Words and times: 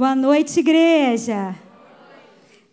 Boa 0.00 0.14
noite, 0.14 0.60
igreja. 0.60 1.54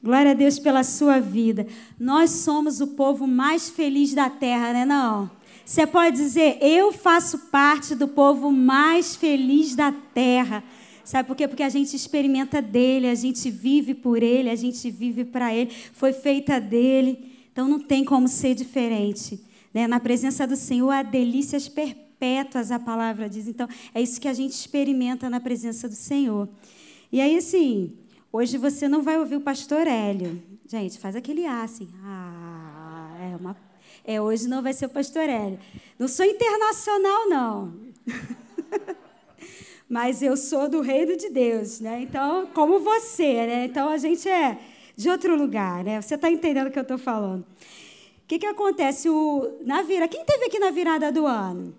Glória 0.02 0.32
a 0.32 0.34
Deus 0.34 0.57
pela 0.60 0.82
sua 0.82 1.20
vida. 1.20 1.68
Nós 2.00 2.30
somos 2.30 2.80
o 2.80 2.88
povo 2.88 3.28
mais 3.28 3.70
feliz 3.70 4.14
da 4.14 4.30
terra, 4.30 4.71
né 4.71 4.86
não? 4.86 5.29
Você 5.66 5.86
pode 5.86 6.16
dizer, 6.16 6.57
eu 6.61 6.93
faço 6.93 7.38
parte 7.52 7.96
do 7.96 8.07
povo 8.07 8.50
mais 8.50 9.18
feliz 9.18 9.75
da 9.75 9.92
terra. 9.92 10.64
Sabe 11.04 11.28
por 11.28 11.36
quê? 11.36 11.50
Porque 11.50 11.64
a 11.64 11.68
gente 11.68 11.98
experimenta 11.98 12.61
dele, 12.61 13.10
a 13.10 13.16
gente 13.16 13.52
vive 13.52 13.94
por 13.94 14.24
ele, 14.24 14.50
a 14.50 14.55
gente 14.55 14.89
vive 14.89 15.25
para 15.25 15.54
ele, 15.54 15.74
foi 15.91 16.14
feita 16.14 16.61
dele. 16.61 17.19
Então 17.52 17.68
não 17.68 17.82
tem 17.82 18.05
como 18.05 18.30
ser 18.30 18.55
diferente. 18.55 19.38
Né? 19.74 19.86
Na 19.86 20.00
presença 20.00 20.47
do 20.47 20.55
Senhor 20.55 20.91
há 20.91 21.04
delícias 21.04 21.68
perpétuas, 21.68 22.71
a 22.71 22.80
palavra 22.80 23.30
diz. 23.30 23.50
Então 23.50 23.68
é 23.94 24.02
isso 24.02 24.21
que 24.21 24.30
a 24.30 24.33
gente 24.33 24.54
experimenta 24.54 25.30
na 25.30 25.41
presença 25.41 25.89
do 25.89 25.96
Senhor. 25.96 26.47
E 27.11 27.21
aí, 27.21 27.38
assim, 27.38 27.97
hoje 28.32 28.57
você 28.57 28.88
não 28.88 29.02
vai 29.02 29.18
ouvir 29.18 29.38
o 29.38 29.42
pastor 29.42 29.88
Hélio. 29.88 30.42
Gente, 30.68 31.00
faz 31.00 31.16
aquele 31.16 31.46
A 31.46 31.64
assim. 31.64 31.88
Ah, 32.03 33.16
é 33.22 33.36
uma. 33.38 33.56
É, 34.03 34.22
hoje 34.22 34.47
não 34.47 34.61
vai 34.61 34.73
ser 34.73 34.88
o 34.88 34.89
pastor 34.89 35.30
Hélio. 35.30 35.59
Não 35.97 36.08
sou 36.08 36.25
internacional, 36.25 37.30
não. 37.30 37.73
mas 39.89 40.22
eu 40.22 40.36
sou 40.36 40.67
do 40.67 40.81
reino 40.81 41.16
de 41.16 41.30
Deus, 41.30 41.80
né? 41.80 42.02
Então, 42.02 42.47
como 42.47 42.80
você, 42.80 43.45
né? 43.47 43.66
Então 43.66 43.89
a 43.89 43.97
gente 43.97 44.28
é 44.28 44.58
de 44.95 45.09
outro 45.09 45.36
lugar, 45.38 45.83
né? 45.83 46.02
Você 46.02 46.16
está 46.16 46.30
entendendo 46.30 46.67
o 46.67 46.72
que 46.72 46.80
eu 46.80 46.83
estou 46.83 46.97
falando? 46.97 47.41
O 47.41 48.28
que, 48.28 48.39
que 48.39 48.45
acontece? 48.45 49.09
O, 49.09 49.58
na 49.66 49.81
vira, 49.83 50.08
quem 50.08 50.25
teve 50.25 50.45
aqui 50.45 50.59
na 50.59 50.72
virada 50.72 51.11
do 51.11 51.25
ano? 51.25 51.73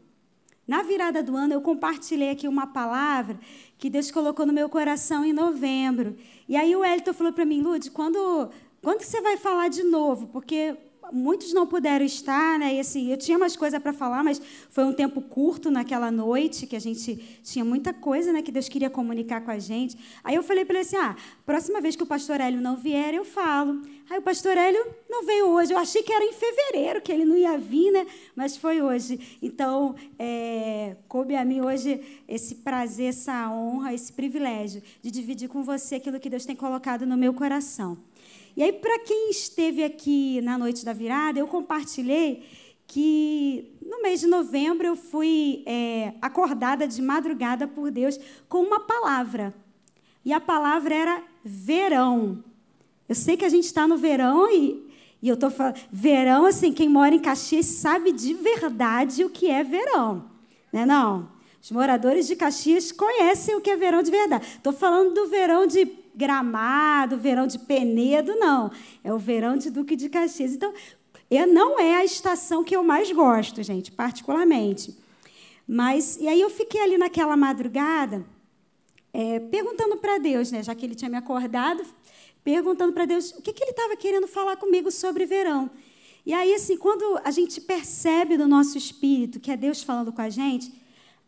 Na 0.66 0.82
virada 0.82 1.22
do 1.22 1.36
ano, 1.36 1.52
eu 1.52 1.60
compartilhei 1.60 2.30
aqui 2.30 2.48
uma 2.48 2.66
palavra 2.66 3.38
que 3.78 3.88
Deus 3.88 4.10
colocou 4.10 4.44
no 4.44 4.52
meu 4.52 4.68
coração 4.68 5.24
em 5.24 5.32
novembro. 5.32 6.16
E 6.48 6.56
aí 6.56 6.74
o 6.74 6.84
Elton 6.84 7.14
falou 7.14 7.32
para 7.32 7.44
mim, 7.44 7.62
Lud, 7.62 7.90
quando, 7.92 8.50
quando 8.82 9.02
você 9.02 9.20
vai 9.20 9.36
falar 9.36 9.68
de 9.68 9.84
novo? 9.84 10.26
Porque 10.26 10.76
muitos 11.12 11.52
não 11.52 11.66
puderam 11.66 12.04
estar, 12.04 12.58
né? 12.58 12.74
E 12.74 12.80
assim, 12.80 13.10
eu 13.10 13.16
tinha 13.16 13.38
mais 13.38 13.56
coisa 13.56 13.80
para 13.80 13.92
falar, 13.92 14.22
mas 14.22 14.40
foi 14.70 14.84
um 14.84 14.92
tempo 14.92 15.20
curto 15.20 15.70
naquela 15.70 16.10
noite 16.10 16.66
que 16.66 16.76
a 16.76 16.80
gente 16.80 17.16
tinha 17.42 17.64
muita 17.64 17.92
coisa, 17.92 18.32
né, 18.32 18.42
que 18.42 18.52
Deus 18.52 18.68
queria 18.68 18.90
comunicar 18.90 19.40
com 19.40 19.50
a 19.50 19.58
gente. 19.58 19.96
Aí 20.22 20.34
eu 20.34 20.42
falei 20.42 20.64
para 20.64 20.78
ele 20.78 20.86
assim: 20.86 20.96
"Ah, 20.96 21.16
próxima 21.44 21.80
vez 21.80 21.96
que 21.96 22.02
o 22.02 22.06
pastor 22.06 22.40
Hélio 22.40 22.60
não 22.60 22.76
vier, 22.76 23.14
eu 23.14 23.24
falo". 23.24 23.80
Aí 24.10 24.18
o 24.18 24.22
pastor 24.22 24.56
Hélio 24.56 24.86
não 25.08 25.24
veio 25.26 25.48
hoje. 25.48 25.72
Eu 25.72 25.78
achei 25.78 26.02
que 26.02 26.12
era 26.12 26.24
em 26.24 26.32
fevereiro 26.32 27.00
que 27.02 27.12
ele 27.12 27.26
não 27.26 27.36
ia 27.36 27.58
vir, 27.58 27.90
né? 27.90 28.06
Mas 28.34 28.56
foi 28.56 28.80
hoje. 28.80 29.38
Então, 29.42 29.94
é, 30.18 30.96
coube 31.06 31.36
a 31.36 31.44
mim 31.44 31.60
hoje 31.60 32.00
esse 32.26 32.54
prazer, 32.54 33.10
essa 33.10 33.50
honra, 33.50 33.92
esse 33.92 34.10
privilégio 34.10 34.82
de 35.02 35.10
dividir 35.10 35.48
com 35.48 35.62
você 35.62 35.96
aquilo 35.96 36.18
que 36.18 36.30
Deus 36.30 36.46
tem 36.46 36.56
colocado 36.56 37.04
no 37.04 37.18
meu 37.18 37.34
coração. 37.34 37.98
E 38.58 38.62
aí, 38.64 38.72
para 38.72 38.98
quem 38.98 39.30
esteve 39.30 39.84
aqui 39.84 40.40
na 40.40 40.58
noite 40.58 40.84
da 40.84 40.92
virada, 40.92 41.38
eu 41.38 41.46
compartilhei 41.46 42.44
que 42.88 43.78
no 43.80 44.02
mês 44.02 44.18
de 44.18 44.26
novembro 44.26 44.84
eu 44.84 44.96
fui 44.96 45.62
é, 45.64 46.14
acordada 46.20 46.88
de 46.88 47.00
madrugada 47.00 47.68
por 47.68 47.88
Deus 47.88 48.18
com 48.48 48.60
uma 48.60 48.80
palavra. 48.80 49.54
E 50.24 50.32
a 50.32 50.40
palavra 50.40 50.92
era 50.92 51.22
verão. 51.44 52.42
Eu 53.08 53.14
sei 53.14 53.36
que 53.36 53.44
a 53.44 53.48
gente 53.48 53.62
está 53.62 53.86
no 53.86 53.96
verão 53.96 54.50
e, 54.50 54.90
e 55.22 55.28
eu 55.28 55.34
estou 55.34 55.50
falando. 55.50 55.76
Verão, 55.92 56.44
assim, 56.44 56.72
quem 56.72 56.88
mora 56.88 57.14
em 57.14 57.20
Caxias 57.20 57.66
sabe 57.66 58.10
de 58.10 58.34
verdade 58.34 59.22
o 59.22 59.30
que 59.30 59.48
é 59.48 59.62
verão. 59.62 60.32
Né, 60.72 60.84
não? 60.84 61.30
Os 61.62 61.70
moradores 61.70 62.26
de 62.26 62.34
Caxias 62.34 62.90
conhecem 62.90 63.54
o 63.54 63.60
que 63.60 63.70
é 63.70 63.76
verão 63.76 64.02
de 64.02 64.10
verdade. 64.10 64.44
Estou 64.56 64.72
falando 64.72 65.14
do 65.14 65.28
verão 65.28 65.64
de 65.64 65.86
Gramado, 66.18 67.16
verão 67.16 67.46
de 67.46 67.60
Penedo, 67.60 68.34
não. 68.34 68.72
É 69.04 69.14
o 69.14 69.18
verão 69.18 69.56
de 69.56 69.70
Duque 69.70 69.94
de 69.94 70.08
Caxias. 70.08 70.52
Então, 70.52 70.74
não 71.46 71.78
é 71.78 71.94
a 71.94 72.04
estação 72.04 72.64
que 72.64 72.74
eu 72.74 72.82
mais 72.82 73.12
gosto, 73.12 73.62
gente, 73.62 73.92
particularmente. 73.92 74.98
Mas, 75.66 76.16
e 76.16 76.26
aí 76.26 76.40
eu 76.40 76.50
fiquei 76.50 76.80
ali 76.80 76.98
naquela 76.98 77.36
madrugada, 77.36 78.26
é, 79.12 79.38
perguntando 79.38 79.96
para 79.98 80.18
Deus, 80.18 80.50
né, 80.50 80.60
já 80.60 80.74
que 80.74 80.84
ele 80.84 80.96
tinha 80.96 81.08
me 81.08 81.16
acordado, 81.16 81.84
perguntando 82.42 82.92
para 82.92 83.04
Deus 83.04 83.30
o 83.30 83.40
que, 83.40 83.52
que 83.52 83.62
ele 83.62 83.70
estava 83.70 83.96
querendo 83.96 84.26
falar 84.26 84.56
comigo 84.56 84.90
sobre 84.90 85.24
verão. 85.24 85.70
E 86.26 86.34
aí, 86.34 86.52
assim, 86.52 86.76
quando 86.76 87.20
a 87.22 87.30
gente 87.30 87.60
percebe 87.60 88.36
no 88.36 88.48
nosso 88.48 88.76
espírito 88.76 89.38
que 89.38 89.52
é 89.52 89.56
Deus 89.56 89.84
falando 89.84 90.12
com 90.12 90.20
a 90.20 90.28
gente, 90.28 90.72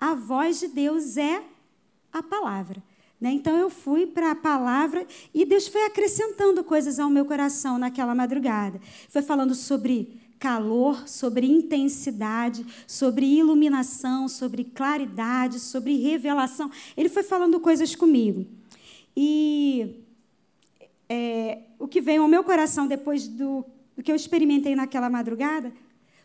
a 0.01 0.15
voz 0.15 0.59
de 0.59 0.67
Deus 0.67 1.17
é 1.17 1.45
a 2.13 2.23
palavra. 2.23 2.83
Né? 3.21 3.33
Então 3.33 3.57
eu 3.57 3.69
fui 3.69 4.07
para 4.07 4.31
a 4.31 4.35
palavra 4.35 5.07
e 5.35 5.45
Deus 5.45 5.69
foi 5.69 5.85
acrescentando 5.85 6.65
coisas 6.65 6.99
ao 6.99 7.11
meu 7.11 7.25
coração 7.25 7.79
naquela 7.79 8.15
madrugada. 8.15 8.81
Foi 9.09 9.21
falando 9.21 9.55
sobre 9.55 10.19
calor, 10.39 11.07
sobre 11.07 11.47
intensidade, 11.47 12.65
sobre 12.87 13.27
iluminação, 13.27 14.27
sobre 14.27 14.65
claridade, 14.65 15.61
sobre 15.61 15.97
revelação. 15.97 16.71
Ele 16.97 17.11
foi 17.11 17.23
falando 17.23 17.61
coisas 17.61 17.95
comigo. 17.95 18.47
E 19.15 19.97
é, 21.07 21.59
o 21.79 21.87
que 21.87 22.01
veio 22.01 22.23
ao 22.23 22.29
meu 22.29 22.43
coração 22.43 22.87
depois 22.87 23.29
do, 23.29 23.67
do 23.95 24.03
que 24.03 24.11
eu 24.11 24.17
experimentei 24.17 24.75
naquela 24.75 25.11
madrugada 25.11 25.73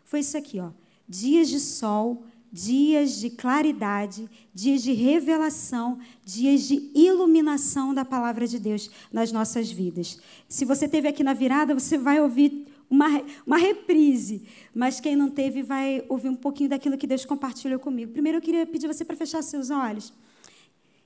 foi 0.02 0.20
isso 0.20 0.38
aqui, 0.38 0.60
ó. 0.60 0.70
Dias 1.08 1.48
de 1.48 1.60
sol 1.60 2.24
dias 2.52 3.20
de 3.20 3.30
claridade, 3.30 4.28
dias 4.54 4.82
de 4.82 4.92
revelação, 4.92 5.98
dias 6.24 6.62
de 6.62 6.90
iluminação 6.94 7.92
da 7.92 8.04
palavra 8.04 8.46
de 8.46 8.58
Deus 8.58 8.90
nas 9.12 9.32
nossas 9.32 9.70
vidas. 9.70 10.20
Se 10.48 10.64
você 10.64 10.88
teve 10.88 11.08
aqui 11.08 11.22
na 11.22 11.34
virada, 11.34 11.74
você 11.74 11.98
vai 11.98 12.20
ouvir 12.20 12.66
uma, 12.88 13.06
uma 13.46 13.56
reprise, 13.56 14.44
mas 14.74 15.00
quem 15.00 15.16
não 15.16 15.28
teve 15.28 15.62
vai 15.62 16.04
ouvir 16.08 16.28
um 16.28 16.36
pouquinho 16.36 16.70
daquilo 16.70 16.96
que 16.96 17.06
Deus 17.06 17.24
compartilhou 17.24 17.78
comigo. 17.78 18.12
Primeiro, 18.12 18.38
eu 18.38 18.42
queria 18.42 18.66
pedir 18.66 18.86
você 18.86 19.04
para 19.04 19.16
fechar 19.16 19.42
seus 19.42 19.70
olhos 19.70 20.12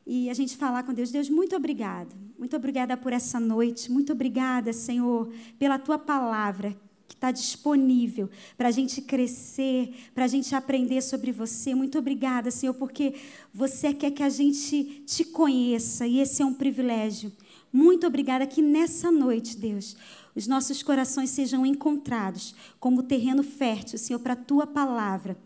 e 0.07 0.29
a 0.29 0.35
gente 0.35 0.57
falar 0.57 0.83
com 0.83 0.93
Deus. 0.93 1.11
Deus, 1.11 1.29
muito 1.29 1.57
obrigada. 1.57 2.15
Muito 2.39 2.57
obrigada 2.57 2.97
por 2.97 3.13
essa 3.13 3.39
noite. 3.39 3.91
Muito 3.91 4.13
obrigada, 4.13 4.73
Senhor, 4.73 5.33
pela 5.59 5.79
tua 5.79 5.99
palavra 5.99 6.77
que 7.11 7.17
está 7.17 7.33
disponível 7.33 8.31
para 8.57 8.69
a 8.69 8.71
gente 8.71 9.03
crescer, 9.03 9.93
para 10.15 10.25
a 10.27 10.29
gente 10.29 10.55
aprender 10.55 11.03
sobre 11.03 11.33
você. 11.33 11.75
Muito 11.75 11.99
obrigada, 11.99 12.53
Senhor, 12.53 12.75
porque 12.75 13.15
você 13.53 13.93
quer 13.93 14.13
que 14.13 14.23
a 14.23 14.29
gente 14.29 15.03
te 15.05 15.25
conheça 15.25 16.07
e 16.07 16.21
esse 16.21 16.41
é 16.41 16.47
um 16.47 16.55
privilégio. 16.55 17.33
Muito 17.73 18.07
obrigada 18.07 18.47
que 18.47 18.63
nessa 18.63 19.11
noite, 19.11 19.57
Deus, 19.57 19.97
os 20.37 20.47
nossos 20.47 20.85
corações 20.85 21.31
sejam 21.31 21.67
encontrados 21.67 22.55
como 22.79 23.03
terreno 23.03 23.43
fértil, 23.43 23.99
Senhor, 23.99 24.21
para 24.21 24.35
a 24.35 24.37
tua 24.37 24.65
palavra 24.65 25.37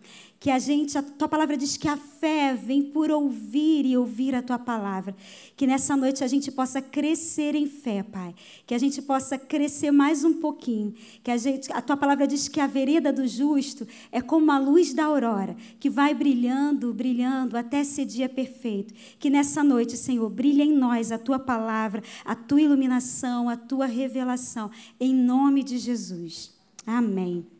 que 0.44 0.50
a 0.50 0.59
gente, 0.59 0.99
a 0.99 1.03
tua 1.03 1.27
palavra 1.27 1.56
diz 1.56 1.78
que 1.78 1.88
a 1.88 1.97
fé 1.97 2.53
vem 2.55 2.82
por 2.82 3.10
ouvir 3.10 3.87
e 3.87 3.97
ouvir 3.97 4.34
a 4.34 4.43
tua 4.43 4.59
palavra. 4.59 5.16
Que 5.56 5.66
nessa 5.66 5.97
noite 5.97 6.22
a 6.22 6.27
gente 6.27 6.53
possa 6.53 6.82
crescer 6.82 7.55
em 7.55 7.66
fé, 7.66 8.03
Pai. 8.03 8.34
Que 8.66 8.75
a 8.75 8.78
gente 8.78 9.00
possa 9.00 9.38
crescer 9.38 9.91
mais 9.91 10.22
um 10.22 10.34
pouquinho. 10.34 10.93
Que 11.22 11.31
a 11.31 11.38
gente, 11.38 11.72
a 11.72 11.81
tua 11.81 11.97
palavra 11.97 12.27
diz 12.27 12.47
que 12.47 12.60
a 12.60 12.66
vereda 12.66 13.10
do 13.10 13.27
justo 13.27 13.88
é 14.12 14.21
como 14.21 14.53
a 14.53 14.59
luz 14.59 14.93
da 14.93 15.06
aurora, 15.06 15.56
que 15.81 15.88
vai 15.88 16.12
brilhando, 16.12 16.93
brilhando 16.93 17.56
até 17.56 17.82
ser 17.82 18.05
dia 18.05 18.28
perfeito. 18.28 18.93
Que 19.19 19.31
nessa 19.31 19.65
noite, 19.65 19.97
Senhor, 19.97 20.28
brilhe 20.28 20.62
em 20.62 20.76
nós 20.76 21.11
a 21.11 21.16
tua 21.16 21.38
palavra, 21.38 22.02
a 22.23 22.35
tua 22.35 22.61
iluminação, 22.61 23.49
a 23.49 23.56
tua 23.56 23.87
revelação, 23.87 24.70
em 25.00 25.14
nome 25.14 25.62
de 25.64 25.79
Jesus. 25.79 26.52
Amém. 26.87 27.54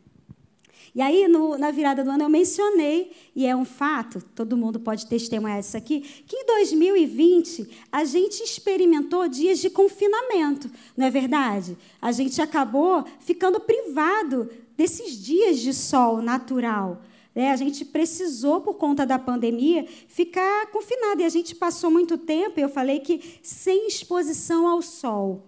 E 0.95 1.01
aí, 1.01 1.27
no, 1.27 1.57
na 1.57 1.71
virada 1.71 2.05
do 2.05 2.09
ano, 2.09 2.23
eu 2.23 2.29
mencionei, 2.29 3.11
e 3.35 3.45
é 3.45 3.53
um 3.53 3.65
fato, 3.65 4.23
todo 4.33 4.55
mundo 4.55 4.79
pode 4.79 5.05
testemunhar 5.07 5.59
isso 5.59 5.75
aqui, 5.75 5.99
que 6.25 6.37
em 6.37 6.45
2020 6.45 7.69
a 7.91 8.05
gente 8.05 8.41
experimentou 8.41 9.27
dias 9.27 9.59
de 9.59 9.69
confinamento, 9.69 10.71
não 10.95 11.05
é 11.05 11.11
verdade? 11.11 11.77
A 12.01 12.13
gente 12.13 12.41
acabou 12.41 13.03
ficando 13.19 13.59
privado 13.59 14.49
desses 14.77 15.21
dias 15.21 15.59
de 15.59 15.73
sol 15.73 16.21
natural. 16.21 17.01
É, 17.35 17.51
a 17.51 17.57
gente 17.57 17.83
precisou, 17.83 18.61
por 18.61 18.75
conta 18.75 19.05
da 19.05 19.19
pandemia, 19.19 19.85
ficar 20.07 20.67
confinado. 20.67 21.21
E 21.21 21.25
a 21.25 21.29
gente 21.29 21.53
passou 21.53 21.91
muito 21.91 22.17
tempo, 22.17 22.57
eu 22.57 22.69
falei 22.69 23.01
que 23.01 23.37
sem 23.43 23.87
exposição 23.87 24.65
ao 24.65 24.81
sol. 24.81 25.43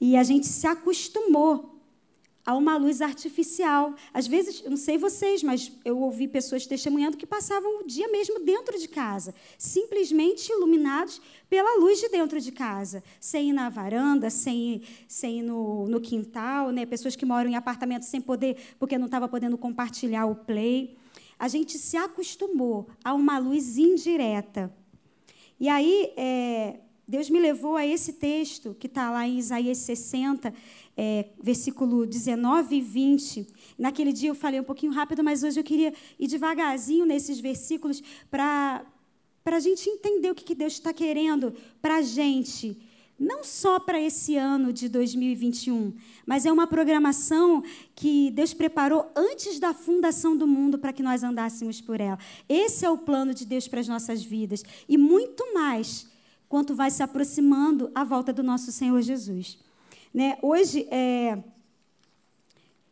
E 0.00 0.16
a 0.16 0.24
gente 0.24 0.48
se 0.48 0.66
acostumou 0.66 1.71
a 2.44 2.54
uma 2.56 2.76
luz 2.76 3.00
artificial. 3.00 3.94
Às 4.12 4.26
vezes, 4.26 4.62
eu 4.64 4.70
não 4.70 4.76
sei 4.76 4.98
vocês, 4.98 5.42
mas 5.42 5.72
eu 5.84 5.98
ouvi 5.98 6.26
pessoas 6.26 6.66
testemunhando 6.66 7.16
que 7.16 7.26
passavam 7.26 7.80
o 7.80 7.86
dia 7.86 8.08
mesmo 8.08 8.40
dentro 8.40 8.78
de 8.78 8.88
casa, 8.88 9.34
simplesmente 9.56 10.50
iluminados 10.50 11.20
pela 11.48 11.78
luz 11.78 12.00
de 12.00 12.08
dentro 12.08 12.40
de 12.40 12.50
casa, 12.50 13.02
sem 13.20 13.50
ir 13.50 13.52
na 13.52 13.68
varanda, 13.68 14.28
sem 14.30 14.74
ir, 14.74 14.88
sem 15.06 15.38
ir 15.38 15.42
no, 15.42 15.86
no 15.86 16.00
quintal, 16.00 16.70
né? 16.70 16.84
pessoas 16.84 17.14
que 17.14 17.24
moram 17.24 17.50
em 17.50 17.54
apartamentos 17.54 18.08
sem 18.08 18.20
poder, 18.20 18.56
porque 18.78 18.98
não 18.98 19.06
estava 19.06 19.28
podendo 19.28 19.56
compartilhar 19.56 20.26
o 20.26 20.34
play. 20.34 20.96
A 21.38 21.48
gente 21.48 21.78
se 21.78 21.96
acostumou 21.96 22.88
a 23.04 23.14
uma 23.14 23.38
luz 23.38 23.76
indireta. 23.78 24.72
E 25.58 25.68
aí, 25.68 26.12
é, 26.16 26.80
Deus 27.06 27.28
me 27.28 27.38
levou 27.38 27.76
a 27.76 27.86
esse 27.86 28.14
texto 28.14 28.76
que 28.78 28.86
está 28.86 29.10
lá 29.10 29.26
em 29.26 29.38
Isaías 29.38 29.78
60, 29.78 30.54
é, 30.96 31.26
versículo 31.42 32.06
19 32.06 32.76
e 32.76 32.80
20. 32.80 33.46
Naquele 33.78 34.12
dia 34.12 34.30
eu 34.30 34.34
falei 34.34 34.60
um 34.60 34.64
pouquinho 34.64 34.92
rápido, 34.92 35.24
mas 35.24 35.42
hoje 35.42 35.58
eu 35.58 35.64
queria 35.64 35.92
ir 36.18 36.26
devagarzinho 36.26 37.06
nesses 37.06 37.40
versículos 37.40 38.02
para 38.30 38.84
a 39.44 39.60
gente 39.60 39.88
entender 39.88 40.30
o 40.30 40.34
que, 40.34 40.44
que 40.44 40.54
Deus 40.54 40.74
está 40.74 40.92
querendo 40.92 41.54
para 41.80 41.96
a 41.96 42.02
gente. 42.02 42.80
Não 43.18 43.44
só 43.44 43.78
para 43.78 44.00
esse 44.00 44.36
ano 44.36 44.72
de 44.72 44.88
2021, 44.88 45.94
mas 46.26 46.44
é 46.44 46.50
uma 46.50 46.66
programação 46.66 47.62
que 47.94 48.32
Deus 48.32 48.52
preparou 48.52 49.08
antes 49.14 49.60
da 49.60 49.72
fundação 49.72 50.36
do 50.36 50.46
mundo 50.46 50.76
para 50.76 50.92
que 50.92 51.04
nós 51.04 51.22
andássemos 51.22 51.80
por 51.80 52.00
ela. 52.00 52.18
Esse 52.48 52.84
é 52.84 52.90
o 52.90 52.98
plano 52.98 53.32
de 53.32 53.46
Deus 53.46 53.68
para 53.68 53.78
as 53.78 53.86
nossas 53.86 54.24
vidas. 54.24 54.64
E 54.88 54.98
muito 54.98 55.54
mais 55.54 56.10
quanto 56.48 56.74
vai 56.74 56.90
se 56.90 57.02
aproximando 57.02 57.92
a 57.94 58.02
volta 58.02 58.32
do 58.32 58.42
nosso 58.42 58.72
Senhor 58.72 59.00
Jesus. 59.00 59.56
Né? 60.12 60.38
Hoje, 60.42 60.86
é... 60.90 61.38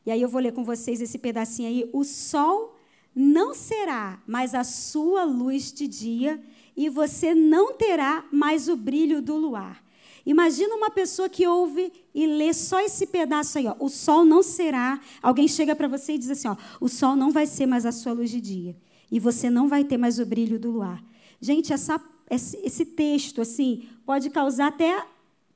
e 0.07 0.11
aí 0.11 0.23
eu 0.23 0.29
vou 0.29 0.41
ler 0.41 0.53
com 0.53 0.65
vocês 0.65 1.01
esse 1.01 1.19
pedacinho 1.19 1.69
aí. 1.69 1.91
O 1.93 2.05
sol 2.05 2.77
não 3.15 3.55
será 3.55 4.23
mais 4.27 4.55
a 4.55 4.65
sua 4.65 5.25
luz 5.25 5.73
de 5.73 5.87
dia 5.87 6.43
e 6.77 6.89
você 6.89 7.35
não 7.35 7.75
terá 7.75 8.25
mais 8.33 8.69
o 8.69 8.77
brilho 8.77 9.21
do 9.21 9.37
luar. 9.37 9.85
Imagina 10.25 10.75
uma 10.75 10.91
pessoa 10.91 11.29
que 11.29 11.47
ouve 11.47 11.93
e 12.15 12.27
lê 12.27 12.53
só 12.53 12.81
esse 12.81 13.07
pedaço 13.07 13.59
aí, 13.59 13.67
ó. 13.67 13.75
O 13.79 13.89
sol 13.89 14.25
não 14.25 14.43
será. 14.43 15.01
Alguém 15.23 15.49
chega 15.49 15.75
para 15.75 15.89
você 15.89 16.13
e 16.15 16.19
diz 16.19 16.31
assim, 16.31 16.49
ó, 16.49 16.57
o 16.81 16.89
sol 16.89 17.17
não 17.17 17.31
vai 17.31 17.47
ser 17.47 17.67
mais 17.67 17.87
a 17.87 17.93
sua 17.93 18.13
luz 18.13 18.31
de 18.31 18.41
dia 18.41 18.77
e 19.11 19.19
você 19.19 19.51
não 19.51 19.69
vai 19.69 19.83
ter 19.83 19.97
mais 19.97 20.19
o 20.19 20.27
brilho 20.27 20.59
do 20.59 20.71
luar. 20.71 21.03
Gente, 21.41 21.73
essa, 21.73 22.01
esse 22.31 22.85
texto 22.85 23.41
assim 23.41 23.89
pode 24.05 24.31
causar 24.31 24.69
até 24.69 25.05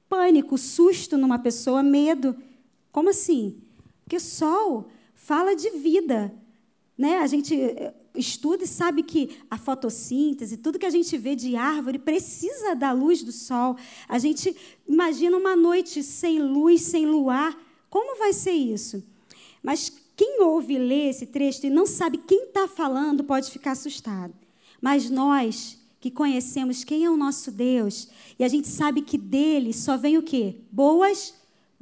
pânico, 0.09 0.57
susto 0.59 1.17
numa 1.17 1.39
pessoa, 1.39 1.83
medo. 1.83 2.37
Como 2.93 3.11
assim? 3.11 3.61
Porque 4.05 4.21
sol 4.21 4.89
fala 5.15 5.55
de 5.55 5.71
vida. 5.71 6.33
Né? 6.97 7.19
A 7.19 7.27
gente 7.27 7.55
eh, 7.55 7.93
estuda 8.15 8.65
e 8.65 8.69
sabe 8.69 9.03
que 9.03 9.39
a 9.51 9.57
fotossíntese, 9.59 10.59
tudo 10.59 10.79
que 10.79 10.87
a 10.87 10.91
gente 10.91 11.17
vê 11.17 11.35
de 11.35 11.57
árvore, 11.57 11.99
precisa 11.99 12.75
da 12.75 12.93
luz 12.93 13.23
do 13.23 13.33
sol. 13.33 13.77
A 14.09 14.19
gente 14.19 14.55
imagina 14.87 15.37
uma 15.37 15.57
noite 15.57 16.03
sem 16.03 16.41
luz, 16.41 16.83
sem 16.83 17.07
luar. 17.07 17.59
Como 17.91 18.19
vai 18.19 18.33
ser 18.33 18.53
isso? 18.53 19.03
Mas 19.63 19.91
quem 20.17 20.41
ouve 20.43 20.79
ler 20.79 21.11
esse 21.11 21.27
trecho 21.27 21.67
e 21.67 21.71
não 21.71 21.87
sabe 21.87 22.19
quem 22.19 22.45
está 22.45 22.69
falando 22.69 23.25
pode 23.25 23.51
ficar 23.51 23.73
assustado. 23.73 24.35
Mas 24.81 25.11
nós 25.11 25.79
que 26.05 26.11
conhecemos 26.11 26.85
quem 26.85 27.03
é 27.03 27.09
o 27.09 27.17
nosso 27.17 27.51
Deus 27.51 28.11
e 28.39 28.45
a 28.45 28.49
gente 28.49 28.69
sabe 28.69 29.01
que 29.01 29.17
dele 29.17 29.73
só 29.73 29.97
vem 29.97 30.19
o 30.19 30.23
quê? 30.23 30.57
Boas 30.71 31.33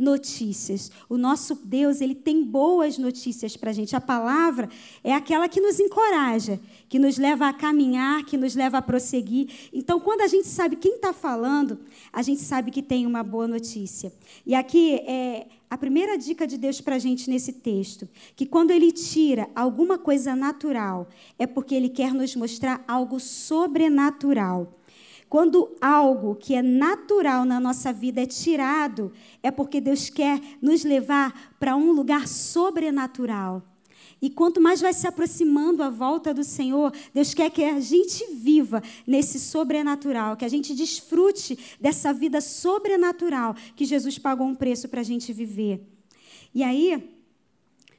notícias. 0.02 0.90
O 1.08 1.16
nosso 1.16 1.54
Deus, 1.64 2.00
ele 2.00 2.14
tem 2.14 2.44
boas 2.44 2.99
notícias 2.99 3.56
para 3.56 3.70
a 3.70 3.72
gente. 3.72 3.94
A 3.94 4.00
palavra 4.00 4.69
é 5.04 5.14
aquela 5.14 5.49
que 5.49 5.60
nos 5.60 5.78
encoraja, 5.78 6.60
que 6.88 6.99
nos 6.99 7.16
leva 7.16 7.49
a 7.49 7.52
caminhar, 7.52 8.25
que 8.25 8.37
nos 8.37 8.56
leva 8.56 8.78
a 8.78 8.82
prosseguir. 8.82 9.70
Então, 9.72 10.00
quando 10.00 10.22
a 10.22 10.26
gente 10.26 10.49
sabe 10.49 10.75
quem 10.75 10.96
está 10.96 11.12
falando, 11.12 11.78
a 12.12 12.20
gente 12.20 12.40
sabe 12.40 12.72
que 12.72 12.82
tem 12.82 13.06
uma 13.06 13.22
boa 13.22 13.46
notícia. 13.46 14.12
E 14.44 14.54
aqui 14.54 14.96
é 14.96 15.46
a 15.70 15.78
primeira 15.78 16.19
dica 16.19 16.46
de 16.46 16.58
Deus 16.58 16.81
para 16.81 16.96
a 16.96 16.98
gente 16.98 17.31
nesse 17.31 17.52
texto, 17.52 18.06
que 18.34 18.44
quando 18.44 18.72
Ele 18.72 18.90
tira 18.90 19.48
alguma 19.55 19.96
coisa 19.96 20.34
natural, 20.34 21.08
é 21.38 21.46
porque 21.46 21.75
Ele 21.75 21.88
quer 21.88 22.12
nos 22.12 22.34
mostrar 22.34 22.84
algo 22.87 23.20
sobrenatural. 23.20 24.81
Quando 25.32 25.75
algo 25.81 26.34
que 26.34 26.55
é 26.55 26.61
natural 26.61 27.46
na 27.46 27.58
nossa 27.58 27.90
vida 27.90 28.20
é 28.20 28.26
tirado, 28.26 29.11
é 29.43 29.50
porque 29.50 29.81
Deus 29.81 30.11
quer 30.11 30.38
nos 30.61 30.84
levar 30.84 31.56
para 31.58 31.75
um 31.75 31.90
lugar 31.90 32.29
sobrenatural. 32.29 33.62
E 34.20 34.29
quanto 34.29 34.61
mais 34.61 34.82
vai 34.82 34.93
se 34.93 35.06
aproximando 35.06 35.82
a 35.82 35.88
volta 35.88 36.34
do 36.34 36.44
Senhor, 36.44 36.93
Deus 37.14 37.32
quer 37.32 37.50
que 37.50 37.64
a 37.64 37.81
gente 37.81 38.26
viva 38.34 38.82
nesse 39.06 39.40
sobrenatural, 39.40 40.37
que 40.37 40.44
a 40.44 40.50
gente 40.50 40.75
desfrute 40.75 41.58
dessa 41.81 42.12
vida 42.12 42.43
sobrenatural 42.43 43.56
que 43.75 43.87
Jesus 43.87 44.19
pagou 44.19 44.46
um 44.46 44.55
preço 44.55 44.87
para 44.87 45.00
a 45.00 45.02
gente 45.02 45.32
viver. 45.32 45.81
E 46.55 46.62
aí, 46.62 47.11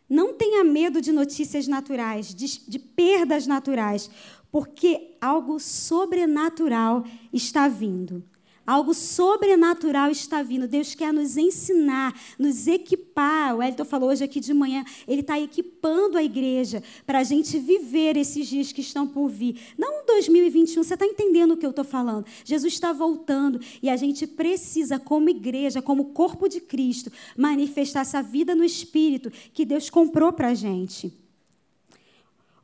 não 0.08 0.36
tenha 0.36 0.64
medo 0.64 1.02
de 1.02 1.12
notícias 1.12 1.68
naturais, 1.68 2.32
de, 2.36 2.70
de 2.70 2.78
perdas 2.78 3.48
naturais, 3.48 4.08
porque 4.54 5.16
algo 5.20 5.60
sobrenatural 5.60 7.04
está 7.34 7.68
vindo. 7.68 8.24
Algo 8.68 8.94
sobrenatural 8.94 10.12
está 10.12 10.44
vindo. 10.44 10.68
Deus 10.68 10.94
quer 10.94 11.12
nos 11.12 11.38
ensinar, 11.38 12.14
nos 12.38 12.68
equipar. 12.68 13.58
O 13.58 13.64
Elton 13.64 13.84
falou 13.84 14.12
hoje 14.12 14.24
aqui 14.24 14.40
de 14.40 14.54
manhã, 14.54 14.86
ele 15.08 15.22
está 15.22 15.40
equipando 15.40 16.20
a 16.20 16.24
igreja 16.24 16.84
para 17.04 17.18
a 17.18 17.24
gente 17.24 17.58
viver 17.58 18.16
esses 18.16 18.48
dias 18.48 18.72
que 18.72 18.82
estão 18.82 19.08
por 19.08 19.28
vir. 19.28 19.60
Não 19.76 20.06
2021, 20.06 20.84
você 20.84 20.94
está 20.94 21.06
entendendo 21.08 21.56
o 21.56 21.58
que 21.58 21.66
eu 21.66 21.72
estou 21.72 21.84
falando. 21.84 22.28
Jesus 22.46 22.74
está 22.74 22.94
voltando 22.94 23.60
e 23.82 23.90
a 23.90 23.98
gente 23.98 24.28
precisa, 24.28 25.00
como 25.00 25.30
igreja, 25.30 25.82
como 25.82 26.14
corpo 26.14 26.48
de 26.48 26.62
Cristo, 26.62 27.12
manifestar 27.36 28.02
essa 28.02 28.22
vida 28.22 28.54
no 28.54 28.64
Espírito 28.64 29.32
que 29.52 29.66
Deus 29.66 29.90
comprou 29.90 30.32
para 30.32 30.50
a 30.50 30.54
gente. 30.54 31.23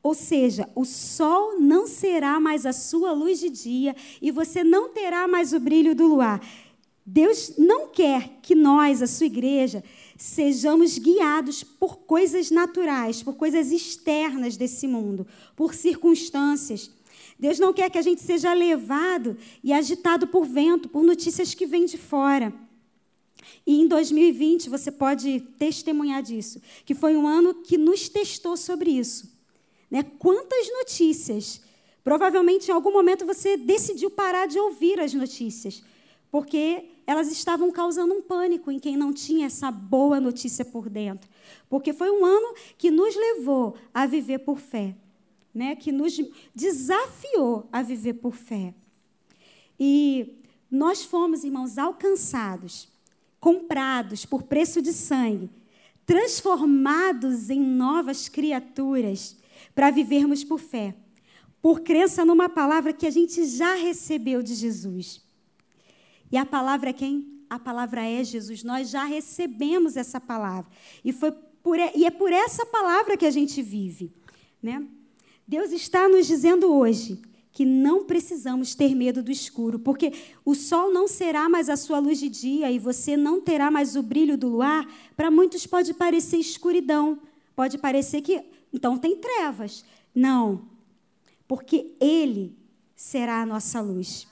Ou 0.02 0.14
seja, 0.14 0.70
o 0.76 0.86
sol 0.86 1.60
não 1.60 1.86
será 1.86 2.40
mais 2.40 2.66
a 2.66 2.72
sua 2.72 3.12
luz 3.12 3.40
de 3.40 3.50
dia 3.50 3.96
e 4.22 4.32
você 4.32 4.64
não 4.64 4.90
terá 4.90 5.28
mais 5.28 5.52
o 5.52 5.60
brilho 5.60 5.94
do 5.94 6.08
luar. 6.08 6.42
Deus 7.06 7.54
não 7.58 7.88
quer 7.88 8.40
que 8.42 8.54
nós, 8.54 9.02
a 9.02 9.08
sua 9.08 9.26
igreja, 9.26 9.84
sejamos 10.16 10.98
guiados 10.98 11.64
por 11.64 11.98
coisas 12.00 12.52
naturais, 12.52 13.24
por 13.24 13.36
coisas 13.36 13.72
externas 13.72 14.56
desse 14.56 14.88
mundo, 14.88 15.26
por 15.56 15.74
circunstâncias. 15.74 16.92
Deus 17.38 17.58
não 17.58 17.74
quer 17.74 17.90
que 17.90 17.98
a 17.98 18.02
gente 18.02 18.22
seja 18.22 18.54
levado 18.54 19.38
e 19.64 19.74
agitado 19.74 20.28
por 20.28 20.46
vento, 20.46 20.88
por 20.88 21.04
notícias 21.04 21.54
que 21.54 21.66
vêm 21.66 21.86
de 21.86 21.98
fora. 21.98 22.54
E 23.66 23.82
em 23.82 23.88
2020, 23.88 24.70
você 24.70 24.92
pode 24.92 25.40
testemunhar 25.58 26.22
disso, 26.22 26.62
que 26.86 26.94
foi 26.94 27.18
um 27.18 27.28
ano 27.28 27.54
que 27.54 27.78
nos 27.78 28.08
testou 28.08 28.56
sobre 28.56 28.92
isso. 28.92 29.39
Né? 29.90 30.04
Quantas 30.04 30.68
notícias? 30.72 31.62
Provavelmente 32.04 32.70
em 32.70 32.74
algum 32.74 32.92
momento 32.92 33.26
você 33.26 33.58
decidiu 33.58 34.10
parar 34.10 34.48
de 34.48 34.60
ouvir 34.60 35.00
as 35.00 35.14
notícias, 35.14 35.84
porque 36.32 36.86
elas 37.06 37.32
estavam 37.32 37.72
causando 37.72 38.14
um 38.14 38.22
pânico 38.22 38.72
em 38.72 38.80
quem 38.80 38.96
não 38.96 39.12
tinha 39.12 39.48
essa 39.48 39.72
boa 39.72 40.20
notícia 40.20 40.64
por 40.64 40.90
dentro. 40.90 41.30
Porque 41.68 41.92
foi 41.92 42.10
um 42.12 42.24
ano 42.24 42.56
que 42.78 42.92
nos 42.92 43.16
levou 43.16 43.76
a 43.94 44.06
viver 44.06 44.40
por 44.40 44.60
fé, 44.60 44.96
né? 45.54 45.76
que 45.76 45.92
nos 45.92 46.20
desafiou 46.54 47.68
a 47.72 47.82
viver 47.82 48.14
por 48.14 48.36
fé. 48.36 48.74
E 49.80 50.40
nós 50.70 51.04
fomos, 51.04 51.44
irmãos, 51.44 51.78
alcançados, 51.78 52.88
comprados 53.40 54.26
por 54.26 54.44
preço 54.44 54.82
de 54.82 54.94
sangue, 54.94 55.50
transformados 56.06 57.50
em 57.50 57.60
novas 57.60 58.30
criaturas 58.30 59.36
para 59.74 59.92
vivermos 59.92 60.44
por 60.44 60.60
fé, 60.60 60.96
por 61.62 61.82
crença 61.82 62.26
numa 62.26 62.50
palavra 62.50 62.94
que 62.94 63.06
a 63.06 63.10
gente 63.10 63.46
já 63.46 63.76
recebeu 63.76 64.42
de 64.42 64.56
Jesus. 64.56 65.22
E 66.32 66.38
a 66.38 66.46
palavra 66.46 66.90
é 66.90 66.94
quem? 66.94 67.40
A 67.50 67.58
palavra 67.58 68.06
é 68.06 68.24
Jesus. 68.24 68.64
Nós 68.64 68.90
já 68.90 69.04
recebemos 69.04 69.98
essa 69.98 70.22
palavra. 70.22 70.70
E, 71.04 71.12
foi 71.12 71.32
por, 71.64 71.78
e 71.80 72.06
é 72.06 72.12
por 72.12 72.32
essa 72.32 72.66
palavra 72.66 73.18
que 73.18 73.26
a 73.26 73.32
gente 73.32 73.62
vive. 73.62 74.14
Né? 74.62 74.86
Deus 75.48 75.72
está 75.72 76.08
nos 76.08 76.28
dizendo 76.28 76.72
hoje 76.72 77.20
que 77.52 77.66
não 77.66 78.06
precisamos 78.06 78.76
ter 78.76 78.96
medo 78.96 79.24
do 79.24 79.32
escuro, 79.32 79.80
porque 79.80 80.14
o 80.46 80.54
sol 80.54 80.94
não 80.94 81.08
será 81.08 81.50
mais 81.50 81.68
a 81.68 81.76
sua 81.76 82.00
luz 82.00 82.20
de 82.20 82.30
dia 82.30 82.72
e 82.72 82.78
você 82.78 83.18
não 83.18 83.42
terá 83.42 83.72
mais 83.72 83.96
o 83.96 84.04
brilho 84.04 84.38
do 84.38 84.48
luar. 84.48 84.88
Para 85.18 85.32
muitos 85.32 85.66
pode 85.66 85.94
parecer 85.94 86.38
escuridão, 86.38 87.20
pode 87.56 87.78
parecer 87.78 88.22
que 88.22 88.42
então 88.74 88.98
tem 88.98 89.16
trevas. 89.16 89.84
Não, 90.14 90.66
porque 91.48 91.96
Ele 92.00 92.56
será 92.96 93.42
a 93.42 93.46
nossa 93.46 93.82
luz. 93.82 94.28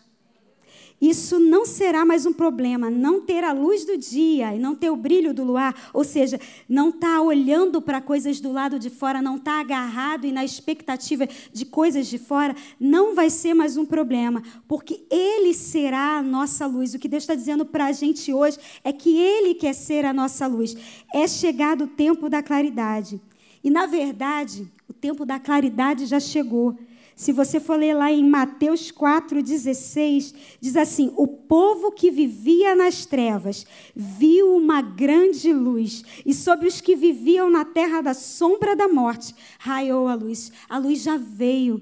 Isso 1.00 1.40
não 1.40 1.64
será 1.64 2.04
mais 2.04 2.26
um 2.26 2.34
problema, 2.34 2.90
não 2.90 3.22
ter 3.22 3.44
a 3.44 3.54
luz 3.54 3.86
do 3.86 3.96
dia 3.96 4.56
e 4.56 4.60
não 4.60 4.76
ter 4.76 4.90
o 4.90 4.96
brilho 4.96 5.32
do 5.32 5.44
luar, 5.44 5.90
ou 5.94 6.04
seja, 6.04 6.40
não 6.68 6.90
estar 6.90 7.18
tá 7.18 7.22
olhando 7.22 7.80
para 7.80 8.02
coisas 8.02 8.40
do 8.40 8.52
lado 8.52 8.80
de 8.80 8.90
fora, 8.90 9.22
não 9.22 9.36
estar 9.36 9.52
tá 9.52 9.60
agarrado 9.60 10.26
e 10.26 10.32
na 10.32 10.44
expectativa 10.44 11.28
de 11.54 11.66
coisas 11.66 12.08
de 12.08 12.18
fora, 12.18 12.56
não 12.80 13.14
vai 13.14 13.30
ser 13.30 13.54
mais 13.54 13.78
um 13.78 13.86
problema, 13.86 14.42
porque 14.68 15.06
Ele 15.12 15.54
será 15.54 16.18
a 16.18 16.24
nossa 16.24 16.66
luz. 16.66 16.96
O 16.96 17.00
que 17.00 17.08
Deus 17.08 17.24
está 17.24 17.36
dizendo 17.36 17.64
para 17.64 17.86
a 17.86 17.92
gente 17.92 18.34
hoje 18.34 18.58
é 18.84 18.92
que 18.92 19.16
Ele 19.16 19.54
quer 19.54 19.74
ser 19.74 20.04
a 20.04 20.12
nossa 20.12 20.48
luz. 20.48 20.76
É 21.14 21.28
chegado 21.28 21.84
o 21.84 21.88
tempo 21.88 22.28
da 22.28 22.42
claridade. 22.42 23.22
E, 23.68 23.70
na 23.70 23.86
verdade, 23.86 24.66
o 24.88 24.94
tempo 24.94 25.26
da 25.26 25.42
claridade 25.42 26.06
já 26.06 26.22
chegou. 26.22 26.80
Se 27.14 27.34
você 27.34 27.60
for 27.60 27.78
ler 27.78 27.96
lá 27.96 28.10
em 28.10 28.24
Mateus 28.24 28.94
4,16, 28.94 30.34
diz 30.62 30.78
assim: 30.78 31.12
O 31.18 31.28
povo 31.28 31.92
que 31.92 32.10
vivia 32.10 32.74
nas 32.78 33.06
trevas 33.06 33.68
viu 33.94 34.56
uma 34.56 34.82
grande 34.82 35.52
luz, 35.52 36.02
e 36.26 36.34
sobre 36.34 36.66
os 36.66 36.80
que 36.80 36.96
viviam 36.96 37.50
na 37.50 37.66
terra 37.66 38.00
da 38.00 38.14
sombra 38.14 38.74
da 38.74 38.88
morte 38.88 39.36
raiou 39.60 40.08
a 40.08 40.16
luz. 40.16 40.50
A 40.70 40.78
luz 40.78 41.02
já 41.02 41.18
veio. 41.18 41.82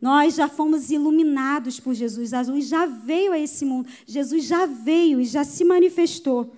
Nós 0.00 0.34
já 0.34 0.48
fomos 0.48 0.90
iluminados 0.90 1.78
por 1.78 1.94
Jesus, 1.94 2.32
a 2.32 2.40
luz 2.42 2.66
já 2.66 2.86
veio 2.86 3.30
a 3.30 3.38
esse 3.38 3.64
mundo. 3.64 3.88
Jesus 4.04 4.46
já 4.46 4.66
veio 4.66 5.20
e 5.20 5.24
já 5.24 5.44
se 5.44 5.64
manifestou 5.64 6.50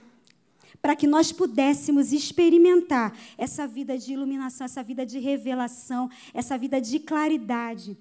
para 0.83 0.97
que 0.97 1.07
nós 1.07 1.31
pudéssemos 1.31 2.13
experimentar 2.13 3.17
essa 3.39 3.69
vida 3.69 3.97
de 3.97 4.13
iluminação, 4.13 4.65
essa 4.65 4.83
vida 4.83 5.07
de 5.07 5.21
revelação, 5.21 6.11
essa 6.35 6.59
vida 6.59 6.81
de 6.81 6.99
claridade. 6.99 7.97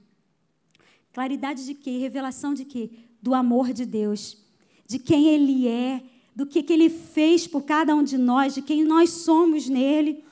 Claridade 1.13 1.63
de 1.63 1.75
quê? 1.75 1.99
Revelação 1.99 2.55
de 2.55 2.65
quê? 2.65 2.89
Do 3.21 3.35
amor 3.35 3.71
de 3.71 3.85
Deus, 3.85 4.35
de 4.87 4.97
quem 4.97 5.27
Ele 5.27 5.67
é, 5.67 6.01
do 6.35 6.47
que, 6.47 6.63
que 6.63 6.73
Ele 6.73 6.89
fez 6.89 7.45
por 7.45 7.61
cada 7.61 7.93
um 7.93 8.03
de 8.03 8.17
nós, 8.17 8.55
de 8.55 8.63
quem 8.63 8.83
nós 8.83 9.11
somos 9.11 9.69
nele. 9.69 10.23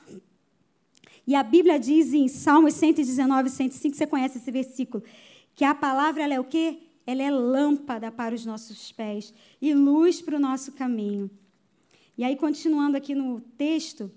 E 1.24 1.36
a 1.36 1.44
Bíblia 1.44 1.78
diz 1.78 2.12
em 2.12 2.26
Salmos 2.26 2.74
119, 2.74 3.48
105, 3.48 3.94
você 3.94 4.06
conhece 4.08 4.38
esse 4.38 4.50
versículo, 4.50 5.04
que 5.54 5.64
a 5.64 5.72
palavra 5.72 6.24
ela 6.24 6.34
é 6.34 6.40
o 6.40 6.44
quê? 6.44 6.78
Ela 7.06 7.22
é 7.22 7.30
lâmpada 7.30 8.10
para 8.10 8.34
os 8.34 8.44
nossos 8.44 8.90
pés 8.90 9.32
e 9.62 9.72
luz 9.72 10.20
para 10.20 10.36
o 10.36 10.40
nosso 10.40 10.72
caminho. 10.72 11.30
E 12.20 12.24
aí, 12.24 12.36
continuando 12.36 12.98
aqui 12.98 13.14
no 13.14 13.40
texto, 13.56 14.12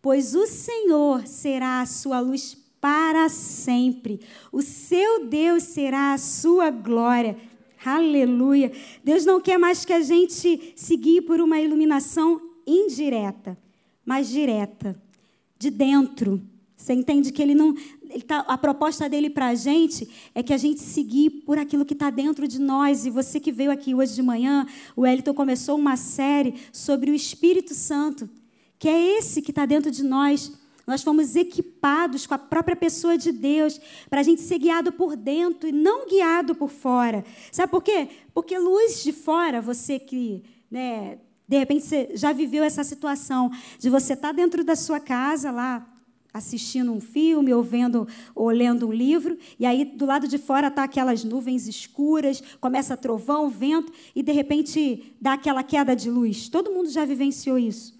pois 0.00 0.34
o 0.34 0.46
Senhor 0.46 1.26
será 1.26 1.82
a 1.82 1.84
sua 1.84 2.18
luz 2.18 2.56
para 2.80 3.28
sempre. 3.28 4.20
O 4.50 4.62
seu 4.62 5.26
Deus 5.26 5.64
será 5.64 6.14
a 6.14 6.18
sua 6.18 6.70
glória. 6.70 7.36
Aleluia. 7.84 8.72
Deus 9.04 9.26
não 9.26 9.38
quer 9.38 9.58
mais 9.58 9.84
que 9.84 9.92
a 9.92 10.00
gente 10.00 10.72
seguir 10.74 11.26
por 11.26 11.38
uma 11.38 11.60
iluminação 11.60 12.40
indireta, 12.66 13.58
mas 14.02 14.30
direta, 14.30 14.98
de 15.58 15.68
dentro. 15.68 16.40
Você 16.76 16.92
entende 16.92 17.32
que 17.32 17.42
ele 17.42 17.54
não. 17.54 17.74
Ele 18.08 18.22
tá, 18.22 18.40
a 18.40 18.58
proposta 18.58 19.08
dele 19.08 19.30
para 19.30 19.48
a 19.48 19.54
gente 19.54 20.08
é 20.34 20.42
que 20.42 20.52
a 20.52 20.58
gente 20.58 20.80
seguir 20.80 21.30
por 21.44 21.58
aquilo 21.58 21.84
que 21.84 21.94
está 21.94 22.10
dentro 22.10 22.46
de 22.46 22.60
nós. 22.60 23.06
E 23.06 23.10
você 23.10 23.40
que 23.40 23.50
veio 23.50 23.70
aqui 23.70 23.94
hoje 23.94 24.14
de 24.14 24.22
manhã, 24.22 24.66
o 24.94 25.06
Elton 25.06 25.34
começou 25.34 25.76
uma 25.76 25.96
série 25.96 26.54
sobre 26.72 27.10
o 27.10 27.14
Espírito 27.14 27.74
Santo, 27.74 28.28
que 28.78 28.88
é 28.88 29.18
esse 29.18 29.40
que 29.40 29.50
está 29.50 29.64
dentro 29.64 29.90
de 29.90 30.04
nós. 30.04 30.52
Nós 30.86 31.02
fomos 31.02 31.34
equipados 31.34 32.26
com 32.26 32.34
a 32.34 32.38
própria 32.38 32.76
pessoa 32.76 33.18
de 33.18 33.32
Deus 33.32 33.80
para 34.08 34.20
a 34.20 34.22
gente 34.22 34.40
ser 34.40 34.58
guiado 34.58 34.92
por 34.92 35.16
dentro 35.16 35.68
e 35.68 35.72
não 35.72 36.06
guiado 36.06 36.54
por 36.54 36.70
fora. 36.70 37.24
Sabe 37.50 37.70
por 37.70 37.82
quê? 37.82 38.08
Porque 38.32 38.56
luz 38.56 39.02
de 39.02 39.12
fora, 39.12 39.60
você 39.60 39.98
que, 39.98 40.44
né, 40.70 41.18
de 41.48 41.58
repente 41.58 41.84
você 41.84 42.10
já 42.14 42.32
viveu 42.32 42.62
essa 42.62 42.84
situação 42.84 43.50
de 43.80 43.90
você 43.90 44.12
estar 44.12 44.28
tá 44.28 44.32
dentro 44.32 44.62
da 44.62 44.76
sua 44.76 45.00
casa 45.00 45.50
lá 45.50 45.95
assistindo 46.36 46.92
um 46.92 47.00
filme 47.00 47.52
ou 47.52 47.62
vendo 47.62 48.06
ou 48.34 48.48
lendo 48.50 48.88
um 48.88 48.92
livro, 48.92 49.36
e 49.58 49.66
aí 49.66 49.84
do 49.84 50.06
lado 50.06 50.28
de 50.28 50.38
fora 50.38 50.70
tá 50.70 50.84
aquelas 50.84 51.24
nuvens 51.24 51.66
escuras, 51.66 52.42
começa 52.60 52.96
trovão, 52.96 53.48
vento 53.48 53.92
e 54.14 54.22
de 54.22 54.32
repente 54.32 55.14
dá 55.20 55.32
aquela 55.34 55.62
queda 55.62 55.94
de 55.94 56.10
luz. 56.10 56.48
Todo 56.48 56.70
mundo 56.70 56.88
já 56.90 57.04
vivenciou 57.04 57.58
isso. 57.58 57.96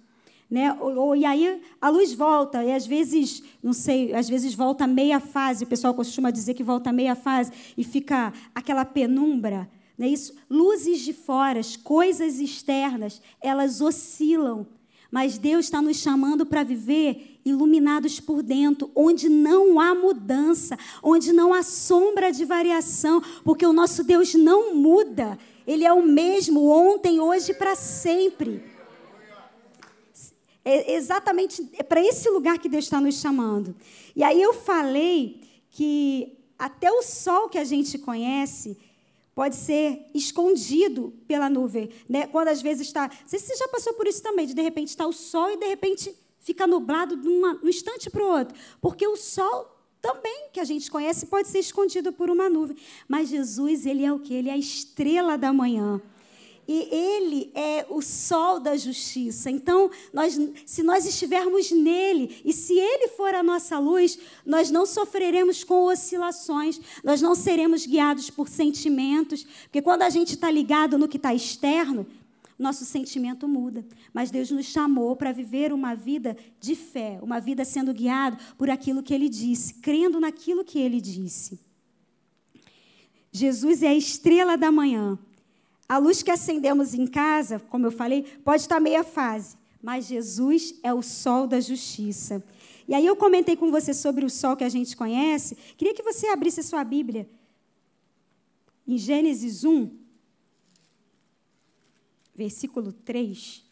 Né? 0.49 0.73
Ou, 0.81 1.17
e 1.17 1.25
aí 1.25 1.61
a 1.81 1.89
luz 1.89 2.13
volta, 2.13 2.65
e 2.65 2.73
às 2.73 2.87
vezes, 2.87 3.43
não 3.61 3.73
sei, 3.73 4.15
às 4.15 4.29
vezes 4.29 4.55
volta 4.55 4.87
meia 4.87 5.19
fase, 5.19 5.65
o 5.65 5.67
pessoal 5.67 5.93
costuma 5.93 6.31
dizer 6.31 6.55
que 6.55 6.63
volta 6.63 6.93
meia 6.93 7.17
fase, 7.17 7.51
e 7.77 7.83
fica 7.83 8.33
aquela 8.55 8.85
penumbra. 8.85 9.69
Né? 9.99 10.09
Isso, 10.09 10.35
luzes 10.49 11.01
de 11.01 11.13
fora, 11.13 11.61
coisas 11.83 12.39
externas, 12.39 13.21
elas 13.41 13.81
oscilam. 13.81 14.67
Mas 15.11 15.39
Deus 15.39 15.67
está 15.67 15.81
nos 15.81 15.97
chamando 15.99 16.45
para 16.45 16.63
viver 16.63 17.41
iluminados 17.45 18.19
por 18.19 18.43
dentro, 18.43 18.91
onde 18.95 19.29
não 19.29 19.79
há 19.79 19.95
mudança, 19.95 20.77
onde 21.03 21.33
não 21.33 21.55
há 21.55 21.63
sombra 21.63 22.33
de 22.33 22.45
variação, 22.45 23.23
porque 23.45 23.65
o 23.65 23.73
nosso 23.73 24.03
Deus 24.03 24.35
não 24.35 24.75
muda. 24.75 25.39
Ele 25.67 25.85
é 25.85 25.93
o 25.93 26.03
mesmo 26.03 26.69
ontem, 26.69 27.21
hoje 27.21 27.53
e 27.53 27.55
para 27.55 27.77
sempre. 27.77 28.63
É 30.65 30.95
exatamente 30.97 31.69
é 31.79 31.83
para 31.85 32.01
esse 32.01 32.29
lugar 32.29 32.59
que 32.59 32.69
Deus 32.69 32.85
está 32.85 33.01
nos 33.01 33.21
chamando. 33.21 33.77
E 34.17 34.25
aí 34.25 34.43
eu 34.43 34.53
falei 34.53 35.41
que 35.71 36.37
até 36.59 36.91
o 36.91 37.03
sol 37.03 37.49
que 37.49 37.59
a 37.59 37.65
gente 37.65 37.99
conhece 37.99 38.77
pode 39.37 39.55
ser 39.55 40.07
escondido 40.15 41.13
pela 41.29 41.51
nuvem. 41.51 41.91
Né? 42.09 42.27
Quando 42.27 42.49
às 42.49 42.63
vezes 42.63 42.87
está. 42.87 43.07
Não 43.07 43.29
sei 43.29 43.39
se 43.39 43.49
você 43.49 43.57
já 43.57 43.69
passou 43.69 43.93
por 43.93 44.07
isso 44.07 44.23
também, 44.23 44.47
de 44.47 44.55
de 44.55 44.63
repente 44.63 44.89
está 44.89 45.07
o 45.07 45.13
sol 45.13 45.51
e 45.51 45.59
de 45.59 45.67
repente 45.67 46.13
fica 46.41 46.67
nublado 46.67 47.19
de 47.19 47.29
uma, 47.29 47.61
um 47.63 47.69
instante 47.69 48.09
para 48.09 48.25
o 48.25 48.29
outro. 48.29 48.59
Porque 48.81 49.07
o 49.07 49.15
sol 49.15 49.77
também, 50.01 50.49
que 50.55 50.59
a 50.59 50.65
gente 50.65 50.91
conhece, 50.91 51.27
pode 51.27 51.49
ser 51.49 51.59
escondido 51.59 52.15
por 52.15 52.31
uma 52.31 52.49
nuvem. 52.49 52.79
Mas 53.07 53.29
Jesus, 53.29 53.85
ele 53.85 54.07
é 54.07 54.13
o 54.13 54.19
que? 54.19 54.33
Ele 54.33 54.49
é 54.49 54.55
a 54.55 54.59
estrela 54.59 55.37
da 55.37 55.53
manhã 55.53 56.01
e 56.69 56.89
ele 56.93 57.51
é 57.55 57.87
o 57.89 58.03
sol 58.03 58.59
da 58.59 58.77
justiça. 58.77 59.51
Então, 59.51 59.91
nós, 60.13 60.39
se 60.65 60.83
nós 60.83 61.07
estivermos 61.07 61.71
nele 61.71 62.41
e 62.45 62.53
se 62.53 62.75
ele 62.79 63.09
for 63.09 63.35
a 63.35 63.43
nossa 63.43 63.79
luz, 63.79 64.19
nós 64.45 64.71
não 64.71 64.85
sofreremos 64.85 65.63
com 65.63 65.85
oscilações, 65.85 66.81
nós 67.05 67.23
não 67.23 67.35
seremos 67.35 67.87
guiados 67.87 68.31
por 68.31 68.49
sentimentos, 68.49 69.47
porque 69.65 69.81
quando 69.81 70.03
a 70.03 70.11
gente 70.11 70.35
está 70.35 70.51
ligado 70.51 70.99
no 70.99 71.09
que 71.09 71.17
está 71.19 71.33
externo, 71.33 72.07
nosso 72.59 72.85
sentimento 72.85 73.47
muda. 73.47 73.85
Mas 74.13 74.31
Deus 74.31 74.51
nos 74.51 74.67
chamou 74.67 75.15
para 75.15 75.33
viver 75.33 75.73
uma 75.73 75.95
vida 75.95 76.37
de 76.59 76.75
fé, 76.75 77.19
uma 77.23 77.39
vida 77.39 77.65
sendo 77.65 77.93
guiado 77.93 78.39
por 78.57 78.71
aquilo 78.71 79.03
que 79.03 79.15
ele 79.15 79.29
disse, 79.29 79.75
crendo 79.75 80.19
naquilo 80.19 80.65
que 80.65 80.79
ele 80.79 81.01
disse. 81.01 81.61
Jesus 83.31 83.83
é 83.83 83.89
a 83.89 83.95
estrela 83.95 84.57
da 84.57 84.73
manhã. 84.73 85.19
A 85.89 85.99
luz 85.99 86.23
que 86.23 86.31
acendemos 86.31 86.95
em 86.95 87.07
casa, 87.07 87.61
como 87.61 87.87
eu 87.87 87.93
falei, 87.93 88.23
pode 88.45 88.63
estar 88.63 88.81
meia 88.81 89.05
fase, 89.05 89.57
mas 89.83 90.07
Jesus 90.07 90.75
é 90.83 90.93
o 90.93 91.03
sol 91.03 91.47
da 91.47 91.61
justiça. 91.61 92.43
E 92.89 92.95
aí 92.95 93.07
eu 93.07 93.17
comentei 93.17 93.57
com 93.57 93.71
você 93.71 93.95
sobre 93.95 94.25
o 94.25 94.31
sol 94.31 94.57
que 94.57 94.65
a 94.65 94.69
gente 94.69 94.97
conhece. 94.97 95.57
Queria 95.77 95.95
que 95.95 96.03
você 96.03 96.27
abrisse 96.29 96.61
a 96.61 96.65
sua 96.65 96.85
Bíblia 96.85 97.29
em 98.87 98.99
Gênesis 98.99 99.65
1, 99.65 99.91
versículo 102.35 102.93
3. 102.93 103.65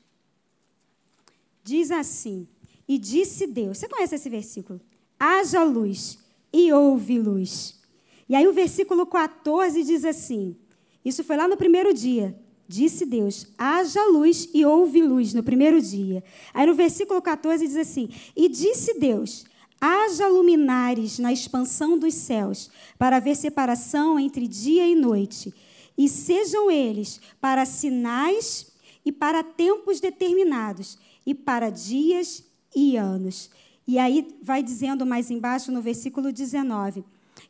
Diz 1.62 1.90
assim: 1.90 2.49
E 2.87 2.99
disse 2.99 3.47
Deus, 3.47 3.78
você 3.78 3.88
conhece 3.88 4.14
esse 4.14 4.28
versículo? 4.28 4.80
Haja 5.18 5.62
luz, 5.62 6.18
e 6.52 6.73
houve 6.73 7.18
luz. 7.18 7.80
E 8.28 8.35
aí 8.37 8.47
o 8.47 8.52
versículo 8.52 9.04
14 9.04 9.83
diz 9.83 10.04
assim: 10.04 10.56
isso 11.04 11.23
foi 11.23 11.37
lá 11.37 11.46
no 11.46 11.56
primeiro 11.56 11.92
dia. 11.92 12.34
Disse 12.66 13.04
Deus: 13.04 13.46
haja 13.58 14.02
luz 14.06 14.49
e 14.54 14.64
houve 14.64 15.02
luz 15.02 15.34
no 15.34 15.42
primeiro 15.42 15.80
dia. 15.80 16.25
Aí 16.52 16.66
no 16.66 16.75
versículo 16.75 17.20
14 17.20 17.66
diz 17.66 17.76
assim: 17.76 18.08
E 18.34 18.49
disse 18.49 18.99
Deus: 18.99 19.44
haja 19.80 20.26
luminares 20.28 21.18
na 21.18 21.32
expansão 21.32 21.99
dos 21.99 22.14
céus, 22.14 22.70
para 22.99 23.16
haver 23.18 23.37
separação 23.37 24.18
entre 24.18 24.49
dia 24.49 24.87
e 24.87 24.94
noite, 24.94 25.52
e 25.96 26.08
sejam 26.08 26.70
eles 26.70 27.20
para 27.38 27.66
sinais 27.66 28.73
e 29.04 29.12
para 29.12 29.44
tempos 29.44 30.00
determinados, 30.00 30.96
e 31.26 31.34
para 31.34 31.68
dias 31.68 32.42
e 32.75 32.96
anos. 32.96 33.50
E 33.87 33.99
aí 33.99 34.34
vai 34.42 34.62
dizendo 34.62 35.04
mais 35.04 35.30
embaixo 35.30 35.70
no 35.70 35.82
versículo 35.82 36.32
19 36.32 37.04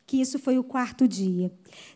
que 0.05 0.21
isso 0.21 0.37
foi 0.37 0.57
o 0.57 0.63
quarto 0.63 1.07
dia. 1.07 1.51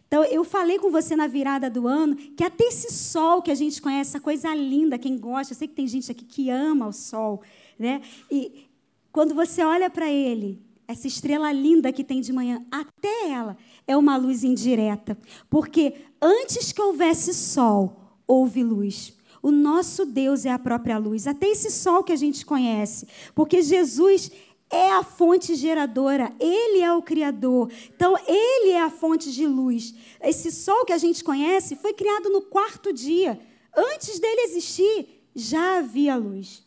Então, 0.08 0.24
eu 0.24 0.44
falei 0.44 0.80
com 0.80 0.90
você 0.90 1.16
na 1.16 1.28
virada 1.28 1.70
do 1.70 1.88
ano 1.88 2.16
que 2.16 2.44
até 2.44 2.66
esse 2.66 2.92
sol 2.92 3.42
que 3.42 3.52
a 3.52 3.56
gente 3.56 3.82
conhece, 3.82 4.12
essa 4.12 4.20
coisa 4.20 4.54
linda, 4.56 4.98
quem 4.98 5.18
gosta, 5.18 5.54
eu 5.54 5.58
sei 5.58 5.68
que 5.68 5.76
tem 5.76 5.88
gente 5.88 6.12
aqui 6.12 6.26
que 6.26 6.50
ama 6.50 6.88
o 6.88 6.94
sol, 6.94 7.42
né? 7.78 8.02
E 8.32 8.68
quando 9.12 9.36
você 9.36 9.64
olha 9.64 9.90
para 9.90 10.10
ele, 10.10 10.60
essa 10.88 11.06
estrela 11.06 11.52
linda 11.52 11.92
que 11.92 12.04
tem 12.04 12.20
de 12.20 12.34
manhã, 12.34 12.66
até 12.72 13.30
ela 13.30 13.56
é 13.86 13.96
uma 13.96 14.18
luz 14.18 14.44
indireta, 14.44 15.16
porque 15.48 15.94
antes 16.20 16.72
que 16.72 16.82
houvesse 16.82 17.32
sol, 17.34 18.18
houve 18.28 18.64
luz. 18.64 19.14
O 19.42 19.52
nosso 19.52 20.06
Deus 20.06 20.46
é 20.46 20.52
a 20.52 20.60
própria 20.60 20.98
luz, 20.98 21.28
até 21.28 21.48
esse 21.48 21.70
sol 21.72 22.04
que 22.04 22.12
a 22.12 22.16
gente 22.16 22.46
conhece, 22.46 23.08
porque 23.34 23.62
Jesus 23.62 24.32
é 24.72 24.92
a 24.92 25.04
fonte 25.04 25.56
geradora, 25.56 26.32
ele 26.40 26.80
é 26.80 26.94
o 26.94 27.02
criador. 27.02 27.72
Então, 27.96 28.16
ele 28.28 28.70
é 28.70 28.82
a 28.82 28.90
fonte 28.90 29.32
de 29.32 29.48
luz. 29.48 29.94
Esse 30.22 30.52
sol 30.52 30.86
que 30.86 30.94
a 30.94 30.98
gente 30.98 31.24
conhece 31.24 31.76
foi 31.76 31.94
criado 31.94 32.30
no 32.30 32.42
quarto 32.42 32.94
dia. 32.94 33.40
Antes 33.76 34.20
dele 34.20 34.42
existir, 34.42 35.24
já 35.34 35.80
havia 35.80 36.16
luz. 36.16 36.64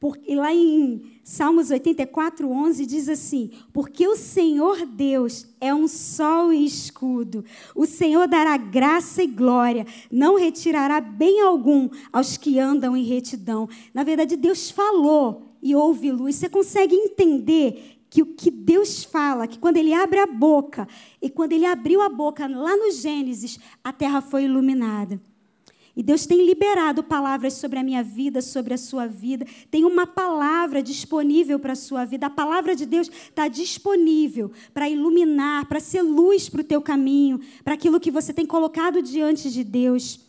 Porque 0.00 0.34
lá 0.34 0.52
em 0.52 1.12
Salmos 1.22 1.70
84, 1.70 2.50
11 2.50 2.86
diz 2.86 3.08
assim: 3.08 3.52
Porque 3.72 4.08
o 4.08 4.16
Senhor 4.16 4.84
Deus 4.84 5.46
é 5.60 5.72
um 5.72 5.86
sol 5.86 6.52
e 6.52 6.66
escudo. 6.66 7.44
O 7.72 7.86
Senhor 7.86 8.26
dará 8.26 8.56
graça 8.56 9.22
e 9.22 9.28
glória, 9.28 9.86
não 10.10 10.36
retirará 10.36 11.00
bem 11.00 11.40
algum 11.40 11.88
aos 12.12 12.36
que 12.36 12.58
andam 12.58 12.96
em 12.96 13.04
retidão. 13.04 13.68
Na 13.94 14.02
verdade, 14.02 14.34
Deus 14.34 14.72
falou 14.72 15.51
e 15.62 15.74
houve 15.74 16.10
luz. 16.10 16.36
Você 16.36 16.48
consegue 16.48 16.94
entender 16.94 17.98
que 18.10 18.20
o 18.20 18.26
que 18.26 18.50
Deus 18.50 19.04
fala, 19.04 19.46
que 19.46 19.58
quando 19.58 19.78
ele 19.78 19.94
abre 19.94 20.18
a 20.18 20.26
boca, 20.26 20.86
e 21.20 21.30
quando 21.30 21.52
ele 21.52 21.64
abriu 21.64 22.02
a 22.02 22.10
boca 22.10 22.46
lá 22.46 22.76
no 22.76 22.90
Gênesis, 22.90 23.58
a 23.82 23.90
terra 23.90 24.20
foi 24.20 24.44
iluminada. 24.44 25.18
E 25.94 26.02
Deus 26.02 26.24
tem 26.24 26.44
liberado 26.44 27.02
palavras 27.02 27.54
sobre 27.54 27.78
a 27.78 27.82
minha 27.82 28.02
vida, 28.02 28.40
sobre 28.40 28.72
a 28.72 28.78
sua 28.78 29.06
vida. 29.06 29.46
Tem 29.70 29.84
uma 29.84 30.06
palavra 30.06 30.82
disponível 30.82 31.58
para 31.58 31.74
a 31.74 31.76
sua 31.76 32.06
vida. 32.06 32.26
A 32.26 32.30
palavra 32.30 32.74
de 32.74 32.86
Deus 32.86 33.08
está 33.08 33.46
disponível 33.46 34.50
para 34.72 34.88
iluminar, 34.88 35.66
para 35.66 35.80
ser 35.80 36.00
luz 36.00 36.48
para 36.48 36.62
o 36.62 36.64
teu 36.64 36.80
caminho, 36.80 37.40
para 37.62 37.74
aquilo 37.74 38.00
que 38.00 38.10
você 38.10 38.32
tem 38.32 38.46
colocado 38.46 39.02
diante 39.02 39.50
de 39.50 39.62
Deus. 39.62 40.20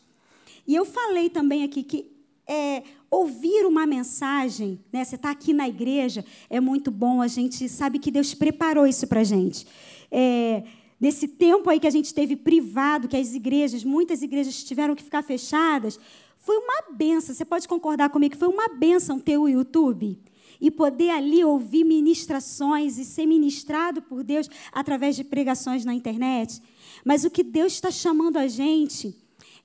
E 0.67 0.75
eu 0.75 0.83
falei 0.83 1.29
também 1.29 1.63
aqui 1.63 1.81
que 1.81 2.12
é, 2.47 2.83
ouvir 3.09 3.65
uma 3.65 3.85
mensagem, 3.85 4.79
né? 4.91 5.03
Você 5.03 5.15
está 5.15 5.31
aqui 5.31 5.53
na 5.53 5.67
igreja, 5.67 6.25
é 6.49 6.59
muito 6.59 6.91
bom. 6.91 7.21
A 7.21 7.27
gente 7.27 7.67
sabe 7.69 7.99
que 7.99 8.11
Deus 8.11 8.33
preparou 8.33 8.85
isso 8.85 9.07
para 9.07 9.21
a 9.21 9.23
gente. 9.23 9.65
É, 10.11 10.63
nesse 10.99 11.27
tempo 11.27 11.69
aí 11.69 11.79
que 11.79 11.87
a 11.87 11.91
gente 11.91 12.13
teve 12.13 12.35
privado, 12.35 13.07
que 13.07 13.17
as 13.17 13.33
igrejas, 13.33 13.83
muitas 13.83 14.21
igrejas 14.21 14.63
tiveram 14.63 14.95
que 14.95 15.03
ficar 15.03 15.23
fechadas, 15.23 15.99
foi 16.37 16.57
uma 16.57 16.93
benção. 16.93 17.33
Você 17.33 17.45
pode 17.45 17.67
concordar 17.67 18.09
comigo 18.09 18.33
que 18.33 18.39
foi 18.39 18.49
uma 18.49 18.67
benção 18.67 19.19
ter 19.19 19.37
o 19.37 19.47
YouTube 19.47 20.19
e 20.59 20.71
poder 20.71 21.09
ali 21.09 21.43
ouvir 21.43 21.83
ministrações 21.83 22.97
e 22.97 23.05
ser 23.05 23.25
ministrado 23.25 24.01
por 24.01 24.23
Deus 24.23 24.49
através 24.71 25.15
de 25.15 25.23
pregações 25.23 25.85
na 25.85 25.93
internet. 25.93 26.61
Mas 27.03 27.23
o 27.23 27.29
que 27.29 27.43
Deus 27.43 27.73
está 27.73 27.91
chamando 27.91 28.37
a 28.37 28.47
gente 28.47 29.22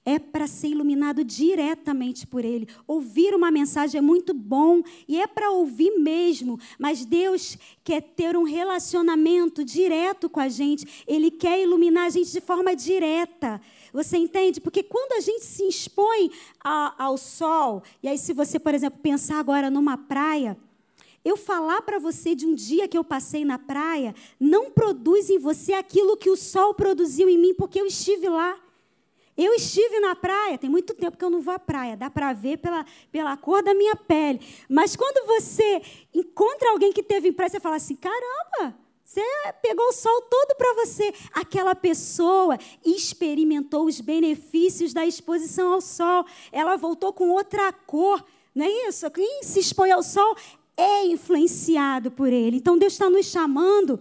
é 0.09 0.19
para 0.19 0.47
ser 0.47 0.69
iluminado 0.69 1.23
diretamente 1.23 2.27
por 2.27 2.43
Ele. 2.43 2.67
Ouvir 2.87 3.35
uma 3.35 3.51
mensagem 3.51 3.99
é 3.99 4.01
muito 4.01 4.33
bom 4.33 4.83
e 5.07 5.21
é 5.21 5.27
para 5.27 5.51
ouvir 5.51 5.99
mesmo, 5.99 6.59
mas 6.79 7.05
Deus 7.05 7.59
quer 7.85 8.01
ter 8.01 8.35
um 8.35 8.43
relacionamento 8.43 9.63
direto 9.63 10.31
com 10.31 10.41
a 10.41 10.49
gente. 10.49 11.05
Ele 11.07 11.31
quer 11.31 11.61
iluminar 11.61 12.07
a 12.07 12.09
gente 12.09 12.33
de 12.33 12.41
forma 12.41 12.75
direta. 12.75 13.61
Você 13.93 14.17
entende? 14.17 14.63
Porque 14.63 14.83
quando 14.83 15.13
a 15.13 15.21
gente 15.21 15.45
se 15.45 15.69
expõe 15.69 16.31
a, 16.65 17.05
ao 17.05 17.19
sol, 17.19 17.83
e 18.03 18.09
aí, 18.09 18.17
se 18.17 18.33
você, 18.33 18.59
por 18.59 18.75
exemplo, 18.75 18.99
pensar 19.03 19.39
agora 19.39 19.71
numa 19.71 19.99
praia. 19.99 20.57
Eu 21.23 21.37
falar 21.37 21.83
para 21.83 21.99
você 21.99 22.35
de 22.35 22.47
um 22.47 22.55
dia 22.55 22.89
que 22.89 22.97
eu 22.97 23.05
passei 23.05 23.45
na 23.45 23.59
praia 23.59 24.15
não 24.41 24.71
produz 24.71 25.29
em 25.29 25.39
você 25.39 25.75
aquilo 25.75 26.17
que 26.17 26.31
o 26.31 26.37
sol 26.37 26.73
produziu 26.73 27.29
em 27.29 27.37
mim, 27.37 27.53
porque 27.53 27.79
eu 27.79 27.85
estive 27.85 28.31
lá. 28.31 28.59
Eu 29.39 29.55
estive 29.55 30.01
na 30.01 30.17
praia, 30.17 30.59
tem 30.59 30.69
muito 30.69 30.93
tempo 30.95 31.17
que 31.17 31.25
eu 31.25 31.31
não 31.31 31.41
vou 31.41 31.55
à 31.55 31.61
praia, 31.61 31.97
dá 31.97 32.11
para 32.11 32.33
ver 32.33 32.59
pela, 32.59 32.85
pela 33.13 33.37
cor 33.37 33.63
da 33.63 33.73
minha 33.73 33.95
pele. 33.95 34.41
Mas 34.69 34.97
quando 34.97 35.25
você 35.29 35.81
encontra 36.13 36.71
alguém 36.71 36.93
que 36.93 37.05
teve 37.05 37.29
em 37.29 37.33
praia, 37.33 37.49
você 37.49 37.61
fala 37.61 37.77
assim: 37.77 37.95
caramba, 37.95 38.77
você 39.05 39.23
pegou 39.63 39.87
o 39.87 39.93
sol 39.93 40.23
todo 40.23 40.57
para 40.57 40.75
você. 40.85 41.15
Aquela 41.33 41.77
pessoa 41.77 42.59
experimentou 42.85 43.87
os 43.87 44.01
benefícios 44.01 44.93
da 44.93 45.07
exposição 45.07 45.73
ao 45.73 45.81
sol. 45.81 46.27
Ela 46.51 46.77
voltou 46.77 47.13
com 47.13 47.31
outra 47.31 47.73
cor. 47.73 48.25
Não 48.53 48.67
é 48.67 48.89
isso? 48.89 49.09
Quem 49.13 49.45
se 49.45 49.61
expõe 49.61 49.93
ao 49.93 50.03
sol 50.03 50.37
é 50.77 51.07
influenciado 51.07 52.11
por 52.11 52.33
ele. 52.33 52.57
Então 52.57 52.77
Deus 52.77 52.95
está 52.95 53.09
nos 53.09 53.27
chamando 53.27 54.01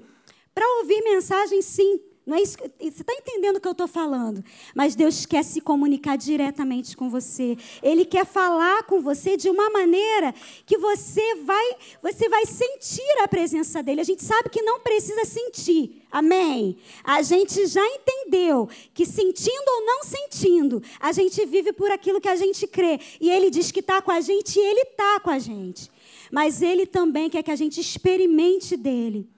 para 0.54 0.66
ouvir 0.80 1.04
mensagem, 1.04 1.62
sim, 1.62 2.00
não 2.28 2.36
é 2.36 2.42
isso, 2.42 2.58
você 2.58 2.88
está 2.88 3.14
entendendo 3.14 3.56
o 3.56 3.62
que 3.62 3.68
eu 3.70 3.72
estou 3.72 3.88
falando? 3.88 4.44
Mas 4.76 4.96
Deus 4.96 5.26
quer 5.26 5.46
se 5.46 5.62
comunicar 5.62 6.18
diretamente 6.18 6.98
com 6.98 7.10
você. 7.10 7.58
Ele 7.82 8.04
quer 8.04 8.26
falar 8.26 8.84
com 8.84 9.00
você 9.00 9.38
de 9.38 9.50
uma 9.50 9.70
maneira 9.70 10.36
que 10.66 10.78
você 10.78 11.36
vai, 11.36 11.78
você 12.04 12.28
vai 12.28 12.46
sentir 12.46 13.24
a 13.24 13.30
presença 13.30 13.82
dele. 13.82 14.02
A 14.02 14.04
gente 14.04 14.26
sabe 14.26 14.50
que 14.50 14.62
não 14.62 14.82
precisa 14.82 15.24
sentir. 15.24 16.06
Amém? 16.12 16.78
A 17.02 17.22
gente 17.22 17.66
já 17.66 17.86
entendeu 17.88 18.68
que 18.94 19.06
sentindo 19.06 19.70
ou 19.70 19.86
não 19.86 20.04
sentindo, 20.04 20.84
a 21.00 21.14
gente 21.14 21.46
vive 21.46 21.72
por 21.72 21.90
aquilo 21.92 22.20
que 22.20 22.28
a 22.28 22.36
gente 22.36 22.68
crê. 22.68 23.00
E 23.22 23.30
ele 23.30 23.50
diz 23.50 23.72
que 23.72 23.80
está 23.80 24.02
com 24.02 24.12
a 24.12 24.20
gente 24.20 24.60
e 24.60 24.62
ele 24.62 24.82
está 24.82 25.18
com 25.22 25.30
a 25.30 25.40
gente. 25.40 25.90
Mas 26.30 26.62
ele 26.62 26.86
também 26.86 27.30
quer 27.30 27.42
que 27.42 27.52
a 27.52 27.56
gente 27.56 27.80
experimente 27.80 28.76
dele 28.76 29.30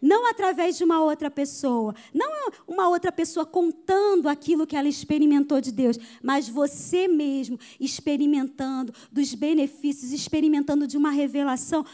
não 0.00 0.28
através 0.28 0.76
de 0.76 0.84
uma 0.84 1.00
outra 1.00 1.30
pessoa, 1.30 1.94
não 2.12 2.50
uma 2.66 2.88
outra 2.88 3.10
pessoa 3.10 3.46
contando 3.46 4.28
aquilo 4.28 4.66
que 4.66 4.76
ela 4.76 4.88
experimentou 4.88 5.60
de 5.60 5.72
Deus, 5.72 5.98
mas 6.22 6.48
você 6.48 7.08
mesmo 7.08 7.58
experimentando 7.80 8.92
dos 9.10 9.34
benefícios, 9.34 10.12
experimentando 10.12 10.86
de 10.86 10.96
uma 10.96 11.10
revelação 11.10 11.84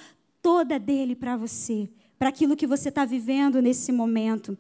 toda 0.41 0.79
dele 0.79 1.15
para 1.15 1.37
você, 1.37 1.89
para 2.19 2.29
aquilo 2.29 2.57
que 2.57 2.67
você 2.67 2.89
está 2.89 3.05
vivendo 3.05 3.61
nesse 3.63 3.93
momento. 3.93 4.57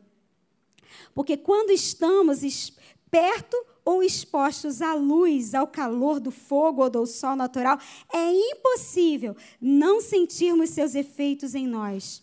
Porque 1.15 1.37
quando 1.37 1.71
estamos 1.71 2.73
perto 3.11 3.57
ou 3.85 4.03
expostos 4.03 4.81
à 4.81 4.95
luz, 4.95 5.55
ao 5.55 5.67
calor 5.67 6.21
do 6.21 6.31
fogo 6.31 6.83
ou 6.83 6.91
do 6.91 7.05
sol 7.05 7.35
natural, 7.35 7.79
é 8.13 8.33
impossível 8.33 9.37
não 9.61 10.01
sentirmos 10.01 10.71
seus 10.71 10.95
efeitos 10.95 11.55
em 11.55 11.67
nós 11.67 12.23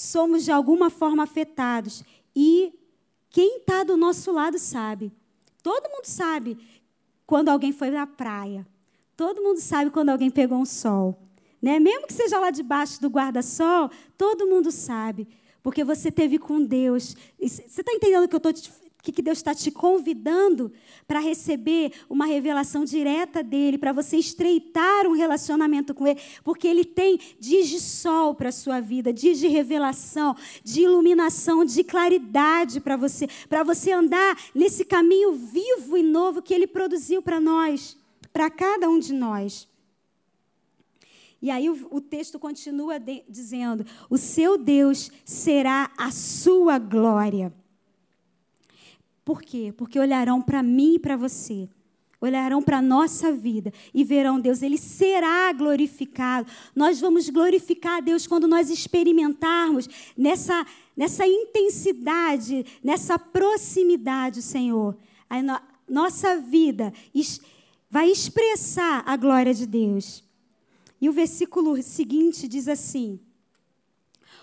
somos 0.00 0.44
de 0.44 0.50
alguma 0.50 0.88
forma 0.88 1.24
afetados. 1.24 2.02
E 2.34 2.72
quem 3.28 3.58
está 3.58 3.84
do 3.84 3.96
nosso 3.96 4.32
lado 4.32 4.58
sabe. 4.58 5.12
Todo 5.62 5.90
mundo 5.90 6.06
sabe 6.06 6.56
quando 7.26 7.50
alguém 7.50 7.70
foi 7.70 7.90
na 7.90 8.06
praia. 8.06 8.66
Todo 9.14 9.42
mundo 9.42 9.60
sabe 9.60 9.90
quando 9.90 10.08
alguém 10.08 10.30
pegou 10.30 10.58
um 10.58 10.64
sol. 10.64 11.18
Né? 11.60 11.78
Mesmo 11.78 12.06
que 12.06 12.14
seja 12.14 12.40
lá 12.40 12.50
debaixo 12.50 13.00
do 13.00 13.08
guarda-sol, 13.08 13.90
todo 14.16 14.46
mundo 14.46 14.72
sabe. 14.72 15.28
Porque 15.62 15.84
você 15.84 16.10
teve 16.10 16.38
com 16.38 16.64
Deus. 16.64 17.14
Você 17.38 17.62
está 17.62 17.92
entendendo 17.92 18.24
o 18.24 18.28
que 18.28 18.34
eu 18.34 18.38
estou 18.38 18.52
te 18.54 18.72
que, 19.02 19.12
que 19.12 19.22
Deus 19.22 19.38
está 19.38 19.54
te 19.54 19.70
convidando 19.70 20.72
para 21.06 21.20
receber 21.20 21.92
uma 22.08 22.26
revelação 22.26 22.84
direta 22.84 23.42
dele, 23.42 23.78
para 23.78 23.92
você 23.92 24.16
estreitar 24.16 25.06
um 25.06 25.12
relacionamento 25.12 25.94
com 25.94 26.06
ele, 26.06 26.20
porque 26.44 26.68
ele 26.68 26.84
tem 26.84 27.18
dias 27.38 27.68
de 27.68 27.80
sol 27.80 28.34
para 28.34 28.50
a 28.50 28.52
sua 28.52 28.80
vida, 28.80 29.12
dias 29.12 29.38
de 29.38 29.48
revelação, 29.48 30.36
de 30.62 30.82
iluminação, 30.82 31.64
de 31.64 31.82
claridade 31.82 32.80
para 32.80 32.96
você, 32.96 33.26
para 33.48 33.62
você 33.62 33.92
andar 33.92 34.38
nesse 34.54 34.84
caminho 34.84 35.32
vivo 35.32 35.96
e 35.96 36.02
novo 36.02 36.42
que 36.42 36.54
ele 36.54 36.66
produziu 36.66 37.22
para 37.22 37.40
nós, 37.40 37.96
para 38.32 38.50
cada 38.50 38.88
um 38.88 38.98
de 38.98 39.12
nós. 39.12 39.68
E 41.42 41.50
aí 41.50 41.70
o, 41.70 41.88
o 41.90 42.00
texto 42.00 42.38
continua 42.38 42.98
de, 42.98 43.22
dizendo: 43.28 43.86
o 44.10 44.18
seu 44.18 44.58
Deus 44.58 45.10
será 45.24 45.90
a 45.96 46.10
sua 46.10 46.78
glória. 46.78 47.52
Por 49.30 49.42
quê? 49.42 49.72
Porque 49.76 49.96
olharão 49.96 50.42
para 50.42 50.60
mim 50.60 50.94
e 50.94 50.98
para 50.98 51.16
você. 51.16 51.68
Olharão 52.20 52.60
para 52.60 52.78
a 52.78 52.82
nossa 52.82 53.30
vida 53.30 53.72
e 53.94 54.02
verão 54.02 54.40
Deus, 54.40 54.60
Ele 54.60 54.76
será 54.76 55.52
glorificado. 55.52 56.50
Nós 56.74 57.00
vamos 57.00 57.30
glorificar 57.30 57.98
a 57.98 58.00
Deus 58.00 58.26
quando 58.26 58.48
nós 58.48 58.70
experimentarmos 58.70 59.88
nessa, 60.16 60.66
nessa 60.96 61.24
intensidade, 61.28 62.66
nessa 62.82 63.20
proximidade, 63.20 64.42
Senhor. 64.42 64.96
A 65.28 65.40
no, 65.40 65.60
nossa 65.88 66.36
vida 66.38 66.92
vai 67.88 68.10
expressar 68.10 69.04
a 69.06 69.16
glória 69.16 69.54
de 69.54 69.64
Deus. 69.64 70.24
E 71.00 71.08
o 71.08 71.12
versículo 71.12 71.80
seguinte 71.84 72.48
diz 72.48 72.66
assim: 72.66 73.20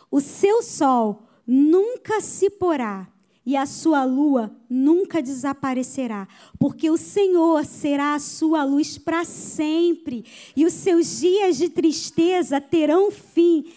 O 0.10 0.22
seu 0.22 0.64
sol 0.64 1.28
nunca 1.46 2.22
se 2.22 2.50
porá 2.50 3.12
e 3.48 3.56
a 3.56 3.66
sua 3.66 4.04
lua 4.04 4.54
nunca 4.70 5.22
desaparecerá, 5.22 6.28
porque 6.60 6.90
o 6.90 6.98
Senhor 6.98 7.64
será 7.64 8.14
a 8.14 8.20
sua 8.20 8.66
luz 8.66 8.98
para 8.98 9.24
sempre, 9.24 10.26
e 10.54 10.66
os 10.66 10.74
seus 10.74 11.22
dias 11.22 11.56
de 11.56 11.70
tristeza 11.70 12.60
terão 12.60 13.10
fim. 13.10 13.72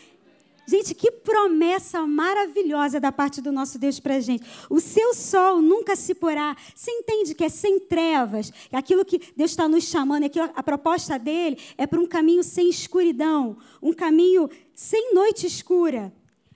Gente, 0.66 0.92
que 0.92 1.12
promessa 1.12 2.04
maravilhosa 2.04 2.98
da 2.98 3.12
parte 3.12 3.40
do 3.40 3.52
nosso 3.52 3.78
Deus 3.78 4.00
para 4.00 4.16
a 4.16 4.20
gente. 4.20 4.44
O 4.68 4.80
seu 4.80 5.14
sol 5.14 5.62
nunca 5.62 5.94
se 5.94 6.14
porá. 6.14 6.56
Você 6.74 6.90
entende 6.90 7.34
que 7.34 7.44
é 7.44 7.48
sem 7.48 7.78
trevas. 7.80 8.52
Aquilo 8.72 9.04
que 9.04 9.20
Deus 9.36 9.50
está 9.50 9.68
nos 9.68 9.84
chamando, 9.84 10.24
aquilo, 10.24 10.48
a 10.54 10.62
proposta 10.62 11.18
dele 11.18 11.58
é 11.76 11.88
para 11.88 12.00
um 12.00 12.06
caminho 12.06 12.44
sem 12.44 12.68
escuridão, 12.68 13.56
um 13.82 13.92
caminho 13.92 14.48
sem 14.74 15.12
noite 15.12 15.46
escura. 15.46 16.12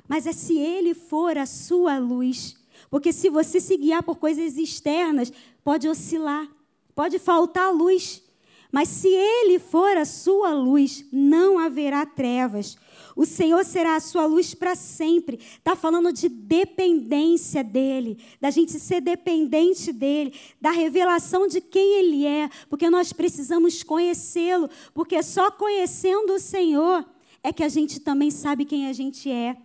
Mas 0.09 0.27
é 0.27 0.33
se 0.33 0.59
ele 0.59 0.95
for 0.95 1.37
a 1.37 1.47
sua 1.47 1.99
luz. 1.99 2.57
Porque 2.95 3.13
se 3.13 3.29
você 3.29 3.59
se 3.59 3.77
guiar 3.77 4.05
por 4.05 4.19
coisas 4.19 4.57
externas, 4.57 5.33
pode 5.65 5.89
oscilar, 5.89 6.49
pode 6.95 7.19
faltar 7.19 7.75
luz. 7.75 8.23
Mas 8.71 8.89
se 8.89 9.09
ele 9.09 9.59
for 9.59 9.97
a 9.97 10.05
sua 10.05 10.55
luz, 10.55 11.05
não 11.11 11.59
haverá 11.59 12.07
trevas. 12.07 12.77
O 13.17 13.27
Senhor 13.27 13.65
será 13.65 13.97
a 13.97 14.01
sua 14.01 14.27
luz 14.27 14.55
para 14.55 14.77
sempre. 14.77 15.41
Está 15.59 15.75
falando 15.75 16.13
de 16.13 16.29
dependência 16.29 17.65
dele, 17.65 18.17
da 18.41 18.51
gente 18.51 18.79
ser 18.79 19.01
dependente 19.01 19.93
dele, 19.93 20.33
da 20.61 20.71
revelação 20.71 21.49
de 21.49 21.61
quem 21.61 21.99
ele 21.99 22.25
é, 22.25 22.49
porque 22.71 22.89
nós 22.89 23.13
precisamos 23.13 23.83
conhecê-lo, 23.83 24.71
porque 24.95 25.21
só 25.21 25.51
conhecendo 25.51 26.35
o 26.35 26.39
Senhor 26.39 27.05
é 27.43 27.53
que 27.53 27.65
a 27.65 27.69
gente 27.69 27.99
também 27.99 28.31
sabe 28.31 28.65
quem 28.65 28.87
a 28.87 28.93
gente 28.93 29.29
é. 29.29 29.57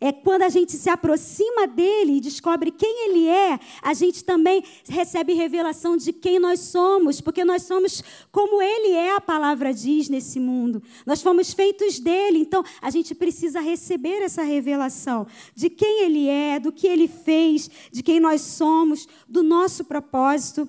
É 0.00 0.12
quando 0.12 0.42
a 0.42 0.48
gente 0.48 0.72
se 0.72 0.88
aproxima 0.88 1.66
dele 1.66 2.16
e 2.16 2.20
descobre 2.20 2.70
quem 2.70 3.10
ele 3.10 3.28
é, 3.28 3.60
a 3.82 3.92
gente 3.92 4.24
também 4.24 4.64
recebe 4.88 5.34
revelação 5.34 5.94
de 5.94 6.10
quem 6.10 6.38
nós 6.38 6.60
somos, 6.60 7.20
porque 7.20 7.44
nós 7.44 7.62
somos 7.62 8.02
como 8.32 8.62
ele 8.62 8.92
é, 8.92 9.14
a 9.14 9.20
palavra 9.20 9.74
diz 9.74 10.08
nesse 10.08 10.40
mundo. 10.40 10.82
Nós 11.04 11.20
fomos 11.20 11.52
feitos 11.52 12.00
dele, 12.00 12.38
então 12.38 12.64
a 12.80 12.90
gente 12.90 13.14
precisa 13.14 13.60
receber 13.60 14.22
essa 14.22 14.42
revelação 14.42 15.26
de 15.54 15.68
quem 15.68 16.04
ele 16.04 16.28
é, 16.28 16.58
do 16.58 16.72
que 16.72 16.86
ele 16.86 17.06
fez, 17.06 17.70
de 17.92 18.02
quem 18.02 18.18
nós 18.18 18.40
somos, 18.40 19.06
do 19.28 19.42
nosso 19.42 19.84
propósito 19.84 20.66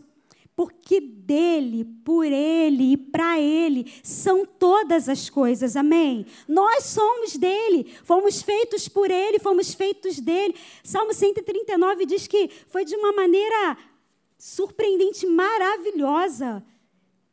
porque 0.56 1.00
dele, 1.00 1.86
por 2.04 2.26
ele 2.26 2.94
e 2.94 2.98
para 2.98 3.40
ele 3.40 3.92
são 4.04 4.46
todas 4.46 5.08
as 5.08 5.30
coisas. 5.30 5.76
Amém? 5.76 6.26
Nós 6.48 6.84
somos 6.86 7.36
dele, 7.36 7.92
fomos 8.04 8.42
feitos 8.42 8.88
por 8.88 9.10
ele, 9.10 9.40
fomos 9.40 9.74
feitos 9.74 10.20
dele. 10.20 10.56
Salmo 10.84 11.14
139 11.14 12.06
diz 12.06 12.28
que 12.28 12.50
foi 12.68 12.84
de 12.84 12.96
uma 12.96 13.14
maneira 13.14 13.78
surpreendente, 14.38 15.26
maravilhosa. 15.26 16.64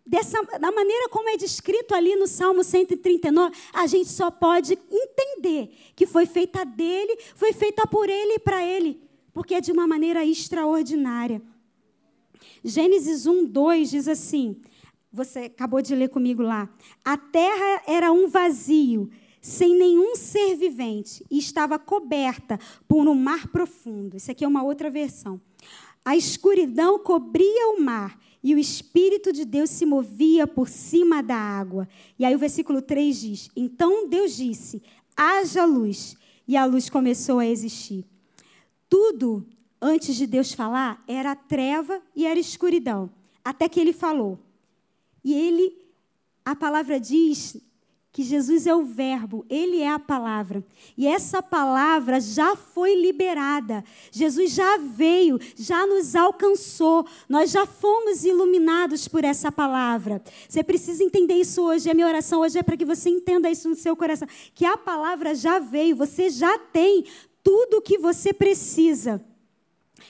Dessa, 0.07 0.43
da 0.59 0.73
maneira 0.73 1.11
como 1.11 1.29
é 1.29 1.37
descrito 1.37 1.95
ali 1.95 2.17
no 2.17 2.27
Salmo 2.27 2.65
139, 2.65 3.55
a 3.75 3.87
gente 3.87 4.09
só 4.09 4.31
pode 4.31 4.79
entender 4.91 5.71
que 5.95 6.07
foi 6.07 6.25
feita 6.25 6.65
dele, 6.65 7.19
foi 7.35 7.53
feita 7.53 7.87
por 7.87 8.09
ele 8.09 8.35
e 8.35 8.39
para 8.39 8.65
ele, 8.65 9.03
porque 9.35 9.55
é 9.55 9.61
de 9.61 9.71
uma 9.71 9.87
maneira 9.87 10.25
extraordinária. 10.25 11.43
Gênesis 12.65 13.27
1, 13.27 13.47
2 13.47 13.91
diz 13.91 14.09
assim: 14.09 14.61
você 15.13 15.41
acabou 15.41 15.81
de 15.81 15.95
ler 15.95 16.09
comigo 16.09 16.43
lá. 16.43 16.69
A 17.05 17.17
terra 17.17 17.83
era 17.87 18.13
um 18.13 18.29
vazio, 18.29 19.11
sem 19.41 19.77
nenhum 19.77 20.15
ser 20.15 20.55
vivente, 20.57 21.25
e 21.31 21.39
estava 21.39 21.79
coberta 21.79 22.59
por 22.87 23.09
um 23.09 23.15
mar 23.15 23.49
profundo. 23.49 24.17
Isso 24.17 24.31
aqui 24.31 24.45
é 24.45 24.49
uma 24.49 24.63
outra 24.63 24.91
versão. 24.91 25.41
A 26.05 26.17
escuridão 26.17 26.99
cobria 26.99 27.71
o 27.71 27.81
mar, 27.81 28.19
e 28.43 28.55
o 28.55 28.59
Espírito 28.59 29.33
de 29.33 29.45
Deus 29.45 29.71
se 29.71 29.85
movia 29.85 30.47
por 30.47 30.69
cima 30.69 31.23
da 31.23 31.37
água. 31.37 31.89
E 32.19 32.25
aí 32.25 32.35
o 32.35 32.39
versículo 32.39 32.83
3 32.83 33.21
diz: 33.21 33.51
Então 33.57 34.09
Deus 34.09 34.37
disse: 34.37 34.83
haja 35.17 35.65
luz, 35.65 36.17
e 36.47 36.57
a 36.57 36.65
luz 36.65 36.89
começou 36.89 37.39
a 37.39 37.47
existir. 37.47 38.05
Tudo 38.89 39.47
antes 39.81 40.17
de 40.17 40.27
Deus 40.27 40.53
falar, 40.53 41.03
era 41.07 41.35
treva 41.35 42.01
e 42.15 42.27
era 42.27 42.39
escuridão. 42.39 43.11
Até 43.45 43.69
que 43.69 43.81
ele 43.81 43.93
falou. 43.93 44.39
E 45.25 45.35
ele, 45.35 45.77
a 46.45 46.55
palavra 46.55 46.99
diz 46.99 47.57
que 48.19 48.23
Jesus 48.25 48.67
é 48.67 48.75
o 48.75 48.85
Verbo, 48.85 49.47
ele 49.49 49.81
é 49.81 49.89
a 49.89 49.99
palavra. 49.99 50.65
E 50.97 51.07
essa 51.07 51.41
palavra 51.41 52.21
já 52.21 52.57
foi 52.57 53.01
liberada. 53.01 53.85
Jesus 54.11 54.53
já 54.53 54.77
veio, 54.77 55.39
já 55.55 55.87
nos 55.87 56.17
alcançou. 56.17 57.07
Nós 57.29 57.51
já 57.51 57.65
fomos 57.65 58.25
iluminados 58.25 59.07
por 59.07 59.23
essa 59.23 59.53
palavra. 59.53 60.21
Você 60.49 60.65
precisa 60.65 61.05
entender 61.05 61.35
isso 61.35 61.63
hoje. 61.63 61.89
A 61.89 61.95
minha 61.95 62.09
oração 62.09 62.41
hoje 62.41 62.59
é 62.59 62.63
para 62.63 62.77
que 62.77 62.85
você 62.85 63.09
entenda 63.09 63.49
isso 63.49 63.69
no 63.69 63.77
seu 63.77 63.95
coração. 63.95 64.27
Que 64.53 64.65
a 64.65 64.77
palavra 64.77 65.35
já 65.35 65.61
veio, 65.61 65.95
você 65.95 66.29
já 66.29 66.59
tem 66.59 67.05
tudo 67.45 67.77
o 67.77 67.83
que 67.83 67.99
você 67.99 68.33
precisa. 68.33 69.25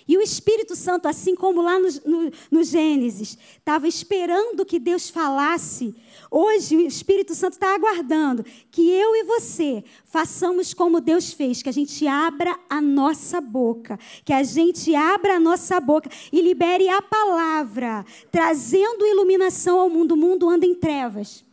E 0.06 0.16
o 0.16 0.22
Espírito 0.22 0.76
Santo, 0.76 1.08
assim 1.08 1.34
como 1.34 1.62
lá 1.62 1.78
no, 1.78 1.88
no, 2.04 2.32
no 2.50 2.64
Gênesis, 2.64 3.36
estava 3.58 3.88
esperando 3.88 4.64
que 4.64 4.78
Deus 4.78 5.10
falasse. 5.10 5.94
Hoje 6.30 6.76
o 6.76 6.80
Espírito 6.80 7.34
Santo 7.34 7.54
está 7.54 7.74
aguardando 7.74 8.44
que 8.70 8.90
eu 8.90 9.14
e 9.16 9.24
você 9.24 9.82
façamos 10.04 10.72
como 10.74 11.00
Deus 11.00 11.32
fez, 11.32 11.62
que 11.62 11.68
a 11.68 11.72
gente 11.72 12.06
abra 12.06 12.58
a 12.68 12.80
nossa 12.80 13.40
boca, 13.40 13.98
que 14.24 14.32
a 14.32 14.42
gente 14.42 14.94
abra 14.94 15.36
a 15.36 15.40
nossa 15.40 15.80
boca 15.80 16.10
e 16.32 16.40
libere 16.40 16.88
a 16.88 17.02
palavra, 17.02 18.04
trazendo 18.30 19.06
iluminação 19.06 19.80
ao 19.80 19.90
mundo. 19.90 20.12
O 20.12 20.16
mundo 20.16 20.48
anda 20.48 20.66
em 20.66 20.74
trevas 20.74 21.47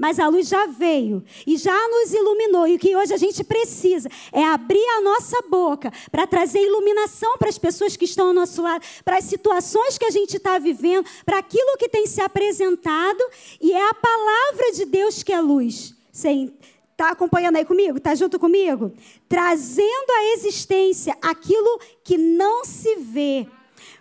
mas 0.00 0.18
a 0.18 0.28
luz 0.28 0.48
já 0.48 0.66
veio 0.66 1.22
e 1.46 1.58
já 1.58 1.76
nos 1.88 2.14
iluminou. 2.14 2.66
E 2.66 2.76
o 2.76 2.78
que 2.78 2.96
hoje 2.96 3.12
a 3.12 3.18
gente 3.18 3.44
precisa 3.44 4.08
é 4.32 4.42
abrir 4.42 4.82
a 4.96 5.02
nossa 5.02 5.36
boca 5.50 5.92
para 6.10 6.26
trazer 6.26 6.58
iluminação 6.58 7.36
para 7.36 7.50
as 7.50 7.58
pessoas 7.58 7.98
que 7.98 8.06
estão 8.06 8.28
ao 8.28 8.32
nosso 8.32 8.62
lado, 8.62 8.82
para 9.04 9.18
as 9.18 9.24
situações 9.24 9.98
que 9.98 10.06
a 10.06 10.10
gente 10.10 10.38
está 10.38 10.58
vivendo, 10.58 11.04
para 11.26 11.36
aquilo 11.36 11.76
que 11.76 11.86
tem 11.86 12.06
se 12.06 12.22
apresentado. 12.22 13.22
E 13.60 13.72
é 13.72 13.90
a 13.90 13.92
palavra 13.92 14.72
de 14.72 14.86
Deus 14.86 15.22
que 15.22 15.34
é 15.34 15.40
luz. 15.40 15.94
Você 16.10 16.50
Está 16.92 17.12
acompanhando 17.12 17.56
aí 17.56 17.64
comigo? 17.64 17.96
Está 17.96 18.14
junto 18.14 18.38
comigo? 18.38 18.92
Trazendo 19.26 20.10
à 20.10 20.34
existência 20.34 21.16
aquilo 21.22 21.80
que 22.04 22.18
não 22.18 22.62
se 22.62 22.94
vê, 22.96 23.46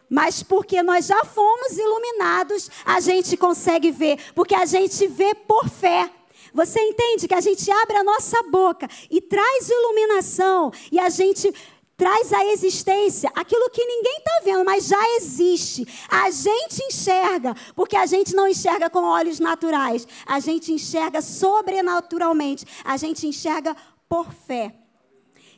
mas 0.09 0.41
porque 0.41 0.81
nós 0.81 1.05
já 1.05 1.23
fomos 1.23 1.77
iluminados, 1.77 2.69
a 2.83 2.99
gente 2.99 3.37
consegue 3.37 3.91
ver, 3.91 4.17
porque 4.33 4.55
a 4.55 4.65
gente 4.65 5.07
vê 5.07 5.35
por 5.35 5.69
fé. 5.69 6.09
Você 6.53 6.79
entende 6.79 7.27
que 7.27 7.35
a 7.35 7.41
gente 7.41 7.69
abre 7.69 7.97
a 7.97 8.03
nossa 8.03 8.41
boca 8.43 8.87
e 9.09 9.21
traz 9.21 9.69
iluminação 9.69 10.71
e 10.91 10.99
a 10.99 11.09
gente 11.09 11.53
traz 11.95 12.31
à 12.31 12.45
existência 12.45 13.29
aquilo 13.35 13.69
que 13.69 13.85
ninguém 13.85 14.17
está 14.19 14.41
vendo, 14.45 14.63
mas 14.63 14.87
já 14.87 15.15
existe. 15.17 15.85
A 16.09 16.31
gente 16.31 16.81
enxerga, 16.87 17.53
porque 17.75 17.97
a 17.97 18.05
gente 18.05 18.33
não 18.33 18.47
enxerga 18.47 18.89
com 18.89 19.03
olhos 19.03 19.37
naturais, 19.39 20.07
a 20.25 20.39
gente 20.39 20.71
enxerga 20.71 21.21
sobrenaturalmente, 21.21 22.65
a 22.85 22.95
gente 22.95 23.27
enxerga 23.27 23.75
por 24.07 24.31
fé. 24.33 24.73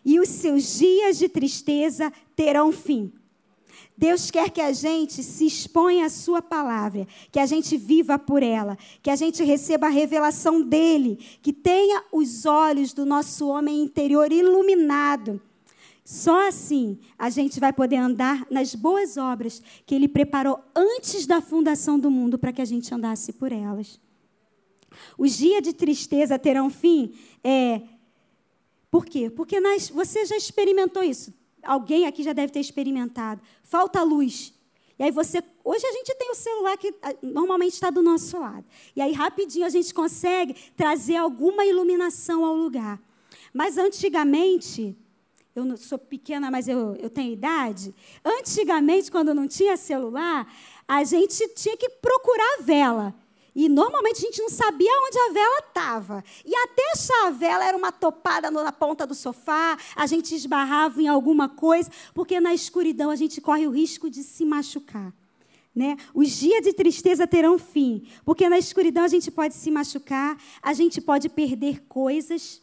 E 0.03 0.19
os 0.19 0.29
seus 0.29 0.79
dias 0.79 1.19
de 1.19 1.29
tristeza 1.29 2.11
terão 2.35 2.71
fim. 2.71 3.13
Deus 4.01 4.31
quer 4.31 4.49
que 4.49 4.59
a 4.59 4.73
gente 4.73 5.21
se 5.21 5.45
exponha 5.45 6.07
à 6.07 6.09
Sua 6.09 6.41
palavra, 6.41 7.07
que 7.31 7.37
a 7.37 7.45
gente 7.45 7.77
viva 7.77 8.17
por 8.17 8.41
ela, 8.41 8.75
que 8.99 9.11
a 9.11 9.15
gente 9.15 9.43
receba 9.43 9.85
a 9.85 9.91
revelação 9.91 10.59
dEle, 10.59 11.17
que 11.39 11.53
tenha 11.53 12.03
os 12.11 12.47
olhos 12.47 12.93
do 12.93 13.05
nosso 13.05 13.47
homem 13.47 13.79
interior 13.79 14.33
iluminado. 14.33 15.39
Só 16.03 16.47
assim 16.47 16.97
a 17.15 17.29
gente 17.29 17.59
vai 17.59 17.71
poder 17.71 17.97
andar 17.97 18.47
nas 18.49 18.73
boas 18.73 19.17
obras 19.17 19.61
que 19.85 19.93
Ele 19.93 20.07
preparou 20.07 20.59
antes 20.75 21.27
da 21.27 21.39
fundação 21.39 21.99
do 21.99 22.09
mundo 22.09 22.39
para 22.39 22.51
que 22.51 22.61
a 22.63 22.65
gente 22.65 22.91
andasse 22.91 23.31
por 23.31 23.51
elas. 23.51 23.99
Os 25.15 25.37
dias 25.37 25.61
de 25.61 25.73
tristeza 25.73 26.39
terão 26.39 26.71
fim. 26.71 27.13
É, 27.43 27.83
por 28.89 29.05
quê? 29.05 29.29
Porque 29.29 29.59
nós, 29.59 29.89
você 29.89 30.25
já 30.25 30.35
experimentou 30.35 31.03
isso 31.03 31.39
alguém 31.63 32.05
aqui 32.05 32.23
já 32.23 32.33
deve 32.33 32.51
ter 32.51 32.59
experimentado. 32.59 33.41
Falta 33.63 34.01
luz. 34.03 34.53
E 34.97 35.03
aí 35.03 35.11
você. 35.11 35.43
Hoje 35.63 35.85
a 35.85 35.91
gente 35.91 36.13
tem 36.15 36.31
o 36.31 36.35
celular 36.35 36.77
que 36.77 36.93
ah, 37.01 37.15
normalmente 37.21 37.73
está 37.73 37.89
do 37.89 38.01
nosso 38.01 38.39
lado. 38.39 38.65
E 38.95 39.01
aí 39.01 39.11
rapidinho 39.11 39.65
a 39.65 39.69
gente 39.69 39.93
consegue 39.93 40.53
trazer 40.75 41.17
alguma 41.17 41.65
iluminação 41.65 42.45
ao 42.45 42.55
lugar. 42.55 43.01
Mas 43.53 43.77
antigamente, 43.77 44.95
eu 45.55 45.75
sou 45.75 45.97
pequena, 45.97 46.49
mas 46.49 46.67
eu, 46.67 46.95
eu 46.95 47.09
tenho 47.09 47.33
idade. 47.33 47.93
Antigamente, 48.23 49.11
quando 49.11 49.33
não 49.33 49.47
tinha 49.47 49.75
celular, 49.75 50.51
a 50.87 51.03
gente 51.03 51.47
tinha 51.55 51.75
que 51.75 51.89
procurar 51.89 52.61
vela. 52.61 53.13
E 53.53 53.67
normalmente 53.67 54.17
a 54.17 54.21
gente 54.21 54.41
não 54.41 54.49
sabia 54.49 54.91
onde 55.07 55.19
a 55.19 55.33
vela 55.33 55.59
estava. 55.67 56.23
E 56.45 56.55
até 56.55 56.91
achar 56.93 57.27
a 57.27 57.31
vela 57.31 57.65
era 57.65 57.77
uma 57.77 57.91
topada 57.91 58.49
na 58.49 58.71
ponta 58.71 59.05
do 59.05 59.13
sofá, 59.13 59.77
a 59.95 60.05
gente 60.07 60.33
esbarrava 60.33 61.01
em 61.01 61.07
alguma 61.07 61.49
coisa, 61.49 61.91
porque 62.13 62.39
na 62.39 62.53
escuridão 62.53 63.09
a 63.09 63.15
gente 63.15 63.41
corre 63.41 63.67
o 63.67 63.71
risco 63.71 64.09
de 64.09 64.23
se 64.23 64.45
machucar. 64.45 65.13
Né? 65.73 65.97
Os 66.13 66.29
dias 66.29 66.63
de 66.63 66.73
tristeza 66.73 67.25
terão 67.25 67.57
fim, 67.57 68.05
porque 68.25 68.47
na 68.49 68.57
escuridão 68.57 69.03
a 69.03 69.07
gente 69.07 69.31
pode 69.31 69.53
se 69.53 69.71
machucar, 69.71 70.37
a 70.61 70.73
gente 70.73 70.99
pode 70.99 71.29
perder 71.29 71.81
coisas, 71.87 72.61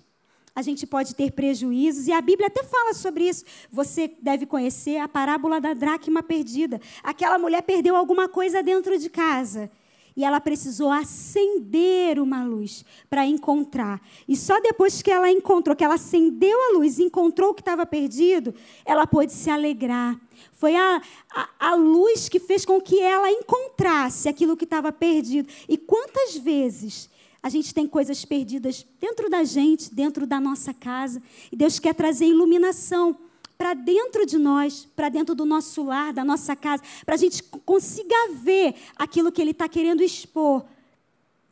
a 0.55 0.61
gente 0.61 0.87
pode 0.87 1.15
ter 1.15 1.33
prejuízos, 1.33 2.07
e 2.07 2.13
a 2.13 2.21
Bíblia 2.21 2.49
até 2.49 2.63
fala 2.65 2.93
sobre 2.93 3.29
isso. 3.29 3.45
Você 3.71 4.11
deve 4.21 4.45
conhecer 4.45 4.99
a 4.99 5.09
parábola 5.09 5.61
da 5.61 5.73
dracma 5.73 6.23
perdida. 6.23 6.81
Aquela 7.03 7.39
mulher 7.39 7.63
perdeu 7.63 7.95
alguma 7.95 8.29
coisa 8.29 8.63
dentro 8.63 8.99
de 8.99 9.09
casa. 9.09 9.71
E 10.19 10.25
ela 10.25 10.41
precisou 10.41 10.91
acender 10.91 12.19
uma 12.19 12.43
luz 12.43 12.85
para 13.09 13.25
encontrar. 13.25 14.03
E 14.27 14.37
só 14.37 14.61
depois 14.61 15.01
que 15.01 15.13
ela 15.13 15.31
encontrou, 15.31 15.77
que 15.77 15.85
ela 15.85 15.95
acendeu 15.95 16.59
a 16.61 16.77
luz 16.77 16.99
encontrou 16.99 17.51
o 17.51 17.55
que 17.55 17.61
estava 17.61 17.87
perdido, 17.87 18.53
ela 18.85 19.07
pôde 19.07 19.33
se 19.33 19.49
alegrar. 19.49 20.21
Foi 20.55 20.75
a, 20.75 21.01
a, 21.31 21.49
a, 21.61 21.75
luz 21.77 22.29
que 22.29 22.41
fez 22.41 22.65
com 22.65 22.81
que 22.81 23.01
ela 23.01 23.31
encontrasse 23.31 24.29
aquilo 24.29 24.57
que 24.57 24.65
estava 24.65 24.91
perdido. 24.91 25.49
E 25.69 25.79
quantas 25.79 26.37
vezes 26.37 27.09
a 27.41 27.49
gente 27.49 27.73
tem 27.73 27.87
coisas 27.87 28.25
perdidas 28.25 28.85
dentro 29.01 29.31
da 29.31 29.45
gente, 29.45 29.95
dentro 29.95 30.27
da 30.27 30.41
nossa 30.41 30.75
casa, 30.75 31.23
e 31.53 31.55
Deus 31.55 31.79
quer 31.79 31.95
trazer 31.95 32.27
iluminação 32.27 33.17
para 33.59 33.75
dentro 33.75 34.25
de 34.25 34.39
nós, 34.39 34.87
para 34.95 35.09
dentro 35.09 35.35
do 35.35 35.45
nosso 35.45 35.83
lar, 35.83 36.13
da 36.13 36.25
nossa 36.25 36.55
casa, 36.55 36.81
para 37.05 37.17
a 37.17 37.19
gente 37.19 37.43
consiga 37.43 38.15
ver 38.35 38.77
aquilo 38.97 39.33
que 39.33 39.43
Ele 39.43 39.51
está 39.51 39.69
querendo 39.69 40.01
expor. 40.01 40.65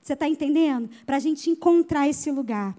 Você 0.01 0.12
está 0.12 0.29
entendendo? 0.29 0.88
Para 1.05 1.16
a 1.16 1.21
gente 1.21 1.51
encontrar 1.51 2.09
esse 2.09 2.31
lugar. 2.31 2.77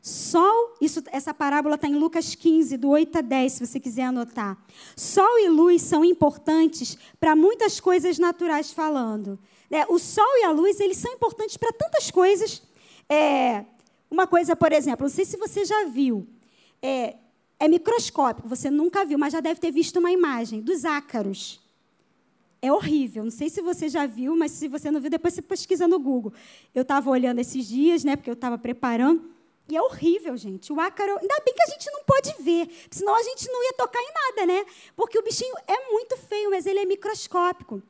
Sol, 0.00 0.74
isso, 0.80 1.02
essa 1.12 1.34
parábola 1.34 1.74
está 1.74 1.86
em 1.86 1.96
Lucas 1.96 2.34
15, 2.34 2.78
do 2.78 2.88
8 2.88 3.18
a 3.18 3.20
10, 3.20 3.52
se 3.52 3.66
você 3.66 3.78
quiser 3.78 4.04
anotar. 4.04 4.56
Sol 4.96 5.38
e 5.38 5.50
luz 5.50 5.82
são 5.82 6.02
importantes 6.02 6.96
para 7.20 7.36
muitas 7.36 7.78
coisas 7.78 8.18
naturais 8.18 8.72
falando. 8.72 9.38
Né? 9.68 9.84
O 9.86 9.98
sol 9.98 10.38
e 10.38 10.44
a 10.44 10.50
luz, 10.50 10.80
eles 10.80 10.96
são 10.96 11.12
importantes 11.12 11.58
para 11.58 11.72
tantas 11.72 12.10
coisas. 12.10 12.62
É, 13.06 13.66
uma 14.10 14.26
coisa, 14.26 14.56
por 14.56 14.72
exemplo, 14.72 15.04
não 15.04 15.14
sei 15.14 15.26
se 15.26 15.36
você 15.36 15.66
já 15.66 15.84
viu, 15.84 16.26
é, 16.80 17.16
é 17.60 17.66
microscópico, 17.66 18.48
você 18.48 18.70
nunca 18.70 19.04
viu, 19.04 19.18
mas 19.18 19.32
já 19.32 19.40
deve 19.40 19.60
ter 19.60 19.70
visto 19.70 19.98
uma 19.98 20.12
imagem 20.12 20.60
dos 20.60 20.84
ácaros. 20.84 21.60
É 22.60 22.72
horrível. 22.72 23.24
Não 23.24 23.30
sei 23.30 23.48
se 23.48 23.60
você 23.60 23.88
já 23.88 24.06
viu, 24.06 24.36
mas 24.36 24.52
se 24.52 24.68
você 24.68 24.90
não 24.90 25.00
viu, 25.00 25.10
depois 25.10 25.34
você 25.34 25.42
pesquisa 25.42 25.86
no 25.86 25.98
Google. 25.98 26.32
Eu 26.74 26.82
estava 26.82 27.10
olhando 27.10 27.40
esses 27.40 27.66
dias, 27.66 28.04
né, 28.04 28.16
porque 28.16 28.30
eu 28.30 28.34
estava 28.34 28.58
preparando, 28.58 29.30
e 29.68 29.76
é 29.76 29.82
horrível, 29.82 30.36
gente. 30.36 30.72
O 30.72 30.80
ácaro, 30.80 31.18
ainda 31.20 31.42
bem 31.44 31.54
que 31.54 31.62
a 31.62 31.66
gente 31.66 31.90
não 31.92 32.02
pode 32.04 32.34
ver, 32.42 32.70
senão 32.90 33.14
a 33.14 33.22
gente 33.22 33.46
não 33.48 33.62
ia 33.64 33.74
tocar 33.74 34.00
em 34.00 34.12
nada, 34.14 34.46
né? 34.46 34.64
Porque 34.96 35.18
o 35.18 35.22
bichinho 35.22 35.54
é 35.66 35.90
muito 35.92 36.16
feio, 36.16 36.50
mas 36.50 36.64
ele 36.64 36.78
é 36.78 36.86
microscópico. 36.86 37.82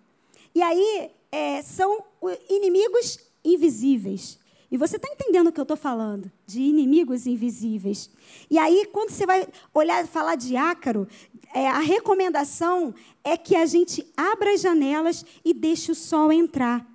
E 0.52 0.60
aí 0.60 1.10
é, 1.30 1.62
são 1.62 2.04
inimigos 2.48 3.20
invisíveis. 3.44 4.37
E 4.70 4.76
você 4.76 4.96
está 4.96 5.08
entendendo 5.08 5.48
o 5.48 5.52
que 5.52 5.58
eu 5.58 5.62
estou 5.62 5.76
falando? 5.76 6.30
De 6.46 6.60
inimigos 6.60 7.26
invisíveis. 7.26 8.10
E 8.50 8.58
aí, 8.58 8.86
quando 8.92 9.10
você 9.10 9.24
vai 9.24 9.46
olhar 9.72 10.06
falar 10.06 10.34
de 10.34 10.56
ácaro, 10.56 11.08
é, 11.54 11.66
a 11.68 11.80
recomendação 11.80 12.94
é 13.24 13.36
que 13.36 13.56
a 13.56 13.64
gente 13.64 14.06
abra 14.14 14.52
as 14.52 14.60
janelas 14.60 15.24
e 15.42 15.54
deixe 15.54 15.90
o 15.90 15.94
sol 15.94 16.30
entrar. 16.30 16.86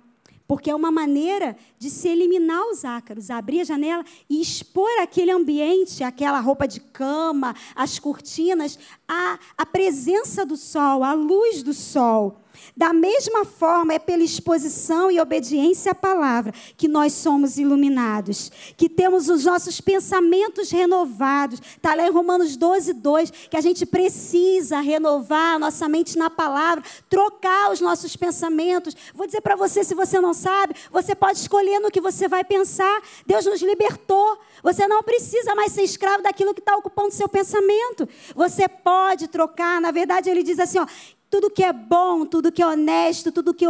Porque 0.46 0.70
é 0.70 0.74
uma 0.74 0.92
maneira 0.92 1.56
de 1.78 1.90
se 1.90 2.06
eliminar 2.06 2.62
os 2.68 2.84
ácaros, 2.84 3.30
abrir 3.30 3.62
a 3.62 3.64
janela 3.64 4.04
e 4.28 4.40
expor 4.40 4.90
aquele 5.00 5.32
ambiente, 5.32 6.04
aquela 6.04 6.38
roupa 6.38 6.68
de 6.68 6.80
cama, 6.80 7.56
as 7.74 7.98
cortinas, 7.98 8.78
a, 9.08 9.38
a 9.56 9.66
presença 9.66 10.44
do 10.44 10.56
sol, 10.56 11.02
a 11.02 11.12
luz 11.14 11.62
do 11.62 11.72
sol. 11.72 12.43
Da 12.76 12.92
mesma 12.92 13.44
forma, 13.44 13.94
é 13.94 13.98
pela 13.98 14.22
exposição 14.22 15.10
e 15.10 15.20
obediência 15.20 15.92
à 15.92 15.94
palavra 15.94 16.52
que 16.76 16.88
nós 16.88 17.12
somos 17.12 17.58
iluminados, 17.58 18.50
que 18.76 18.88
temos 18.88 19.28
os 19.28 19.44
nossos 19.44 19.80
pensamentos 19.80 20.70
renovados. 20.70 21.60
Está 21.60 21.94
lá 21.94 22.06
em 22.06 22.10
Romanos 22.10 22.56
12, 22.56 22.92
2, 22.94 23.30
que 23.50 23.56
a 23.56 23.60
gente 23.60 23.86
precisa 23.86 24.80
renovar 24.80 25.56
a 25.56 25.58
nossa 25.58 25.88
mente 25.88 26.18
na 26.18 26.30
palavra, 26.30 26.84
trocar 27.08 27.70
os 27.70 27.80
nossos 27.80 28.16
pensamentos. 28.16 28.96
Vou 29.14 29.26
dizer 29.26 29.40
para 29.40 29.56
você, 29.56 29.84
se 29.84 29.94
você 29.94 30.20
não 30.20 30.34
sabe, 30.34 30.74
você 30.90 31.14
pode 31.14 31.38
escolher 31.38 31.78
no 31.80 31.90
que 31.90 32.00
você 32.00 32.28
vai 32.28 32.44
pensar. 32.44 33.02
Deus 33.26 33.44
nos 33.46 33.62
libertou. 33.62 34.38
Você 34.64 34.88
não 34.88 35.02
precisa 35.02 35.54
mais 35.54 35.72
ser 35.72 35.82
escravo 35.82 36.22
daquilo 36.22 36.54
que 36.54 36.60
está 36.60 36.74
ocupando 36.74 37.12
seu 37.12 37.28
pensamento. 37.28 38.08
Você 38.34 38.66
pode 38.66 39.28
trocar. 39.28 39.78
Na 39.78 39.90
verdade, 39.90 40.30
ele 40.30 40.42
diz 40.42 40.58
assim: 40.58 40.78
ó, 40.78 40.86
tudo 41.28 41.50
que 41.50 41.62
é 41.62 41.70
bom, 41.72 42.24
tudo 42.24 42.50
que 42.50 42.62
é 42.62 42.66
honesto, 42.66 43.30
tudo 43.30 43.52
que 43.52 43.66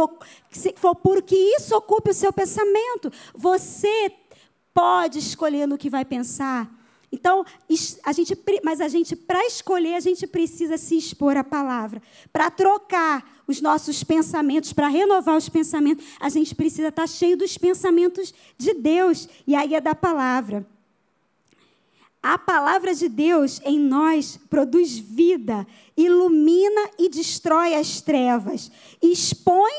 for 0.77 0.95
puro, 0.95 1.21
que 1.21 1.35
isso 1.35 1.75
ocupe 1.75 2.11
o 2.11 2.13
seu 2.13 2.31
pensamento. 2.31 3.11
Você 3.35 4.09
pode 4.73 5.19
escolher 5.19 5.67
no 5.67 5.77
que 5.77 5.89
vai 5.89 6.05
pensar. 6.05 6.71
Então, 7.11 7.45
a 8.03 8.11
gente, 8.13 8.37
mas 8.63 8.79
a 8.79 8.87
gente, 8.87 9.15
para 9.17 9.45
escolher, 9.45 9.95
a 9.95 9.99
gente 9.99 10.25
precisa 10.25 10.77
se 10.77 10.97
expor 10.97 11.35
à 11.35 11.43
palavra. 11.43 12.01
Para 12.31 12.49
trocar 12.49 13.41
os 13.45 13.59
nossos 13.61 14.01
pensamentos, 14.01 14.71
para 14.71 14.87
renovar 14.87 15.35
os 15.35 15.49
pensamentos, 15.49 16.05
a 16.19 16.29
gente 16.29 16.55
precisa 16.55 16.87
estar 16.87 17.07
cheio 17.07 17.37
dos 17.37 17.57
pensamentos 17.57 18.33
de 18.57 18.73
Deus. 18.73 19.27
E 19.45 19.55
aí 19.55 19.75
é 19.75 19.81
da 19.81 19.93
palavra. 19.93 20.65
A 22.27 22.39
palavra 22.39 22.95
de 22.95 23.07
Deus 23.07 23.61
em 23.63 23.77
nós 23.77 24.39
produz 24.49 24.97
vida, 24.97 25.67
ilumina 25.95 26.89
e 26.97 27.07
destrói 27.07 27.75
as 27.75 28.01
trevas, 28.01 28.71
expõe 28.99 29.71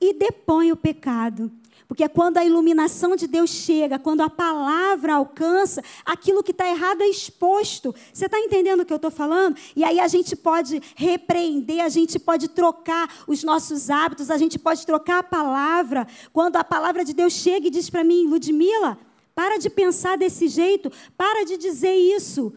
e 0.00 0.14
depõe 0.14 0.72
o 0.72 0.76
pecado. 0.76 1.52
Porque 1.86 2.02
é 2.02 2.08
quando 2.08 2.38
a 2.38 2.44
iluminação 2.44 3.14
de 3.16 3.26
Deus 3.26 3.50
chega, 3.50 3.98
quando 3.98 4.22
a 4.22 4.30
palavra 4.30 5.16
alcança, 5.16 5.84
aquilo 6.02 6.42
que 6.42 6.52
está 6.52 6.66
errado 6.66 7.02
é 7.02 7.06
exposto. 7.06 7.94
Você 8.14 8.24
está 8.24 8.38
entendendo 8.38 8.80
o 8.80 8.86
que 8.86 8.94
eu 8.94 8.96
estou 8.96 9.10
falando? 9.10 9.58
E 9.76 9.84
aí 9.84 10.00
a 10.00 10.08
gente 10.08 10.34
pode 10.34 10.80
repreender, 10.96 11.84
a 11.84 11.90
gente 11.90 12.18
pode 12.18 12.48
trocar 12.48 13.14
os 13.26 13.44
nossos 13.44 13.90
hábitos, 13.90 14.30
a 14.30 14.38
gente 14.38 14.58
pode 14.58 14.86
trocar 14.86 15.18
a 15.18 15.22
palavra. 15.22 16.06
Quando 16.32 16.56
a 16.56 16.64
palavra 16.64 17.04
de 17.04 17.12
Deus 17.12 17.34
chega 17.34 17.66
e 17.66 17.70
diz 17.70 17.90
para 17.90 18.02
mim, 18.02 18.26
Ludmila, 18.26 18.96
para 19.34 19.58
de 19.58 19.70
pensar 19.70 20.16
desse 20.16 20.48
jeito, 20.48 20.90
para 21.16 21.44
de 21.44 21.56
dizer 21.56 21.94
isso. 21.94 22.52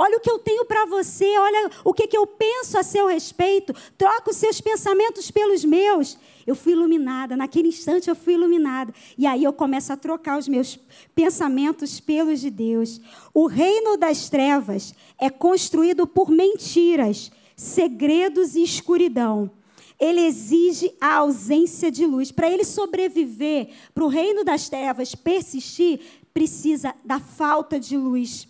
Olha 0.00 0.16
o 0.16 0.20
que 0.20 0.30
eu 0.30 0.38
tenho 0.38 0.64
para 0.64 0.86
você, 0.86 1.26
olha 1.38 1.70
o 1.84 1.92
que, 1.92 2.06
que 2.06 2.16
eu 2.16 2.24
penso 2.24 2.78
a 2.78 2.84
seu 2.84 3.08
respeito. 3.08 3.74
Troca 3.96 4.30
os 4.30 4.36
seus 4.36 4.60
pensamentos 4.60 5.28
pelos 5.28 5.64
meus. 5.64 6.16
Eu 6.46 6.54
fui 6.54 6.70
iluminada, 6.70 7.36
naquele 7.36 7.66
instante 7.66 8.08
eu 8.08 8.14
fui 8.14 8.34
iluminada. 8.34 8.94
E 9.18 9.26
aí 9.26 9.42
eu 9.42 9.52
começo 9.52 9.92
a 9.92 9.96
trocar 9.96 10.38
os 10.38 10.46
meus 10.46 10.78
pensamentos 11.16 11.98
pelos 11.98 12.40
de 12.40 12.48
Deus. 12.48 13.00
O 13.34 13.46
reino 13.46 13.96
das 13.96 14.30
trevas 14.30 14.94
é 15.20 15.28
construído 15.28 16.06
por 16.06 16.30
mentiras, 16.30 17.32
segredos 17.56 18.54
e 18.54 18.62
escuridão 18.62 19.50
ele 19.98 20.20
exige 20.20 20.94
a 21.00 21.16
ausência 21.16 21.90
de 21.90 22.06
luz. 22.06 22.30
Para 22.30 22.50
ele 22.50 22.64
sobreviver, 22.64 23.70
para 23.92 24.04
o 24.04 24.08
reino 24.08 24.44
das 24.44 24.68
trevas 24.68 25.14
persistir, 25.14 26.00
precisa 26.32 26.94
da 27.04 27.18
falta 27.18 27.80
de 27.80 27.96
luz. 27.96 28.46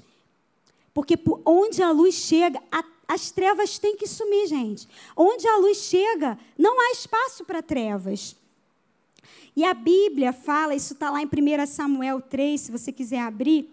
Porque 0.92 1.16
por 1.16 1.40
onde 1.44 1.82
a 1.82 1.90
luz 1.90 2.14
chega, 2.14 2.62
a, 2.70 2.84
as 3.06 3.30
trevas 3.30 3.78
têm 3.78 3.96
que 3.96 4.06
sumir, 4.06 4.46
gente. 4.46 4.86
Onde 5.16 5.48
a 5.48 5.56
luz 5.56 5.78
chega, 5.78 6.38
não 6.58 6.78
há 6.78 6.92
espaço 6.92 7.44
para 7.44 7.62
trevas. 7.62 8.36
E 9.56 9.64
a 9.64 9.72
Bíblia 9.72 10.32
fala, 10.32 10.74
isso 10.74 10.92
está 10.92 11.10
lá 11.10 11.22
em 11.22 11.26
1 11.26 11.66
Samuel 11.66 12.20
3, 12.20 12.60
se 12.60 12.70
você 12.70 12.92
quiser 12.92 13.20
abrir, 13.20 13.68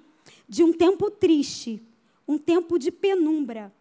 de 0.48 0.64
um 0.64 0.72
tempo 0.72 1.12
triste, 1.12 1.82
um 2.28 2.38
tempo 2.38 2.80
de 2.80 2.92
penumbra. 2.92 3.72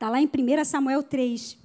Está 0.00 0.08
lá 0.08 0.18
em 0.18 0.24
1 0.24 0.64
Samuel 0.64 1.02
3. 1.02 1.58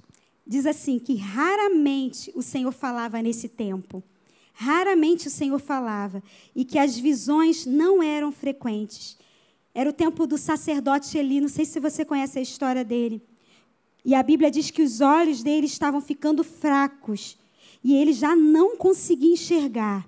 Diz 0.46 0.66
assim: 0.66 0.98
que 0.98 1.16
raramente 1.16 2.30
o 2.34 2.42
Senhor 2.42 2.70
falava 2.70 3.22
nesse 3.22 3.48
tempo. 3.48 4.02
Raramente 4.52 5.28
o 5.28 5.30
Senhor 5.30 5.58
falava 5.58 6.22
e 6.54 6.62
que 6.62 6.78
as 6.78 6.98
visões 6.98 7.64
não 7.64 8.02
eram 8.02 8.30
frequentes. 8.30 9.16
Era 9.74 9.88
o 9.88 9.92
tempo 9.92 10.26
do 10.26 10.36
sacerdote 10.36 11.16
Eli, 11.16 11.40
não 11.40 11.48
sei 11.48 11.64
se 11.64 11.80
você 11.80 12.04
conhece 12.04 12.38
a 12.38 12.42
história 12.42 12.84
dele. 12.84 13.22
E 14.04 14.14
a 14.14 14.22
Bíblia 14.22 14.50
diz 14.50 14.70
que 14.70 14.82
os 14.82 15.00
olhos 15.00 15.42
dele 15.42 15.64
estavam 15.64 16.02
ficando 16.02 16.44
fracos 16.44 17.38
e 17.82 17.94
ele 17.96 18.12
já 18.12 18.36
não 18.36 18.76
conseguia 18.76 19.32
enxergar. 19.32 20.06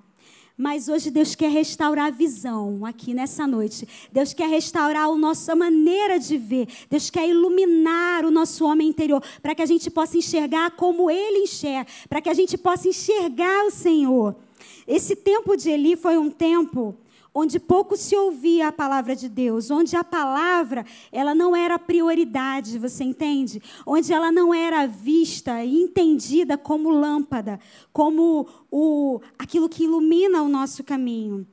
Mas 0.61 0.89
hoje 0.89 1.09
Deus 1.09 1.37
quer 1.37 1.53
restaurar 1.53 2.07
a 2.07 2.11
visão 2.11 2.85
aqui 2.85 3.15
nessa 3.15 3.47
noite. 3.47 3.87
Deus 4.11 4.33
quer 4.33 4.49
restaurar 4.49 5.09
a 5.09 5.17
nossa 5.17 5.55
maneira 5.55 6.19
de 6.19 6.37
ver. 6.37 6.67
Deus 6.91 7.09
quer 7.11 7.29
iluminar 7.29 8.25
o 8.25 8.31
nosso 8.33 8.65
homem 8.65 8.89
interior 8.89 9.23
para 9.41 9.55
que 9.55 9.63
a 9.63 9.67
gente 9.67 9.89
possa 9.89 10.19
enxergar 10.19 10.73
como 10.73 11.09
ele 11.09 11.45
enxerga, 11.45 11.89
para 12.09 12.21
que 12.21 12.29
a 12.29 12.35
gente 12.35 12.59
possa 12.59 12.89
enxergar 12.89 13.67
o 13.67 13.71
Senhor. 13.71 14.35
Esse 14.85 15.15
tempo 15.15 15.57
de 15.57 15.71
Eli 15.71 15.95
foi 15.95 16.19
um 16.19 16.29
tempo 16.29 16.97
onde 17.35 17.61
pouco 17.61 17.97
se 17.97 18.17
ouvia 18.17 18.69
a 18.69 18.73
palavra 18.73 19.15
de 19.15 19.29
Deus, 19.29 19.71
onde 19.71 19.97
a 19.97 20.03
palavra 20.03 20.85
ela 21.13 21.35
não 21.35 21.55
era 21.55 21.79
prioridade, 21.79 22.79
você 22.79 23.05
entende? 23.05 23.63
Onde 23.87 24.13
ela 24.13 24.33
não 24.33 24.53
era 24.53 24.87
vista 24.87 25.63
e 25.65 25.83
entendida 25.83 26.59
como 26.59 26.91
lâmpada, 26.91 27.61
como 27.93 28.49
o 28.71 29.21
aquilo 29.39 29.69
que 29.69 29.85
ilumina 29.85 30.43
o 30.43 30.49
nosso 30.49 30.83
caminho. 30.83 31.47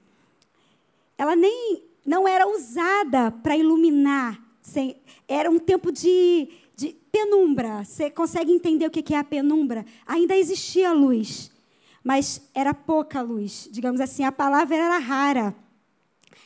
Ela 1.18 1.36
nem 1.36 1.84
não 2.06 2.28
era 2.28 2.48
usada 2.48 3.32
para 3.32 3.58
iluminar, 3.58 4.40
era 5.28 5.50
um 5.50 5.60
tempo 5.60 5.92
de, 5.92 6.50
de 6.76 6.96
penumbra. 7.12 7.84
Você 7.84 8.10
consegue 8.10 8.52
entender 8.52 8.86
o 8.86 8.92
que 8.92 9.14
é 9.14 9.18
a 9.18 9.24
penumbra? 9.24 9.86
Ainda 10.06 10.36
existia 10.36 10.92
luz, 10.92 11.52
mas 12.04 12.42
era 12.54 12.74
pouca 12.74 13.22
luz. 13.22 13.70
Digamos 13.72 14.02
assim, 14.02 14.24
a 14.24 14.32
palavra 14.32 14.76
era 14.76 14.98
rara. 14.98 15.56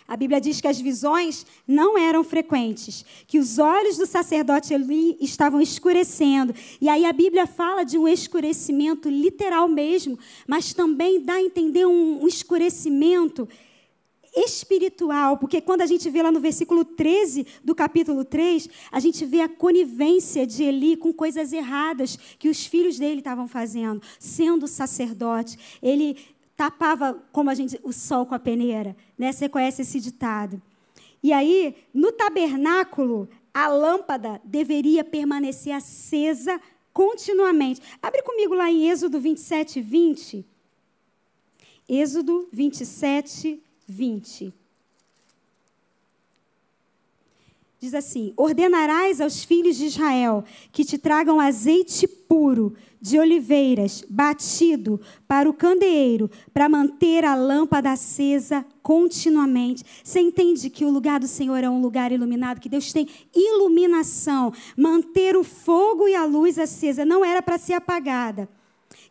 A 0.10 0.18
Bíblia 0.18 0.42
diz 0.42 0.60
que 0.60 0.68
as 0.68 0.82
visões 0.82 1.46
não 1.68 1.96
eram 1.96 2.24
frequentes, 2.24 3.06
que 3.28 3.38
os 3.38 3.60
olhos 3.60 3.96
do 3.96 4.08
sacerdote 4.08 4.74
Eli 4.74 5.16
estavam 5.22 5.62
escurecendo. 5.62 6.52
E 6.82 6.90
aí 6.90 7.06
a 7.06 7.14
Bíblia 7.14 7.46
fala 7.46 7.84
de 7.84 7.96
um 7.96 8.08
escurecimento 8.08 9.08
literal 9.08 9.68
mesmo, 9.68 10.18
mas 10.48 10.74
também 10.74 11.22
dá 11.22 11.36
a 11.36 11.42
entender 11.44 11.86
um, 11.86 12.24
um 12.24 12.28
escurecimento 12.28 13.48
espiritual, 14.36 15.38
porque 15.38 15.62
quando 15.62 15.82
a 15.82 15.86
gente 15.86 16.10
vê 16.10 16.24
lá 16.24 16.32
no 16.32 16.40
versículo 16.40 16.84
13 16.84 17.46
do 17.64 17.76
capítulo 17.76 18.26
3, 18.26 18.68
a 18.92 19.00
gente 19.00 19.24
vê 19.26 19.42
a 19.42 19.50
conivência 19.50 20.46
de 20.46 20.64
Eli 20.64 20.98
com 20.98 21.14
coisas 21.14 21.54
erradas 21.54 22.18
que 22.40 22.50
os 22.50 22.66
filhos 22.66 22.98
dele 22.98 23.20
estavam 23.20 23.48
fazendo, 23.48 24.02
sendo 24.20 24.68
sacerdote. 24.68 25.58
Ele 25.82 26.18
tapava, 26.60 27.24
como 27.32 27.50
a 27.50 27.56
gente, 27.56 27.80
o 27.84 27.94
sol 27.94 28.26
com 28.26 28.36
a 28.36 28.40
peneira. 28.40 28.94
Né? 29.18 29.32
Você 29.32 29.48
conhece 29.48 29.84
esse 29.84 29.98
ditado. 29.98 30.62
E 31.24 31.32
aí, 31.32 31.74
no 31.94 32.12
tabernáculo, 32.12 33.30
a 33.54 33.70
lâmpada 33.70 34.42
deveria 34.44 35.02
permanecer 35.02 35.74
acesa 35.74 36.60
continuamente. 36.92 37.82
Abre 38.02 38.22
comigo 38.24 38.54
lá 38.54 38.70
em 38.70 38.90
Êxodo 38.90 39.22
27, 39.22 39.80
20. 39.80 40.46
Êxodo 41.88 42.50
27, 42.52 43.64
20. 43.88 44.54
Diz 47.80 47.94
assim: 47.94 48.34
Ordenarás 48.36 49.22
aos 49.22 49.46
filhos 49.46 49.78
de 49.78 49.86
Israel 49.86 50.44
que 50.74 50.84
te 50.84 50.98
tragam 50.98 51.40
azeite 51.40 52.06
puro 52.06 52.76
de 53.02 53.18
oliveiras, 53.18 54.04
batido 54.10 55.00
para 55.28 55.50
o 55.50 55.54
candeeiro, 55.54 56.30
para 56.54 56.68
manter 56.68 57.24
a 57.24 57.36
lâmpada 57.36 57.92
acesa 57.92 58.66
continuamente. 58.84 59.84
Você 60.04 60.20
entende 60.20 60.70
que 60.70 60.84
o 60.84 60.90
lugar 60.90 61.20
do 61.20 61.28
Senhor 61.28 61.64
é 61.64 61.70
um 61.70 61.82
lugar 61.82 62.12
iluminado, 62.12 62.60
que 62.60 62.70
Deus 62.70 62.92
tem 62.92 63.08
iluminação. 63.34 64.52
Manter 64.76 65.38
o 65.38 65.44
fogo 65.44 66.08
e 66.08 66.16
a 66.16 66.26
luz 66.26 66.60
acesa 66.60 67.06
não 67.06 67.24
era 67.24 67.42
para 67.42 67.58
ser 67.58 67.74
apagada. 67.74 68.50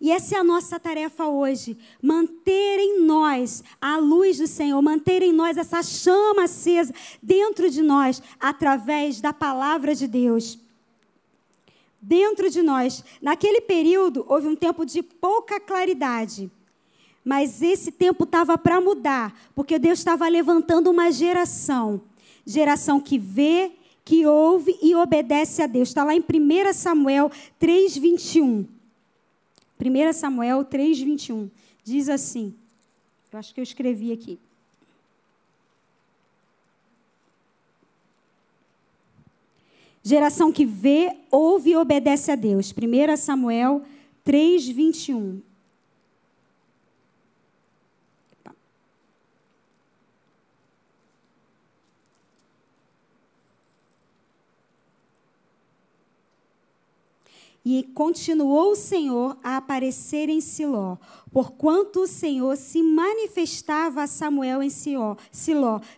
E 0.01 0.11
essa 0.11 0.37
é 0.37 0.38
a 0.38 0.44
nossa 0.44 0.79
tarefa 0.79 1.27
hoje: 1.27 1.77
manter 2.03 2.79
em 2.79 3.01
nós 3.01 3.64
a 3.81 3.96
luz 3.96 4.38
do 4.38 4.46
Senhor, 4.46 4.81
manter 4.83 5.22
em 5.22 5.33
nós 5.33 5.57
essa 5.57 5.83
chama 5.83 6.44
acesa 6.44 6.92
dentro 7.22 7.68
de 7.70 7.83
nós, 7.83 8.22
através 8.38 9.20
da 9.20 9.33
palavra 9.33 9.94
de 9.94 10.07
Deus. 10.07 10.59
Dentro 12.00 12.50
de 12.50 12.62
nós. 12.62 13.04
Naquele 13.20 13.61
período, 13.61 14.24
houve 14.28 14.46
um 14.46 14.56
tempo 14.56 14.84
de 14.84 15.02
pouca 15.02 15.58
claridade. 15.58 16.50
Mas 17.24 17.61
esse 17.61 17.90
tempo 17.90 18.24
estava 18.24 18.56
para 18.56 18.80
mudar, 18.80 19.38
porque 19.54 19.78
Deus 19.78 19.98
estava 19.98 20.26
levantando 20.28 20.90
uma 20.90 21.11
geração 21.11 22.00
geração 22.48 22.98
que 22.98 23.18
vê, 23.18 23.72
que 24.02 24.24
ouve 24.26 24.78
e 24.80 24.94
obedece 24.94 25.62
a 25.62 25.66
Deus. 25.66 25.90
Está 25.90 26.02
lá 26.02 26.14
em 26.14 26.20
1 26.20 26.72
Samuel 26.72 27.30
3, 27.58 27.98
21. 27.98 28.66
1 29.78 30.12
Samuel 30.14 30.64
3, 30.64 30.98
21. 30.98 31.50
Diz 31.84 32.08
assim. 32.08 32.54
Eu 33.30 33.38
acho 33.38 33.52
que 33.52 33.61
eu 33.61 33.62
escrevi 33.62 34.11
aqui. 34.11 34.38
Geração 40.02 40.52
que 40.52 40.64
vê, 40.64 41.12
ouve 41.30 41.70
e 41.70 41.76
obedece 41.76 42.30
a 42.30 42.34
Deus. 42.34 42.72
1 42.72 43.16
Samuel 43.16 43.82
3, 44.24 44.68
21. 44.68 45.42
E 57.64 57.83
continuou 57.94 58.73
o 58.73 58.77
Senhor 58.77 59.37
a 59.42 59.57
aparecer 59.57 60.29
em 60.29 60.40
Siló, 60.40 60.97
porquanto 61.31 62.01
o 62.01 62.07
Senhor 62.07 62.57
se 62.57 62.83
manifestava 62.83 64.03
a 64.03 64.07
Samuel 64.07 64.62
em 64.62 64.71
Siló, 64.71 65.16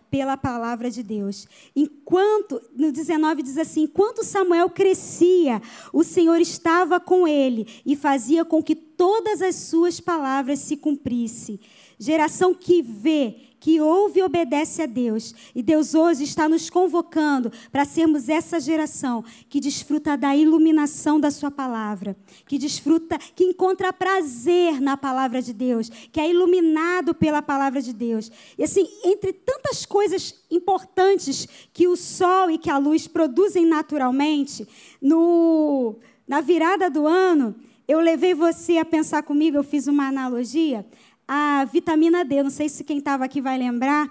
pela 0.09 0.35
palavra 0.35 0.91
de 0.91 1.01
Deus. 1.03 1.47
Enquanto, 1.75 2.61
no 2.75 2.91
19 2.91 3.43
diz 3.43 3.57
assim: 3.57 3.83
enquanto 3.83 4.23
Samuel 4.23 4.69
crescia, 4.69 5.61
o 5.93 6.03
Senhor 6.03 6.41
estava 6.41 6.99
com 6.99 7.27
ele 7.27 7.67
e 7.85 7.95
fazia 7.95 8.43
com 8.43 8.61
que 8.61 8.75
todas 8.75 9.41
as 9.41 9.55
suas 9.55 9.99
palavras 9.99 10.59
se 10.59 10.75
cumprissem. 10.75 11.59
Geração 11.97 12.53
que 12.53 12.81
vê, 12.81 13.50
que 13.61 13.79
ouve 13.79 14.19
e 14.19 14.23
obedece 14.23 14.81
a 14.81 14.87
Deus. 14.87 15.35
E 15.53 15.61
Deus 15.61 15.93
hoje 15.93 16.23
está 16.23 16.49
nos 16.49 16.67
convocando 16.67 17.51
para 17.71 17.85
sermos 17.85 18.27
essa 18.27 18.59
geração 18.59 19.23
que 19.47 19.59
desfruta 19.59 20.17
da 20.17 20.35
iluminação 20.35 21.19
da 21.19 21.29
Sua 21.29 21.51
palavra, 21.51 22.17
que 22.47 22.57
desfruta, 22.57 23.19
que 23.19 23.43
encontra 23.43 23.93
prazer 23.93 24.81
na 24.81 24.97
palavra 24.97 25.43
de 25.43 25.53
Deus, 25.53 25.89
que 26.11 26.19
é 26.19 26.27
iluminado 26.27 27.13
pela 27.13 27.39
palavra 27.39 27.79
de 27.83 27.93
Deus. 27.93 28.31
E 28.57 28.63
assim, 28.63 28.89
entre 29.05 29.31
tantas 29.31 29.85
coisas 29.85 30.43
importantes 30.49 31.47
que 31.71 31.87
o 31.87 31.95
sol 31.95 32.49
e 32.49 32.57
que 32.57 32.69
a 32.69 32.79
luz 32.79 33.07
produzem 33.07 33.63
naturalmente, 33.63 34.67
no, 34.99 35.97
na 36.27 36.41
virada 36.41 36.89
do 36.89 37.05
ano, 37.05 37.55
eu 37.87 37.99
levei 37.99 38.33
você 38.33 38.79
a 38.79 38.85
pensar 38.85 39.21
comigo, 39.21 39.57
eu 39.57 39.63
fiz 39.63 39.85
uma 39.85 40.07
analogia 40.07 40.83
a 41.27 41.65
vitamina 41.65 42.23
D. 42.25 42.43
Não 42.43 42.49
sei 42.49 42.69
se 42.69 42.83
quem 42.83 42.97
estava 42.97 43.25
aqui 43.25 43.41
vai 43.41 43.57
lembrar. 43.57 44.09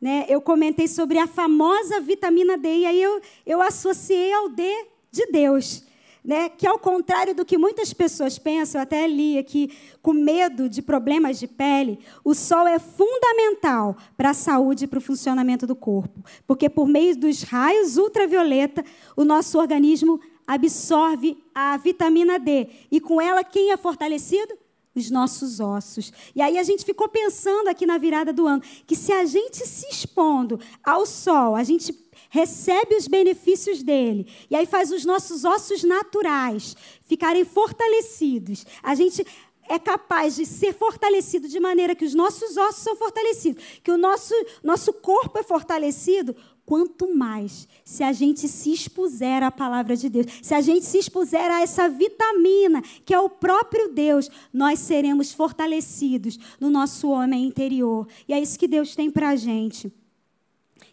Né? 0.00 0.26
Eu 0.28 0.40
comentei 0.40 0.86
sobre 0.86 1.18
a 1.18 1.26
famosa 1.26 2.00
vitamina 2.00 2.56
D, 2.56 2.68
e 2.68 2.86
aí 2.86 3.02
eu, 3.02 3.20
eu 3.46 3.62
associei 3.62 4.32
ao 4.32 4.48
D 4.48 4.86
de 5.10 5.26
Deus. 5.26 5.84
Né? 6.24 6.48
Que 6.48 6.66
ao 6.66 6.78
contrário 6.78 7.34
do 7.34 7.44
que 7.44 7.56
muitas 7.56 7.92
pessoas 7.92 8.38
pensam, 8.38 8.80
eu 8.80 8.82
até 8.82 9.06
li 9.06 9.38
aqui, 9.38 9.76
com 10.02 10.12
medo 10.12 10.68
de 10.68 10.82
problemas 10.82 11.38
de 11.38 11.46
pele, 11.46 12.00
o 12.24 12.34
sol 12.34 12.66
é 12.66 12.78
fundamental 12.78 13.96
para 14.16 14.30
a 14.30 14.34
saúde 14.34 14.84
e 14.84 14.88
para 14.88 14.98
o 14.98 15.02
funcionamento 15.02 15.66
do 15.66 15.76
corpo. 15.76 16.24
Porque 16.46 16.68
por 16.68 16.88
meio 16.88 17.16
dos 17.16 17.42
raios 17.42 17.96
ultravioleta, 17.96 18.84
o 19.16 19.24
nosso 19.24 19.58
organismo 19.58 20.20
absorve 20.46 21.38
a 21.54 21.76
vitamina 21.76 22.38
D. 22.38 22.68
E 22.90 23.00
com 23.00 23.20
ela, 23.20 23.42
quem 23.42 23.70
é 23.70 23.76
fortalecido? 23.76 24.54
Os 24.98 25.10
nossos 25.10 25.60
ossos. 25.60 26.12
E 26.34 26.40
aí 26.40 26.58
a 26.58 26.62
gente 26.62 26.84
ficou 26.84 27.08
pensando 27.08 27.68
aqui 27.68 27.86
na 27.86 27.98
virada 27.98 28.32
do 28.32 28.46
ano 28.46 28.62
que 28.86 28.96
se 28.96 29.12
a 29.12 29.24
gente 29.24 29.66
se 29.66 29.86
expondo 29.88 30.58
ao 30.82 31.06
sol, 31.06 31.54
a 31.54 31.62
gente 31.62 31.94
recebe 32.30 32.96
os 32.96 33.06
benefícios 33.06 33.82
dele, 33.82 34.26
e 34.50 34.56
aí 34.56 34.66
faz 34.66 34.90
os 34.90 35.04
nossos 35.04 35.44
ossos 35.44 35.84
naturais 35.84 36.76
ficarem 37.06 37.44
fortalecidos. 37.44 38.66
A 38.82 38.94
gente 38.94 39.24
é 39.68 39.78
capaz 39.78 40.36
de 40.36 40.46
ser 40.46 40.72
fortalecido 40.72 41.48
de 41.48 41.58
maneira 41.58 41.94
que 41.94 42.04
os 42.04 42.14
nossos 42.14 42.56
ossos 42.56 42.82
são 42.82 42.96
fortalecidos, 42.96 43.62
que 43.82 43.90
o 43.90 43.98
nosso, 43.98 44.34
nosso 44.62 44.92
corpo 44.92 45.38
é 45.38 45.42
fortalecido, 45.42 46.36
quanto 46.66 47.14
mais 47.14 47.68
se 47.84 48.02
a 48.02 48.12
gente 48.12 48.48
se 48.48 48.72
expuser 48.72 49.42
à 49.44 49.52
palavra 49.52 49.96
de 49.96 50.08
Deus, 50.08 50.26
se 50.42 50.52
a 50.52 50.60
gente 50.60 50.84
se 50.84 50.98
expuser 50.98 51.48
a 51.48 51.62
essa 51.62 51.88
vitamina 51.88 52.82
que 53.04 53.14
é 53.14 53.20
o 53.20 53.30
próprio 53.30 53.92
Deus, 53.92 54.28
nós 54.52 54.80
seremos 54.80 55.32
fortalecidos 55.32 56.36
no 56.60 56.68
nosso 56.68 57.08
homem 57.08 57.46
interior. 57.46 58.08
E 58.28 58.34
é 58.34 58.40
isso 58.40 58.58
que 58.58 58.66
Deus 58.66 58.96
tem 58.96 59.10
para 59.10 59.30
a 59.30 59.36
gente. 59.36 59.92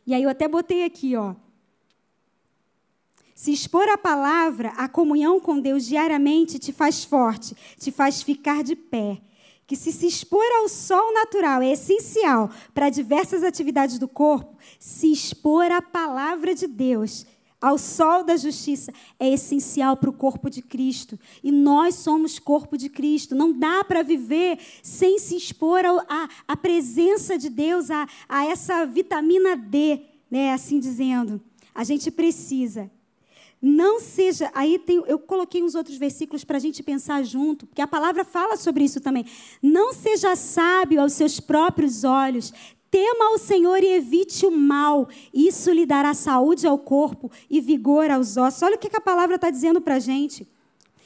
E 0.05 0.13
aí 0.13 0.21
eu 0.21 0.29
até 0.29 0.47
botei 0.47 0.85
aqui, 0.85 1.15
ó. 1.15 1.33
Se 3.33 3.51
expor 3.51 3.89
à 3.89 3.97
palavra, 3.97 4.69
a 4.77 4.87
comunhão 4.87 5.39
com 5.39 5.59
Deus 5.59 5.85
diariamente 5.85 6.59
te 6.59 6.71
faz 6.71 7.03
forte, 7.03 7.55
te 7.79 7.91
faz 7.91 8.21
ficar 8.21 8.63
de 8.63 8.75
pé 8.75 9.19
que 9.73 9.77
se 9.77 9.91
se 9.91 10.05
expor 10.05 10.45
ao 10.59 10.69
sol 10.69 11.11
natural 11.15 11.63
é 11.63 11.71
essencial 11.71 12.51
para 12.75 12.91
diversas 12.91 13.43
atividades 13.43 13.97
do 13.97 14.07
corpo, 14.07 14.55
se 14.77 15.11
expor 15.11 15.71
à 15.71 15.81
palavra 15.81 16.53
de 16.53 16.67
Deus, 16.67 17.25
ao 17.59 17.79
sol 17.79 18.23
da 18.23 18.37
justiça, 18.37 18.93
é 19.19 19.33
essencial 19.33 19.97
para 19.97 20.11
o 20.11 20.13
corpo 20.13 20.47
de 20.47 20.61
Cristo. 20.61 21.19
E 21.43 21.51
nós 21.51 21.95
somos 21.95 22.37
corpo 22.37 22.77
de 22.77 22.87
Cristo. 22.87 23.33
Não 23.33 23.51
dá 23.51 23.83
para 23.83 24.03
viver 24.03 24.59
sem 24.83 25.17
se 25.17 25.35
expor 25.35 25.81
à 26.47 26.55
presença 26.55 27.35
de 27.35 27.49
Deus, 27.49 27.89
a, 27.89 28.07
a 28.29 28.45
essa 28.45 28.85
vitamina 28.85 29.55
D, 29.55 30.01
né, 30.29 30.53
assim 30.53 30.77
dizendo. 30.77 31.41
A 31.73 31.83
gente 31.83 32.11
precisa 32.11 32.91
não 33.65 34.01
seja. 34.01 34.51
Aí 34.53 34.77
tem, 34.77 35.01
eu 35.07 35.17
coloquei 35.17 35.63
uns 35.63 35.73
outros 35.73 35.95
versículos 35.95 36.43
para 36.43 36.57
a 36.57 36.59
gente 36.59 36.83
pensar 36.83 37.23
junto, 37.23 37.65
porque 37.65 37.81
a 37.81 37.87
palavra 37.87 38.25
fala 38.25 38.57
sobre 38.57 38.83
isso 38.83 38.99
também. 38.99 39.25
Não 39.61 39.93
seja 39.93 40.35
sábio 40.35 40.99
aos 40.99 41.13
seus 41.13 41.39
próprios 41.39 42.03
olhos. 42.03 42.53
Tema 42.91 43.31
ao 43.31 43.37
Senhor 43.37 43.81
e 43.81 43.87
evite 43.87 44.45
o 44.45 44.51
mal. 44.51 45.07
Isso 45.33 45.71
lhe 45.71 45.85
dará 45.85 46.13
saúde 46.13 46.67
ao 46.67 46.77
corpo 46.77 47.31
e 47.49 47.61
vigor 47.61 48.11
aos 48.11 48.35
ossos. 48.35 48.61
Olha 48.63 48.75
o 48.75 48.77
que 48.77 48.95
a 48.97 49.01
palavra 49.01 49.35
está 49.35 49.49
dizendo 49.49 49.79
para 49.79 49.95
a 49.95 49.99
gente. 49.99 50.45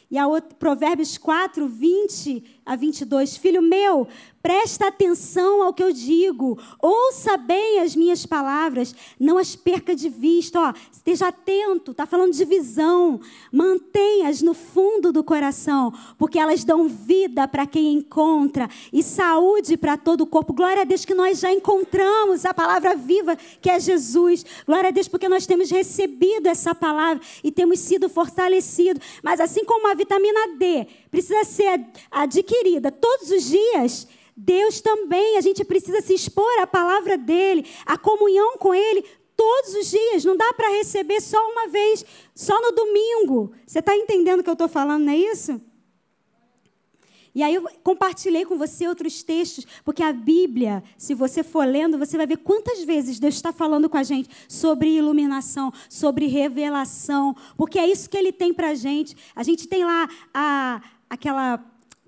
E 0.10 0.18
a 0.18 0.26
outra, 0.26 0.56
Provérbios 0.56 1.16
4, 1.18 1.68
20 1.68 2.57
a 2.68 2.76
22. 2.76 3.38
Filho 3.38 3.62
meu, 3.62 4.06
presta 4.42 4.88
atenção 4.88 5.64
ao 5.64 5.74
que 5.74 5.82
eu 5.82 5.94
digo. 5.94 6.60
Ouça 6.82 7.38
bem 7.38 7.80
as 7.80 7.96
minhas 7.96 8.26
palavras. 8.26 8.94
Não 9.18 9.38
as 9.38 9.56
perca 9.56 9.96
de 9.96 10.10
vista. 10.10 10.60
Ó, 10.60 10.74
esteja 10.92 11.30
atento. 11.30 11.92
Está 11.92 12.06
falando 12.06 12.34
de 12.34 12.44
visão. 12.44 13.22
Mantenha-as 13.52 14.42
no 14.42 14.54
fundo 14.54 15.14
do 15.14 15.24
coração. 15.24 15.94
Porque 16.18 16.38
elas 16.38 16.66
dão 16.66 16.90
vida 16.90 17.48
para 17.48 17.66
quem 17.66 17.94
encontra. 17.94 18.70
E 18.92 19.02
saúde 19.02 19.78
para 19.78 19.96
todo 19.96 20.22
o 20.22 20.28
corpo. 20.28 20.54
Glória 20.54 20.82
a 20.82 20.86
Deus 20.86 21.06
que 21.06 21.14
nós 21.14 21.40
já 21.40 21.52
encontramos 21.52 22.46
a 22.46 22.54
palavra 22.54 22.96
viva 22.96 23.38
que 23.62 23.70
é 23.70 23.80
Jesus. 23.80 24.46
Glória 24.66 24.90
a 24.90 24.92
Deus 24.92 25.08
porque 25.08 25.30
nós 25.30 25.48
temos 25.48 25.72
recebido 25.72 26.48
essa 26.48 26.76
palavra. 26.76 27.24
E 27.42 27.50
temos 27.50 27.80
sido 27.80 28.10
fortalecidos. 28.10 29.02
Mas 29.24 29.40
assim 29.40 29.64
como 29.64 29.88
a 29.88 29.94
vitamina 29.94 30.58
D 30.58 30.86
precisa 31.10 31.46
ser 31.46 31.86
adquirida 32.12 32.57
todos 33.00 33.32
os 33.32 33.44
dias, 33.44 34.08
Deus 34.36 34.82
também, 34.82 35.38
a 35.38 35.42
gente 35.42 35.66
precisa 35.66 36.00
se 36.02 36.14
expor 36.14 36.60
à 36.60 36.68
palavra 36.68 37.18
dele, 37.18 37.66
à 37.86 37.98
comunhão 37.98 38.58
com 38.58 38.74
ele 38.74 39.04
todos 39.36 39.74
os 39.74 39.90
dias. 39.90 40.24
Não 40.24 40.38
dá 40.38 40.54
para 40.54 40.70
receber 40.70 41.20
só 41.22 41.38
uma 41.50 41.68
vez, 41.68 42.06
só 42.36 42.62
no 42.62 42.72
domingo. 42.72 43.52
Você 43.66 43.80
está 43.80 43.96
entendendo 43.96 44.42
o 44.42 44.44
que 44.44 44.50
eu 44.50 44.54
estou 44.54 44.68
falando, 44.68 45.06
não 45.06 45.14
é 45.14 45.18
isso? 45.18 45.60
E 47.38 47.44
aí 47.44 47.54
eu 47.54 47.70
compartilhei 47.84 48.46
com 48.46 48.58
você 48.58 48.88
outros 48.88 49.22
textos, 49.22 49.66
porque 49.86 50.02
a 50.02 50.12
Bíblia, 50.12 50.84
se 50.98 51.14
você 51.14 51.44
for 51.44 51.68
lendo, 51.68 51.96
você 51.96 52.18
vai 52.18 52.26
ver 52.26 52.38
quantas 52.38 52.84
vezes 52.84 53.20
Deus 53.20 53.36
está 53.36 53.54
falando 53.54 53.88
com 53.88 53.96
a 53.96 54.02
gente 54.02 54.28
sobre 54.50 54.90
iluminação, 54.98 55.72
sobre 55.88 56.26
revelação, 56.26 57.36
porque 57.56 57.78
é 57.78 57.88
isso 57.88 58.10
que 58.10 58.18
Ele 58.18 58.32
tem 58.32 58.52
para 58.52 58.70
a 58.70 58.74
gente. 58.74 59.16
A 59.36 59.44
gente 59.44 59.68
tem 59.68 59.86
lá 59.86 60.10
a, 60.34 60.82
aquela 61.08 61.64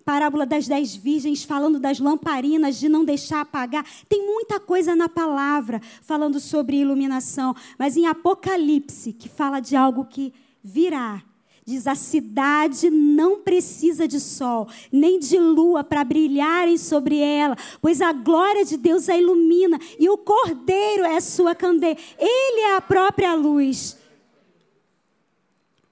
parábola 0.10 0.44
das 0.44 0.68
dez 0.68 0.96
virgens, 0.96 1.44
falando 1.44 1.80
das 1.80 2.00
lamparinas, 2.00 2.80
de 2.80 2.90
não 2.90 3.06
deixar 3.06 3.42
apagar. 3.42 3.86
Tem 4.10 4.26
muita 4.26 4.60
coisa 4.60 4.96
na 4.96 5.08
palavra 5.08 5.80
falando 6.02 6.40
sobre 6.40 6.78
iluminação, 6.78 7.56
mas 7.78 7.96
em 7.96 8.08
Apocalipse, 8.08 9.14
que 9.14 9.30
fala 9.30 9.60
de 9.60 9.76
algo 9.76 10.06
que 10.06 10.34
virá, 10.64 11.22
Diz: 11.64 11.86
a 11.86 11.94
cidade 11.94 12.90
não 12.90 13.42
precisa 13.42 14.08
de 14.08 14.20
sol, 14.20 14.68
nem 14.92 15.20
de 15.20 15.38
lua 15.38 15.84
para 15.84 16.04
brilharem 16.04 16.80
sobre 16.80 17.20
ela, 17.20 17.56
pois 17.80 18.02
a 18.02 18.12
glória 18.12 18.66
de 18.66 18.78
Deus 18.78 19.08
a 19.08 19.16
ilumina 19.16 19.78
e 20.00 20.10
o 20.10 20.18
cordeiro 20.18 21.04
é 21.04 21.18
a 21.18 21.22
sua 21.22 21.54
candeia. 21.54 21.96
Ele 22.18 22.62
é 22.62 22.76
a 22.76 22.82
própria 22.82 23.36
luz. 23.36 23.96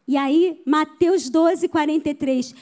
E 0.08 0.18
aí, 0.18 0.60
Mateus 0.66 1.30
12, 1.30 1.68
43. 1.68 2.56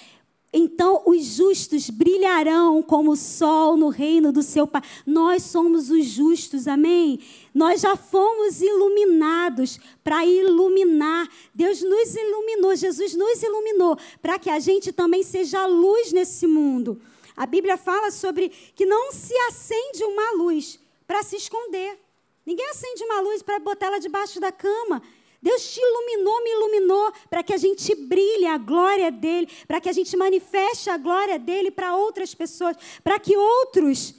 Então 0.58 1.04
os 1.06 1.22
justos 1.26 1.90
brilharão 1.90 2.82
como 2.82 3.12
o 3.12 3.16
sol 3.18 3.76
no 3.76 3.90
reino 3.90 4.32
do 4.32 4.42
seu 4.42 4.66
Pai. 4.66 4.82
Nós 5.06 5.44
somos 5.44 5.90
os 5.90 6.06
justos, 6.06 6.66
amém? 6.66 7.20
Nós 7.54 7.82
já 7.82 7.98
fomos 7.98 8.62
iluminados 8.62 9.78
para 10.02 10.26
iluminar. 10.26 11.28
Deus 11.54 11.82
nos 11.82 12.16
iluminou, 12.16 12.74
Jesus 12.74 13.14
nos 13.16 13.44
iluminou 13.44 13.98
para 14.22 14.40
que 14.40 14.50
a 14.50 14.58
gente 14.58 14.94
também 14.94 15.24
seja 15.24 15.66
luz 15.66 16.14
nesse 16.14 16.48
mundo. 16.48 17.02
A 17.36 17.46
Bíblia 17.46 17.76
fala 17.76 18.10
sobre 18.10 18.48
que 18.48 18.86
não 18.86 19.12
se 19.12 19.36
acende 19.50 20.06
uma 20.06 20.38
luz 20.38 20.80
para 21.06 21.22
se 21.22 21.36
esconder. 21.36 22.00
Ninguém 22.46 22.70
acende 22.70 23.04
uma 23.04 23.20
luz 23.20 23.42
para 23.42 23.60
botar 23.60 23.88
ela 23.88 24.00
debaixo 24.00 24.40
da 24.40 24.54
cama. 24.54 25.02
Deus 25.46 25.76
te 25.76 25.80
iluminou, 25.80 26.44
me 26.44 26.50
iluminou 26.50 27.14
para 27.30 27.44
que 27.44 27.54
a 27.54 27.58
gente 27.58 27.94
brilhe 27.94 28.48
a 28.48 28.58
glória 28.58 29.12
dele, 29.12 29.48
para 29.68 29.80
que 29.80 29.88
a 29.88 29.94
gente 29.94 30.18
manifeste 30.18 30.90
a 30.90 30.98
glória 30.98 31.38
dele 31.38 31.70
para 31.70 31.96
outras 31.96 32.34
pessoas, 32.34 32.76
para 33.04 33.20
que 33.20 33.38
outros 33.38 34.16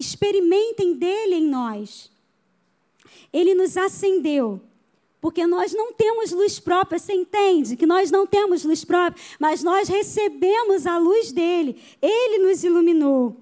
experimentem 0.00 0.94
dele 0.94 1.36
em 1.36 1.46
nós. 1.46 2.10
Ele 3.32 3.54
nos 3.54 3.76
acendeu, 3.76 4.60
porque 5.20 5.46
nós 5.46 5.72
não 5.72 5.92
temos 5.92 6.32
luz 6.32 6.58
própria, 6.58 6.98
você 6.98 7.12
entende? 7.12 7.76
Que 7.76 7.86
nós 7.86 8.10
não 8.10 8.26
temos 8.26 8.64
luz 8.64 8.84
própria, 8.84 9.22
mas 9.38 9.62
nós 9.62 9.88
recebemos 9.88 10.88
a 10.88 10.98
luz 10.98 11.30
dele, 11.30 11.80
ele 12.02 12.38
nos 12.38 12.64
iluminou. 12.64 13.36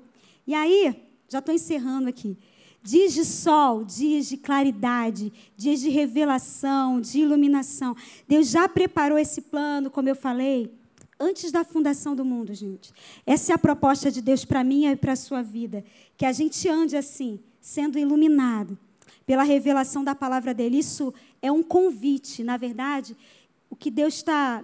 E 0.47 0.53
aí, 0.53 0.95
já 1.31 1.39
estou 1.39 1.55
encerrando 1.55 2.11
aqui. 2.11 2.37
Dias 2.83 3.13
de 3.13 3.25
sol, 3.25 3.85
dias 3.85 4.29
de 4.29 4.37
claridade, 4.37 5.33
dias 5.57 5.81
de 5.81 5.89
revelação, 5.89 7.01
de 7.01 7.21
iluminação. 7.21 7.95
Deus 8.27 8.49
já 8.49 8.69
preparou 8.69 9.17
esse 9.17 9.41
plano, 9.43 9.89
como 9.89 10.09
eu 10.09 10.17
falei, 10.17 10.73
antes 11.19 11.53
da 11.53 11.63
fundação 11.63 12.17
do 12.17 12.25
mundo, 12.25 12.53
gente. 12.53 12.93
Essa 13.25 13.53
é 13.53 13.55
a 13.55 13.59
proposta 13.59 14.11
de 14.11 14.21
Deus 14.21 14.45
para 14.45 14.65
mim 14.65 14.87
e 14.87 14.97
para 14.97 15.13
a 15.13 15.17
sua 15.17 15.43
vida. 15.43 15.85
Que 16.17 16.27
a 16.27 16.33
gente 16.33 16.69
ande 16.69 16.97
assim, 16.97 17.39
sendo 17.61 17.99
iluminado 17.99 18.77
pela 19.25 19.45
revelação 19.45 20.03
da 20.03 20.15
palavra 20.15 20.53
dele. 20.53 20.79
Isso 20.79 21.15
é 21.41 21.53
um 21.53 21.63
convite, 21.63 22.43
na 22.43 22.57
verdade. 22.57 23.17
O 23.71 23.77
que 23.77 23.91
Deus 23.91 24.15
está. 24.15 24.63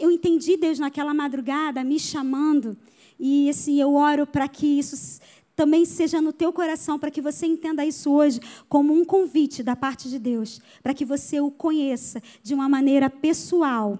eu 0.00 0.10
entendi 0.10 0.56
Deus 0.56 0.78
naquela 0.78 1.12
madrugada 1.12 1.82
me 1.82 1.98
chamando. 1.98 2.76
E 3.18 3.50
assim, 3.50 3.80
eu 3.80 3.94
oro 3.94 4.26
para 4.26 4.46
que 4.48 4.66
isso 4.78 5.20
também 5.56 5.84
seja 5.84 6.20
no 6.20 6.32
teu 6.32 6.52
coração, 6.52 6.98
para 6.98 7.10
que 7.10 7.20
você 7.20 7.46
entenda 7.46 7.84
isso 7.84 8.10
hoje 8.10 8.40
como 8.68 8.92
um 8.92 9.04
convite 9.04 9.62
da 9.62 9.76
parte 9.76 10.08
de 10.08 10.18
Deus, 10.18 10.60
para 10.82 10.94
que 10.94 11.04
você 11.04 11.40
o 11.40 11.50
conheça 11.50 12.22
de 12.42 12.54
uma 12.54 12.68
maneira 12.68 13.08
pessoal. 13.08 13.98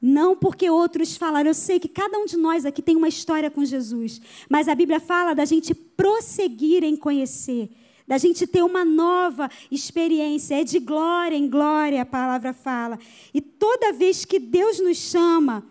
Não 0.00 0.36
porque 0.36 0.70
outros 0.70 1.16
falaram, 1.16 1.50
eu 1.50 1.54
sei 1.54 1.80
que 1.80 1.88
cada 1.88 2.18
um 2.18 2.24
de 2.24 2.36
nós 2.36 2.64
aqui 2.64 2.80
tem 2.80 2.96
uma 2.96 3.08
história 3.08 3.50
com 3.50 3.64
Jesus, 3.64 4.20
mas 4.48 4.68
a 4.68 4.74
Bíblia 4.74 5.00
fala 5.00 5.34
da 5.34 5.44
gente 5.44 5.74
prosseguir 5.74 6.84
em 6.84 6.96
conhecer, 6.96 7.70
da 8.06 8.16
gente 8.16 8.46
ter 8.46 8.62
uma 8.62 8.84
nova 8.84 9.50
experiência, 9.70 10.60
é 10.60 10.64
de 10.64 10.78
glória 10.78 11.36
em 11.36 11.48
glória, 11.48 12.02
a 12.02 12.06
palavra 12.06 12.52
fala. 12.52 12.98
E 13.34 13.40
toda 13.40 13.92
vez 13.92 14.24
que 14.24 14.38
Deus 14.38 14.80
nos 14.80 14.96
chama, 14.96 15.66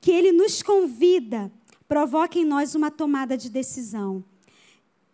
que 0.00 0.10
Ele 0.10 0.32
nos 0.32 0.60
convida, 0.62 1.50
provoca 1.88 2.38
em 2.38 2.44
nós 2.44 2.74
uma 2.74 2.90
tomada 2.90 3.36
de 3.36 3.48
decisão. 3.48 4.22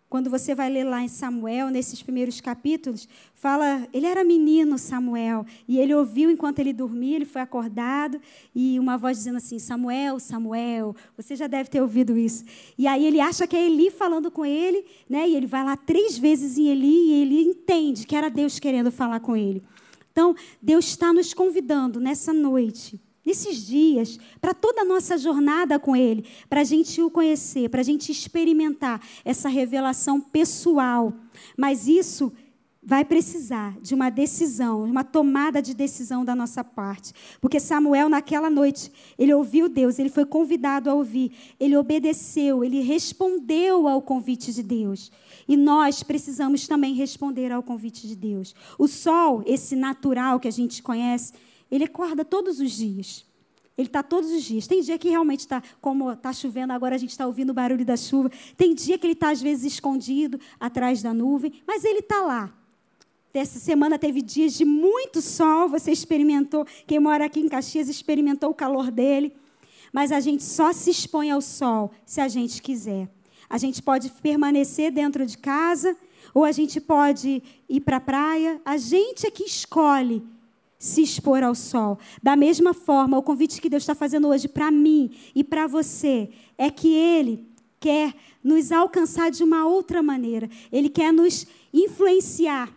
Quando 0.07 0.29
você 0.29 0.53
vai 0.53 0.69
ler 0.69 0.83
lá 0.83 1.01
em 1.01 1.07
Samuel, 1.07 1.69
nesses 1.69 2.01
primeiros 2.01 2.39
capítulos, 2.39 3.07
fala, 3.33 3.87
ele 3.91 4.05
era 4.05 4.23
menino, 4.23 4.77
Samuel, 4.77 5.45
e 5.67 5.79
ele 5.79 5.95
ouviu 5.95 6.29
enquanto 6.29 6.59
ele 6.59 6.71
dormia, 6.71 7.15
ele 7.15 7.25
foi 7.25 7.41
acordado, 7.41 8.21
e 8.53 8.79
uma 8.79 8.97
voz 8.97 9.17
dizendo 9.17 9.37
assim: 9.37 9.57
Samuel, 9.57 10.19
Samuel, 10.19 10.95
você 11.17 11.35
já 11.35 11.47
deve 11.47 11.69
ter 11.69 11.81
ouvido 11.81 12.17
isso. 12.17 12.45
E 12.77 12.87
aí 12.87 13.05
ele 13.05 13.19
acha 13.19 13.47
que 13.47 13.55
é 13.55 13.65
Eli 13.65 13.89
falando 13.89 14.29
com 14.29 14.45
ele, 14.45 14.85
né? 15.09 15.27
E 15.27 15.35
ele 15.35 15.47
vai 15.47 15.65
lá 15.65 15.75
três 15.75 16.17
vezes 16.17 16.57
em 16.57 16.67
Eli, 16.67 17.09
e 17.09 17.13
ele 17.13 17.41
entende 17.41 18.05
que 18.05 18.15
era 18.15 18.29
Deus 18.29 18.59
querendo 18.59 18.91
falar 18.91 19.19
com 19.19 19.35
ele. 19.35 19.63
Então, 20.11 20.33
Deus 20.61 20.85
está 20.85 21.11
nos 21.11 21.33
convidando 21.33 21.99
nessa 21.99 22.31
noite 22.31 23.01
nesses 23.25 23.65
dias, 23.65 24.19
para 24.39 24.53
toda 24.53 24.81
a 24.81 24.85
nossa 24.85 25.17
jornada 25.17 25.79
com 25.79 25.95
Ele, 25.95 26.25
para 26.47 26.61
a 26.61 26.63
gente 26.63 27.01
o 27.01 27.09
conhecer, 27.09 27.69
para 27.69 27.81
a 27.81 27.83
gente 27.83 28.11
experimentar 28.11 29.01
essa 29.23 29.49
revelação 29.49 30.21
pessoal. 30.21 31.11
Mas 31.57 31.87
isso 31.87 32.31
vai 32.85 33.03
precisar 33.03 33.75
de 33.81 33.95
uma 33.95 34.11
decisão, 34.11 34.83
uma 34.83 35.03
tomada 35.03 35.59
de 35.59 35.73
decisão 35.73 36.23
da 36.23 36.35
nossa 36.35 36.63
parte. 36.63 37.11
Porque 37.41 37.59
Samuel, 37.59 38.07
naquela 38.07 38.47
noite, 38.47 38.91
ele 39.17 39.33
ouviu 39.33 39.67
Deus, 39.67 39.97
ele 39.97 40.09
foi 40.09 40.23
convidado 40.23 40.87
a 40.87 40.93
ouvir, 40.93 41.31
ele 41.59 41.75
obedeceu, 41.75 42.63
ele 42.63 42.81
respondeu 42.81 43.87
ao 43.87 44.03
convite 44.03 44.53
de 44.53 44.61
Deus. 44.61 45.11
E 45.47 45.57
nós 45.57 46.03
precisamos 46.03 46.67
também 46.67 46.93
responder 46.93 47.51
ao 47.51 47.63
convite 47.63 48.07
de 48.07 48.15
Deus. 48.15 48.53
O 48.77 48.87
sol, 48.87 49.41
esse 49.47 49.75
natural 49.75 50.39
que 50.39 50.47
a 50.47 50.51
gente 50.51 50.83
conhece, 50.83 51.33
ele 51.75 51.85
acorda 51.85 52.23
todos 52.23 52.59
os 52.59 52.71
dias. 52.71 53.25
Ele 53.77 53.87
está 53.87 54.01
todos 54.01 54.31
os 54.31 54.43
dias. 54.43 54.67
Tem 54.67 54.81
dia 54.81 54.97
que 54.97 55.09
realmente 55.09 55.41
está, 55.41 55.61
como 55.81 56.11
está 56.11 56.31
chovendo, 56.31 56.71
agora 56.71 56.95
a 56.95 56.97
gente 56.97 57.09
está 57.09 57.27
ouvindo 57.27 57.49
o 57.49 57.53
barulho 57.53 57.85
da 57.85 57.97
chuva. 57.97 58.31
Tem 58.55 58.73
dia 58.73 58.97
que 58.97 59.05
ele 59.05 59.13
está, 59.13 59.31
às 59.31 59.41
vezes, 59.41 59.73
escondido 59.73 60.39
atrás 60.59 61.01
da 61.01 61.13
nuvem, 61.13 61.61
mas 61.67 61.83
ele 61.83 61.99
está 61.99 62.21
lá. 62.21 62.53
Essa 63.33 63.59
semana 63.59 63.99
teve 63.99 64.21
dias 64.21 64.53
de 64.53 64.63
muito 64.63 65.21
sol, 65.21 65.67
você 65.67 65.91
experimentou, 65.91 66.65
quem 66.87 66.99
mora 67.01 67.25
aqui 67.25 67.41
em 67.41 67.49
Caxias 67.49 67.89
experimentou 67.89 68.49
o 68.49 68.53
calor 68.53 68.89
dele. 68.89 69.35
Mas 69.91 70.13
a 70.13 70.21
gente 70.21 70.43
só 70.43 70.71
se 70.71 70.89
expõe 70.89 71.29
ao 71.31 71.41
sol 71.41 71.91
se 72.05 72.21
a 72.21 72.29
gente 72.29 72.61
quiser. 72.61 73.09
A 73.49 73.57
gente 73.57 73.81
pode 73.81 74.09
permanecer 74.09 74.89
dentro 74.89 75.25
de 75.25 75.37
casa, 75.37 75.97
ou 76.33 76.45
a 76.45 76.51
gente 76.53 76.79
pode 76.79 77.43
ir 77.67 77.81
para 77.81 77.97
a 77.97 78.01
praia. 78.01 78.61
A 78.63 78.77
gente 78.77 79.27
é 79.27 79.31
que 79.31 79.43
escolhe 79.43 80.23
se 80.77 81.01
expor 81.01 81.43
ao 81.43 81.55
sol. 81.55 81.97
Da 82.21 82.35
mesma 82.35 82.73
forma, 82.73 83.17
o 83.17 83.23
convite 83.23 83.61
que 83.61 83.69
Deus 83.69 83.83
está 83.83 83.95
fazendo 83.95 84.27
hoje 84.27 84.47
para 84.47 84.71
mim 84.71 85.11
e 85.33 85.43
para 85.43 85.67
você 85.67 86.29
é 86.57 86.69
que 86.69 86.93
Ele 86.93 87.47
quer 87.79 88.13
nos 88.43 88.71
alcançar 88.71 89.31
de 89.31 89.43
uma 89.43 89.65
outra 89.65 90.01
maneira. 90.01 90.49
Ele 90.71 90.89
quer 90.89 91.11
nos 91.11 91.45
influenciar 91.73 92.71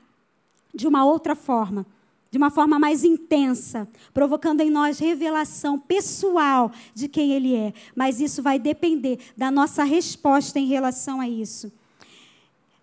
de 0.74 0.86
uma 0.86 1.04
outra 1.04 1.34
forma, 1.34 1.86
de 2.30 2.38
uma 2.38 2.50
forma 2.50 2.78
mais 2.78 3.04
intensa, 3.04 3.88
provocando 4.12 4.60
em 4.60 4.70
nós 4.70 4.98
revelação 4.98 5.78
pessoal 5.78 6.70
de 6.94 7.08
quem 7.08 7.32
Ele 7.32 7.54
é. 7.54 7.72
Mas 7.94 8.20
isso 8.20 8.42
vai 8.42 8.58
depender 8.58 9.18
da 9.36 9.50
nossa 9.50 9.82
resposta 9.82 10.58
em 10.58 10.66
relação 10.66 11.20
a 11.20 11.28
isso. 11.28 11.72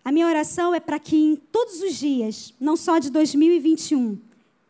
A 0.03 0.11
minha 0.11 0.28
oração 0.28 0.74
é 0.76 0.80
para 0.80 0.99
que 0.99 1.16
em 1.16 1.36
todos 1.36 1.82
os 1.82 1.95
dias, 1.95 2.53
não 2.59 2.78
só 2.78 2.99
de 2.99 3.09
2021, 3.09 4.20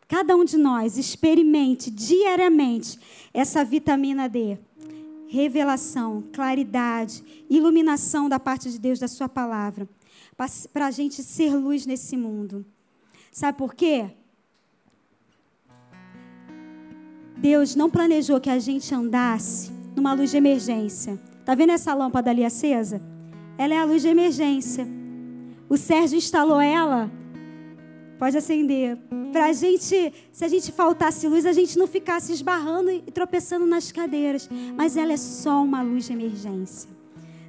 cada 0.08 0.36
um 0.36 0.46
de 0.46 0.58
nós 0.58 0.98
experimente 0.98 1.90
diariamente 1.90 3.00
essa 3.34 3.64
vitamina 3.64 4.28
D. 4.30 4.58
Revelação, 5.28 6.24
claridade, 6.32 7.24
iluminação 7.50 8.30
da 8.30 8.40
parte 8.40 8.72
de 8.72 8.80
Deus, 8.80 9.00
da 9.00 9.08
Sua 9.08 9.28
palavra, 9.28 9.88
para 10.72 10.86
a 10.86 10.92
gente 10.92 11.24
ser 11.24 11.56
luz 11.56 11.86
nesse 11.86 12.16
mundo. 12.16 12.66
Sabe 13.32 13.58
por 13.58 13.74
quê? 13.74 14.12
Deus 17.38 17.76
não 17.76 17.90
planejou 17.90 18.40
que 18.40 18.50
a 18.50 18.60
gente 18.60 18.94
andasse 18.96 19.72
numa 19.96 20.14
luz 20.14 20.32
de 20.32 20.38
emergência. 20.38 21.20
Tá 21.44 21.54
vendo 21.54 21.72
essa 21.72 21.94
lâmpada 21.94 22.30
ali 22.32 22.46
acesa? 22.46 23.02
Ela 23.58 23.74
é 23.74 23.78
a 23.78 23.86
luz 23.86 24.02
de 24.02 24.08
emergência. 24.08 24.88
O 25.68 25.78
Sérgio 25.78 26.18
instalou 26.18 26.60
ela. 26.62 27.12
Pode 28.18 28.38
acender. 28.38 28.98
Para 29.32 29.48
a 29.48 29.54
gente, 29.54 30.14
se 30.32 30.46
a 30.46 30.48
gente 30.48 30.72
faltasse 30.72 31.28
luz, 31.28 31.46
a 31.46 31.54
gente 31.54 31.78
não 31.78 31.88
ficasse 31.88 32.32
esbarrando 32.32 32.90
e 32.90 33.02
tropeçando 33.02 33.66
nas 33.66 33.92
cadeiras. 33.92 34.50
Mas 34.76 34.96
ela 34.96 35.14
é 35.14 35.18
só 35.18 35.64
uma 35.64 35.82
luz 35.82 36.06
de 36.06 36.14
emergência. 36.14 36.90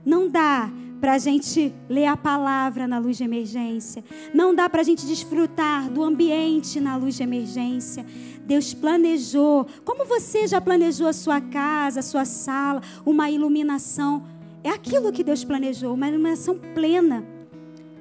Não 0.05 0.29
dá 0.29 0.71
para 1.01 1.15
a 1.15 1.19
gente 1.19 1.73
ler 1.89 2.07
a 2.07 2.17
palavra 2.17 2.89
na 2.89 2.99
luz 2.99 3.17
de 3.17 3.25
emergência. 3.25 4.03
Não 4.35 4.55
dá 4.55 4.69
para 4.69 4.81
a 4.81 4.85
gente 4.85 5.07
desfrutar 5.07 5.91
do 5.91 6.03
ambiente 6.03 6.81
na 6.81 6.97
luz 6.97 7.17
de 7.17 7.23
emergência. 7.23 8.05
Deus 8.45 8.73
planejou, 8.73 9.67
como 9.85 10.05
você 10.05 10.47
já 10.47 10.61
planejou 10.61 11.07
a 11.07 11.13
sua 11.13 11.41
casa, 11.41 12.01
a 12.01 12.03
sua 12.03 12.25
sala, 12.25 12.81
uma 13.05 13.31
iluminação. 13.31 14.25
É 14.65 14.71
aquilo 14.71 15.13
que 15.13 15.23
Deus 15.23 15.45
planejou, 15.45 15.95
uma 15.95 16.09
iluminação 16.09 16.59
plena. 16.75 17.36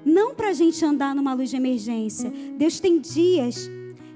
Não 0.05 0.35
para 0.35 0.49
a 0.49 0.53
gente 0.53 0.85
andar 0.85 1.15
numa 1.15 1.33
luz 1.33 1.49
de 1.49 1.55
emergência. 1.55 2.31
Deus 2.57 2.79
tem 2.79 2.99
dias 2.99 3.69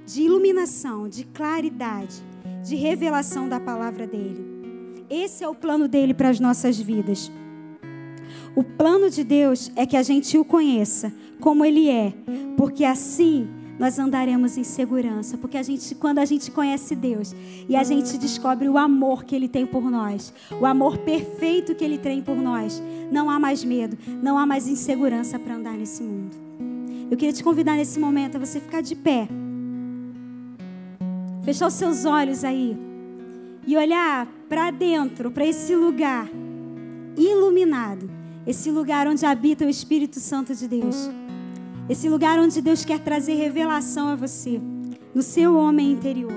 de 0.05 0.21
iluminação, 0.21 1.09
de 1.09 1.23
claridade, 1.23 2.15
de 2.63 2.75
revelação 2.75 3.49
da 3.49 3.59
palavra 3.59 4.05
dele. 4.05 4.45
Esse 5.09 5.43
é 5.43 5.47
o 5.47 5.55
plano 5.55 5.87
dele 5.87 6.13
para 6.13 6.29
as 6.29 6.39
nossas 6.39 6.79
vidas. 6.79 7.31
O 8.55 8.63
plano 8.63 9.09
de 9.09 9.23
Deus 9.23 9.71
é 9.75 9.85
que 9.85 9.97
a 9.97 10.03
gente 10.03 10.37
o 10.37 10.45
conheça 10.45 11.11
como 11.39 11.65
ele 11.65 11.89
é, 11.89 12.13
porque 12.55 12.85
assim 12.85 13.47
nós 13.79 13.97
andaremos 13.97 14.57
em 14.57 14.63
segurança, 14.63 15.37
porque 15.37 15.57
a 15.57 15.63
gente, 15.63 15.95
quando 15.95 16.19
a 16.19 16.25
gente 16.25 16.51
conhece 16.51 16.93
Deus 16.93 17.33
e 17.67 17.77
a 17.77 17.83
gente 17.83 18.17
descobre 18.17 18.67
o 18.67 18.77
amor 18.77 19.23
que 19.23 19.33
Ele 19.33 19.47
tem 19.47 19.65
por 19.65 19.89
nós, 19.89 20.33
o 20.59 20.65
amor 20.65 20.97
perfeito 20.97 21.73
que 21.73 21.83
Ele 21.85 21.97
tem 21.97 22.21
por 22.21 22.35
nós, 22.35 22.83
não 23.09 23.29
há 23.29 23.39
mais 23.39 23.63
medo, 23.63 23.97
não 24.21 24.37
há 24.37 24.45
mais 24.45 24.67
insegurança 24.67 25.39
para 25.39 25.55
andar 25.55 25.77
nesse 25.77 26.03
mundo. 26.03 26.35
Eu 27.09 27.15
queria 27.15 27.33
te 27.33 27.41
convidar 27.41 27.75
nesse 27.75 27.99
momento 27.99 28.35
a 28.35 28.39
você 28.39 28.59
ficar 28.59 28.81
de 28.81 28.95
pé, 28.95 29.29
fechar 31.43 31.67
os 31.67 31.73
seus 31.73 32.03
olhos 32.03 32.43
aí 32.43 32.77
e 33.65 33.77
olhar 33.77 34.27
para 34.49 34.71
dentro, 34.71 35.31
para 35.31 35.45
esse 35.45 35.73
lugar 35.73 36.29
iluminado, 37.15 38.09
esse 38.45 38.69
lugar 38.69 39.07
onde 39.07 39.25
habita 39.25 39.65
o 39.65 39.69
Espírito 39.69 40.19
Santo 40.19 40.53
de 40.53 40.67
Deus. 40.67 41.09
Esse 41.89 42.07
lugar 42.07 42.37
onde 42.37 42.61
Deus 42.61 42.85
quer 42.85 42.99
trazer 42.99 43.33
revelação 43.33 44.09
a 44.09 44.15
você, 44.15 44.61
no 45.13 45.23
seu 45.23 45.55
homem 45.55 45.91
interior. 45.91 46.31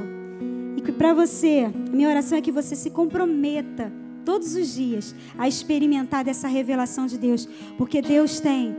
E 0.77 0.81
que 0.81 0.91
para 0.91 1.13
você, 1.13 1.71
a 1.71 1.91
minha 1.95 2.09
oração 2.09 2.39
é 2.39 2.41
que 2.41 2.51
você 2.51 2.75
se 2.75 2.89
comprometa 2.89 3.93
todos 4.25 4.55
os 4.55 4.75
dias 4.75 5.15
a 5.37 5.47
experimentar 5.47 6.25
dessa 6.25 6.49
revelação 6.49 7.07
de 7.07 7.19
Deus, 7.19 7.47
porque 7.77 8.01
Deus 8.01 8.41
tem, 8.41 8.75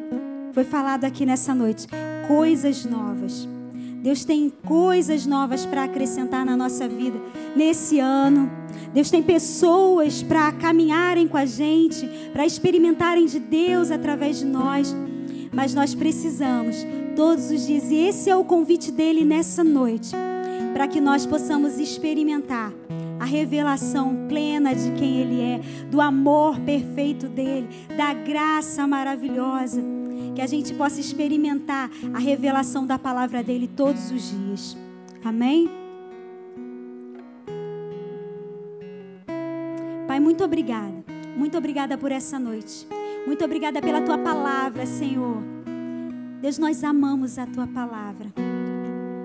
foi 0.51 0.63
falado 0.63 1.05
aqui 1.05 1.27
nessa 1.27 1.53
noite, 1.53 1.87
coisas 2.27 2.85
novas. 2.85 3.47
Deus 4.01 4.25
tem 4.25 4.51
coisas 4.65 5.25
novas 5.25 5.65
para 5.65 5.83
acrescentar 5.83 6.43
na 6.45 6.57
nossa 6.57 6.87
vida 6.87 7.21
nesse 7.55 7.99
ano. 7.99 8.51
Deus 8.93 9.09
tem 9.11 9.21
pessoas 9.23 10.23
para 10.23 10.51
caminharem 10.51 11.27
com 11.27 11.37
a 11.37 11.45
gente, 11.45 12.09
para 12.33 12.45
experimentarem 12.45 13.27
de 13.27 13.39
Deus 13.39 13.91
através 13.91 14.39
de 14.39 14.45
nós. 14.45 14.93
Mas 15.53 15.73
nós 15.73 15.93
precisamos 15.93 16.85
todos 17.15 17.51
os 17.51 17.67
dias, 17.67 17.91
e 17.91 17.95
esse 17.95 18.29
é 18.29 18.35
o 18.35 18.43
convite 18.43 18.91
dele 18.91 19.23
nessa 19.23 19.63
noite, 19.63 20.11
para 20.73 20.87
que 20.87 20.99
nós 20.99 21.25
possamos 21.25 21.77
experimentar 21.77 22.73
a 23.19 23.25
revelação 23.25 24.27
plena 24.27 24.73
de 24.73 24.91
quem 24.91 25.21
Ele 25.21 25.41
é, 25.41 25.61
do 25.89 26.01
amor 26.01 26.59
perfeito 26.59 27.27
dele, 27.27 27.69
da 27.95 28.13
graça 28.13 28.85
maravilhosa. 28.87 29.81
Que 30.35 30.41
a 30.41 30.47
gente 30.47 30.73
possa 30.73 30.99
experimentar 30.99 31.91
a 32.13 32.17
revelação 32.17 32.87
da 32.87 32.97
palavra 32.97 33.43
dele 33.43 33.67
todos 33.67 34.11
os 34.11 34.31
dias. 34.31 34.75
Amém? 35.23 35.69
Pai, 40.07 40.19
muito 40.19 40.43
obrigada. 40.43 41.03
Muito 41.37 41.57
obrigada 41.57 41.97
por 41.97 42.11
essa 42.11 42.39
noite. 42.39 42.87
Muito 43.25 43.43
obrigada 43.45 43.81
pela 43.81 44.01
tua 44.01 44.17
palavra, 44.17 44.85
Senhor. 44.85 45.37
Deus, 46.41 46.57
nós 46.57 46.83
amamos 46.83 47.39
a 47.39 47.45
tua 47.45 47.65
palavra. 47.65 48.27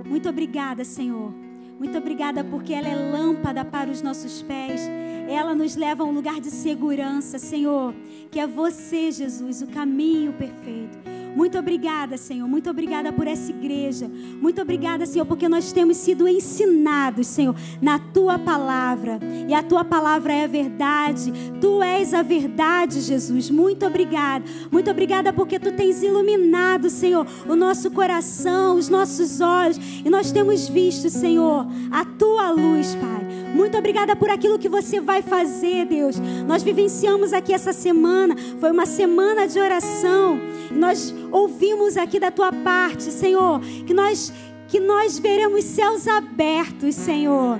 Muito 0.07 0.29
obrigada, 0.29 0.85
Senhor. 0.85 1.33
Muito 1.79 1.99
obrigada 1.99 2.45
porque 2.45 2.73
ela 2.73 2.89
é 2.89 2.95
lâmpada 2.95 3.65
para 3.65 3.91
os 3.91 4.01
nossos 4.03 4.43
pés. 4.43 4.89
Ela 5.29 5.55
nos 5.55 5.77
leva 5.77 6.03
a 6.03 6.07
um 6.07 6.13
lugar 6.13 6.41
de 6.41 6.51
segurança, 6.51 7.39
Senhor, 7.39 7.95
que 8.31 8.41
é 8.41 8.47
você, 8.47 9.13
Jesus, 9.13 9.63
o 9.63 9.67
caminho 9.67 10.33
perfeito. 10.33 10.99
Muito 11.39 11.57
obrigada, 11.57 12.17
Senhor. 12.17 12.49
Muito 12.49 12.69
obrigada 12.69 13.13
por 13.13 13.27
essa 13.27 13.51
igreja. 13.51 14.11
Muito 14.41 14.61
obrigada, 14.61 15.07
Senhor, 15.07 15.25
porque 15.25 15.49
nós 15.49 15.71
temos 15.71 15.97
sido 15.97 16.27
ensinados, 16.27 17.27
Senhor, 17.29 17.55
na 17.81 17.99
tua 17.99 18.39
palavra. 18.39 19.21
E 19.47 19.55
a 19.55 19.63
tua 19.63 19.85
palavra 19.85 20.33
é 20.33 20.45
a 20.45 20.49
verdade. 20.49 21.33
Tu 21.61 21.83
és 21.83 22.13
a 22.13 22.23
verdade, 22.23 23.01
Jesus. 23.01 23.51
Muito 23.51 23.87
obrigada. 23.87 24.45
Muito 24.71 24.91
obrigada 24.91 25.33
porque 25.33 25.61
tu 25.61 25.71
tens 25.71 26.03
iluminado, 26.03 26.91
Senhor, 26.91 27.27
o 27.47 27.55
nosso 27.55 27.91
coração, 27.91 28.77
os 28.77 28.89
nossos 28.89 29.41
olhos. 29.41 29.79
E 30.05 30.11
nós 30.11 30.33
temos 30.33 30.69
visto, 30.69 31.09
Senhor, 31.09 31.67
a 31.91 32.05
tua 32.05 32.51
luz, 32.51 32.97
Pai. 32.97 33.48
Muito 33.59 33.77
obrigada 33.77 34.15
por 34.15 34.31
aquilo 34.31 34.57
que 34.57 34.69
você 34.69 35.01
vai 35.01 35.21
fazer, 35.21 35.85
Deus. 35.85 36.17
Nós 36.47 36.63
vivenciamos 36.63 37.33
aqui 37.33 37.53
essa 37.53 37.73
semana. 37.73 38.37
Foi 38.61 38.71
uma 38.71 38.87
semana 38.87 39.49
de 39.49 39.59
oração. 39.59 40.41
Nós 40.71 41.13
ouvimos 41.33 41.97
aqui 41.97 42.21
da 42.21 42.31
tua 42.31 42.53
parte, 42.53 43.11
Senhor, 43.11 43.61
que 43.85 43.93
nós 43.93 44.33
que 44.69 44.79
nós 44.79 45.19
veremos 45.19 45.65
céus 45.65 46.07
abertos, 46.07 46.95
Senhor. 46.95 47.59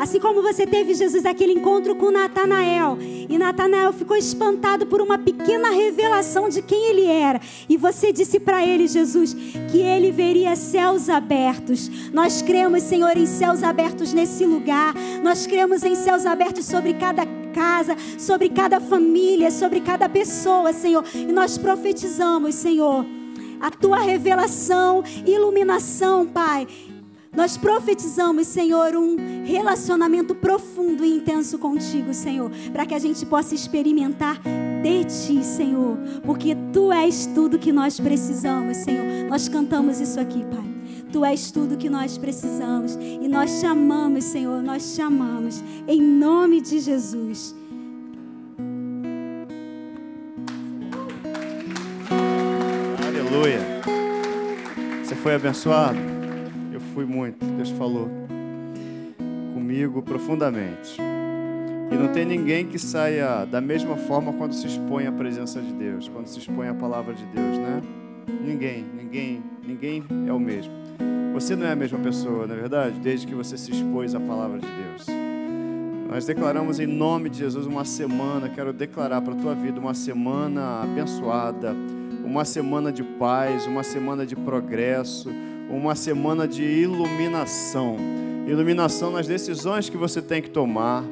Assim 0.00 0.18
como 0.18 0.40
você 0.40 0.66
teve, 0.66 0.94
Jesus, 0.94 1.26
aquele 1.26 1.52
encontro 1.52 1.94
com 1.94 2.10
Natanael. 2.10 2.96
E 3.28 3.36
Natanael 3.36 3.92
ficou 3.92 4.16
espantado 4.16 4.86
por 4.86 5.02
uma 5.02 5.18
pequena 5.18 5.68
revelação 5.68 6.48
de 6.48 6.62
quem 6.62 6.86
ele 6.86 7.04
era. 7.04 7.38
E 7.68 7.76
você 7.76 8.10
disse 8.10 8.40
para 8.40 8.64
ele, 8.64 8.88
Jesus, 8.88 9.36
que 9.70 9.82
ele 9.82 10.10
veria 10.10 10.56
céus 10.56 11.10
abertos. 11.10 11.90
Nós 12.14 12.40
cremos, 12.40 12.82
Senhor, 12.82 13.14
em 13.14 13.26
céus 13.26 13.62
abertos 13.62 14.14
nesse 14.14 14.46
lugar. 14.46 14.94
Nós 15.22 15.46
cremos 15.46 15.84
em 15.84 15.94
céus 15.94 16.24
abertos 16.24 16.64
sobre 16.64 16.94
cada 16.94 17.26
casa, 17.52 17.94
sobre 18.18 18.48
cada 18.48 18.80
família, 18.80 19.50
sobre 19.50 19.82
cada 19.82 20.08
pessoa, 20.08 20.72
Senhor. 20.72 21.04
E 21.14 21.30
nós 21.30 21.58
profetizamos, 21.58 22.54
Senhor, 22.54 23.04
a 23.60 23.70
tua 23.70 23.98
revelação, 23.98 25.04
iluminação, 25.26 26.26
Pai 26.26 26.66
nós 27.34 27.56
profetizamos, 27.56 28.48
Senhor, 28.48 28.96
um 28.96 29.16
relacionamento 29.44 30.34
profundo 30.34 31.04
e 31.04 31.16
intenso 31.16 31.58
contigo, 31.58 32.12
Senhor, 32.12 32.50
para 32.72 32.84
que 32.84 32.94
a 32.94 32.98
gente 32.98 33.24
possa 33.24 33.54
experimentar 33.54 34.40
de 34.82 35.04
ti, 35.04 35.44
Senhor, 35.44 35.96
porque 36.24 36.56
tu 36.72 36.92
és 36.92 37.26
tudo 37.26 37.58
que 37.58 37.72
nós 37.72 38.00
precisamos, 38.00 38.78
Senhor. 38.78 39.28
Nós 39.28 39.48
cantamos 39.48 40.00
isso 40.00 40.18
aqui, 40.18 40.44
Pai. 40.44 40.70
Tu 41.12 41.24
és 41.24 41.50
tudo 41.50 41.76
que 41.76 41.88
nós 41.88 42.18
precisamos 42.18 42.96
e 42.96 43.28
nós 43.28 43.60
chamamos, 43.60 44.24
Senhor, 44.24 44.62
nós 44.62 44.94
chamamos 44.94 45.62
em 45.86 46.00
nome 46.00 46.60
de 46.60 46.80
Jesus. 46.80 47.54
Aleluia. 53.06 53.60
Você 55.04 55.14
foi 55.16 55.34
abençoado? 55.34 56.19
Fui 56.94 57.04
muito. 57.04 57.44
Deus 57.44 57.70
falou 57.70 58.08
comigo 59.54 60.02
profundamente. 60.02 61.00
E 61.90 61.94
não 61.94 62.12
tem 62.12 62.24
ninguém 62.24 62.66
que 62.66 62.78
saia 62.78 63.44
da 63.44 63.60
mesma 63.60 63.96
forma 63.96 64.32
quando 64.32 64.52
se 64.52 64.66
expõe 64.66 65.06
à 65.06 65.12
presença 65.12 65.60
de 65.60 65.72
Deus, 65.72 66.08
quando 66.08 66.26
se 66.26 66.38
expõe 66.38 66.68
à 66.68 66.74
palavra 66.74 67.14
de 67.14 67.24
Deus, 67.26 67.58
né? 67.58 67.82
Ninguém, 68.44 68.84
ninguém, 68.94 69.42
ninguém 69.66 70.04
é 70.26 70.32
o 70.32 70.38
mesmo. 70.38 70.72
Você 71.34 71.56
não 71.56 71.66
é 71.66 71.72
a 71.72 71.76
mesma 71.76 71.98
pessoa, 71.98 72.46
na 72.46 72.54
é 72.54 72.56
verdade, 72.56 73.00
desde 73.00 73.26
que 73.26 73.34
você 73.34 73.56
se 73.56 73.72
expôs 73.72 74.14
à 74.14 74.20
palavra 74.20 74.58
de 74.58 74.66
Deus. 74.66 75.06
Nós 76.08 76.26
declaramos 76.26 76.80
em 76.80 76.86
nome 76.86 77.28
de 77.28 77.38
Jesus 77.38 77.66
uma 77.66 77.84
semana, 77.84 78.48
quero 78.48 78.72
declarar 78.72 79.20
para 79.20 79.32
a 79.32 79.36
tua 79.36 79.54
vida 79.54 79.78
uma 79.78 79.94
semana 79.94 80.82
abençoada, 80.82 81.74
uma 82.24 82.44
semana 82.44 82.92
de 82.92 83.02
paz, 83.02 83.66
uma 83.66 83.82
semana 83.82 84.26
de 84.26 84.34
progresso, 84.34 85.30
uma 85.70 85.94
semana 85.94 86.46
de 86.46 86.62
iluminação. 86.62 87.96
Iluminação 88.46 89.12
nas 89.12 89.26
decisões 89.26 89.88
que 89.88 89.96
você 89.96 90.20
tem 90.20 90.42
que 90.42 90.50
tomar, 90.50 91.04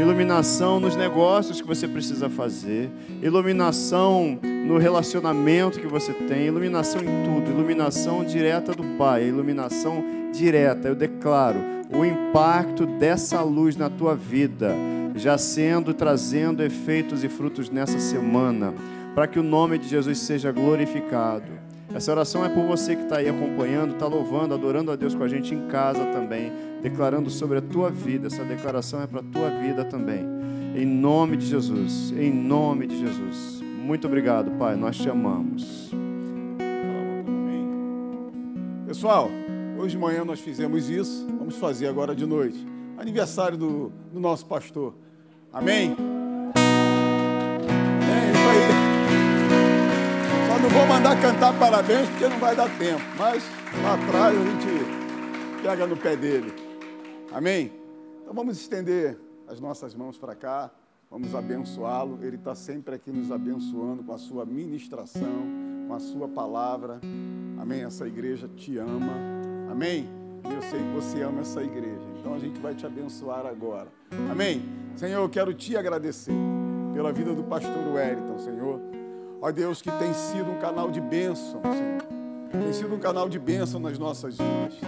iluminação 0.00 0.80
nos 0.80 0.96
negócios 0.96 1.60
que 1.60 1.66
você 1.66 1.86
precisa 1.86 2.28
fazer, 2.28 2.90
iluminação 3.22 4.38
no 4.66 4.78
relacionamento 4.78 5.78
que 5.78 5.86
você 5.86 6.12
tem, 6.12 6.46
iluminação 6.46 7.02
em 7.02 7.24
tudo, 7.24 7.50
iluminação 7.50 8.24
direta 8.24 8.72
do 8.72 8.82
Pai, 8.96 9.28
iluminação 9.28 10.04
direta. 10.32 10.88
Eu 10.88 10.94
declaro 10.94 11.60
o 11.94 12.04
impacto 12.04 12.86
dessa 12.86 13.42
luz 13.42 13.76
na 13.76 13.88
tua 13.88 14.16
vida, 14.16 14.74
já 15.14 15.36
sendo 15.36 15.92
trazendo 15.94 16.62
efeitos 16.62 17.22
e 17.22 17.28
frutos 17.28 17.70
nessa 17.70 18.00
semana, 18.00 18.74
para 19.14 19.26
que 19.26 19.38
o 19.38 19.42
nome 19.42 19.78
de 19.78 19.88
Jesus 19.88 20.18
seja 20.18 20.50
glorificado. 20.50 21.61
Essa 21.94 22.10
oração 22.10 22.44
é 22.44 22.48
por 22.48 22.64
você 22.64 22.96
que 22.96 23.02
está 23.02 23.18
aí 23.18 23.28
acompanhando, 23.28 23.92
está 23.92 24.06
louvando, 24.06 24.54
adorando 24.54 24.90
a 24.90 24.96
Deus 24.96 25.14
com 25.14 25.22
a 25.22 25.28
gente 25.28 25.54
em 25.54 25.68
casa 25.68 26.06
também, 26.06 26.50
declarando 26.80 27.28
sobre 27.28 27.58
a 27.58 27.62
tua 27.62 27.90
vida. 27.90 28.28
Essa 28.28 28.44
declaração 28.44 29.02
é 29.02 29.06
para 29.06 29.20
a 29.20 29.22
tua 29.22 29.50
vida 29.50 29.84
também. 29.84 30.24
Em 30.74 30.86
nome 30.86 31.36
de 31.36 31.46
Jesus, 31.46 32.12
em 32.16 32.32
nome 32.32 32.86
de 32.86 32.98
Jesus. 32.98 33.60
Muito 33.60 34.06
obrigado, 34.06 34.50
Pai, 34.52 34.74
nós 34.74 34.96
te 34.96 35.08
amamos. 35.08 35.90
Pessoal, 38.86 39.30
hoje 39.78 39.96
de 39.96 39.98
manhã 39.98 40.24
nós 40.24 40.40
fizemos 40.40 40.88
isso, 40.88 41.26
vamos 41.38 41.56
fazer 41.56 41.88
agora 41.88 42.14
de 42.14 42.24
noite. 42.24 42.66
Aniversário 42.96 43.58
do, 43.58 43.92
do 44.10 44.18
nosso 44.18 44.46
pastor. 44.46 44.94
Amém? 45.52 45.94
Não 50.62 50.70
vou 50.70 50.86
mandar 50.86 51.20
cantar 51.20 51.58
parabéns 51.58 52.08
porque 52.10 52.28
não 52.28 52.38
vai 52.38 52.54
dar 52.54 52.68
tempo, 52.78 53.02
mas 53.18 53.42
lá 53.82 53.94
atrás 53.94 54.38
a 54.38 54.44
gente 54.44 55.60
pega 55.60 55.86
no 55.88 55.96
pé 55.96 56.14
dele. 56.14 56.54
Amém? 57.32 57.72
Então 58.22 58.32
vamos 58.32 58.60
estender 58.60 59.18
as 59.48 59.58
nossas 59.58 59.92
mãos 59.92 60.16
para 60.16 60.36
cá, 60.36 60.70
vamos 61.10 61.34
abençoá-lo. 61.34 62.20
Ele 62.22 62.36
está 62.36 62.54
sempre 62.54 62.94
aqui 62.94 63.10
nos 63.10 63.32
abençoando 63.32 64.04
com 64.04 64.12
a 64.12 64.18
sua 64.18 64.46
ministração, 64.46 65.48
com 65.88 65.94
a 65.94 65.98
sua 65.98 66.28
palavra. 66.28 67.00
Amém? 67.60 67.82
Essa 67.82 68.06
igreja 68.06 68.48
te 68.56 68.78
ama. 68.78 69.14
Amém? 69.68 70.08
Eu 70.44 70.62
sei 70.62 70.78
que 70.78 70.94
você 70.94 71.22
ama 71.22 71.40
essa 71.40 71.60
igreja. 71.60 72.06
Então 72.20 72.34
a 72.34 72.38
gente 72.38 72.60
vai 72.60 72.72
te 72.72 72.86
abençoar 72.86 73.46
agora. 73.46 73.88
Amém? 74.30 74.62
Senhor, 74.94 75.22
eu 75.22 75.28
quero 75.28 75.52
te 75.52 75.76
agradecer 75.76 76.32
pela 76.94 77.12
vida 77.12 77.34
do 77.34 77.42
pastor 77.42 77.94
Wellington, 77.94 78.38
Senhor 78.38 79.01
ó 79.42 79.50
Deus, 79.50 79.82
que 79.82 79.90
tem 79.90 80.14
sido 80.14 80.52
um 80.52 80.58
canal 80.58 80.88
de 80.88 81.00
bênção, 81.00 81.60
Senhor. 81.62 82.02
Tem 82.52 82.72
sido 82.72 82.94
um 82.94 82.98
canal 82.98 83.28
de 83.28 83.40
bênção 83.40 83.80
nas 83.80 83.98
nossas 83.98 84.38
vidas. 84.38 84.78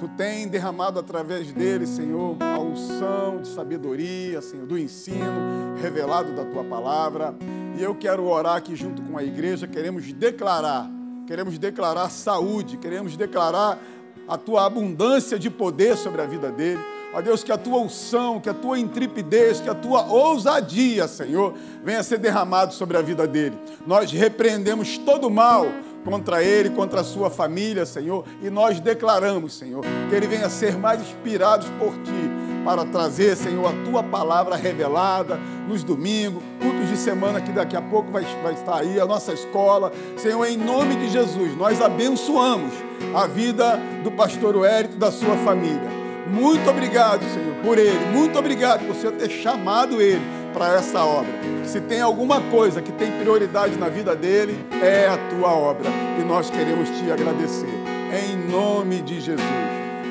Tu 0.00 0.08
tem 0.16 0.48
derramado 0.48 0.98
através 0.98 1.52
dele, 1.52 1.86
Senhor, 1.86 2.36
a 2.40 2.58
unção 2.58 3.42
de 3.42 3.48
sabedoria, 3.48 4.40
Senhor, 4.40 4.66
do 4.66 4.78
ensino 4.78 5.76
revelado 5.80 6.34
da 6.34 6.44
tua 6.44 6.64
palavra. 6.64 7.34
E 7.78 7.82
eu 7.82 7.94
quero 7.94 8.24
orar 8.24 8.56
aqui 8.56 8.74
junto 8.74 9.02
com 9.02 9.18
a 9.18 9.22
igreja, 9.22 9.66
queremos 9.66 10.10
declarar, 10.10 10.90
queremos 11.26 11.58
declarar 11.58 12.08
saúde, 12.08 12.78
queremos 12.78 13.14
declarar 13.14 13.78
a 14.26 14.38
tua 14.38 14.64
abundância 14.64 15.38
de 15.38 15.50
poder 15.50 15.96
sobre 15.98 16.22
a 16.22 16.26
vida 16.26 16.50
dele. 16.50 16.80
Ó 17.14 17.20
Deus, 17.20 17.44
que 17.44 17.52
a 17.52 17.58
tua 17.58 17.78
unção, 17.78 18.40
que 18.40 18.48
a 18.48 18.54
tua 18.54 18.78
intrepidez, 18.78 19.60
que 19.60 19.68
a 19.68 19.74
tua 19.74 20.06
ousadia, 20.06 21.06
Senhor, 21.06 21.54
venha 21.84 22.02
ser 22.02 22.18
derramado 22.18 22.72
sobre 22.72 22.96
a 22.96 23.02
vida 23.02 23.26
dele. 23.26 23.58
Nós 23.86 24.10
repreendemos 24.10 24.96
todo 24.96 25.30
mal 25.30 25.66
contra 26.04 26.42
ele, 26.42 26.70
contra 26.70 27.00
a 27.02 27.04
sua 27.04 27.30
família, 27.30 27.84
Senhor, 27.84 28.24
e 28.42 28.48
nós 28.48 28.80
declaramos, 28.80 29.54
Senhor, 29.54 29.84
que 30.08 30.14
ele 30.14 30.26
venha 30.26 30.48
ser 30.48 30.76
mais 30.76 31.00
inspirado 31.00 31.66
por 31.78 31.92
ti 31.98 32.30
para 32.64 32.84
trazer, 32.84 33.36
Senhor, 33.36 33.66
a 33.66 33.84
tua 33.84 34.02
palavra 34.02 34.56
revelada 34.56 35.38
nos 35.68 35.84
domingos, 35.84 36.42
cultos 36.60 36.88
de 36.88 36.96
semana 36.96 37.40
que 37.40 37.52
daqui 37.52 37.76
a 37.76 37.82
pouco 37.82 38.10
vai, 38.10 38.24
vai 38.42 38.54
estar 38.54 38.76
aí, 38.76 38.98
a 38.98 39.06
nossa 39.06 39.32
escola. 39.32 39.92
Senhor, 40.16 40.44
em 40.46 40.56
nome 40.56 40.96
de 40.96 41.10
Jesus, 41.10 41.56
nós 41.56 41.80
abençoamos 41.80 42.72
a 43.14 43.26
vida 43.26 43.78
do 44.02 44.10
pastor 44.12 44.64
Hérito 44.64 44.94
e 44.94 44.98
da 44.98 45.10
sua 45.10 45.36
família. 45.38 46.01
Muito 46.32 46.68
obrigado, 46.70 47.22
Senhor, 47.28 47.54
por 47.62 47.76
ele. 47.76 47.98
Muito 48.10 48.38
obrigado 48.38 48.86
por 48.86 48.96
Senhor 48.96 49.12
ter 49.12 49.30
chamado 49.30 50.00
ele 50.00 50.22
para 50.54 50.76
essa 50.76 51.04
obra. 51.04 51.30
Se 51.64 51.78
tem 51.80 52.00
alguma 52.00 52.40
coisa 52.40 52.80
que 52.80 52.90
tem 52.92 53.12
prioridade 53.12 53.76
na 53.76 53.90
vida 53.90 54.16
dele, 54.16 54.58
é 54.82 55.08
a 55.08 55.18
tua 55.28 55.50
obra. 55.50 55.90
E 56.18 56.24
nós 56.24 56.48
queremos 56.48 56.88
te 56.88 57.10
agradecer. 57.10 57.68
Em 58.10 58.50
nome 58.50 59.02
de 59.02 59.20
Jesus. 59.20 59.46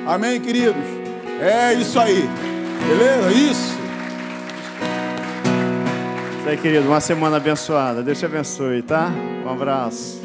Amém, 0.05 0.39
queridos? 0.39 0.84
É 1.41 1.74
isso 1.74 1.99
aí. 1.99 2.30
Beleza? 2.88 3.32
Isso. 3.32 3.78
Isso 6.39 6.49
aí, 6.49 6.57
querido. 6.57 6.88
Uma 6.88 7.01
semana 7.01 7.38
abençoada. 7.38 8.03
Deus 8.03 8.19
te 8.19 8.26
abençoe, 8.26 8.84
tá? 8.84 9.11
Um 9.43 9.49
abraço. 9.49 10.20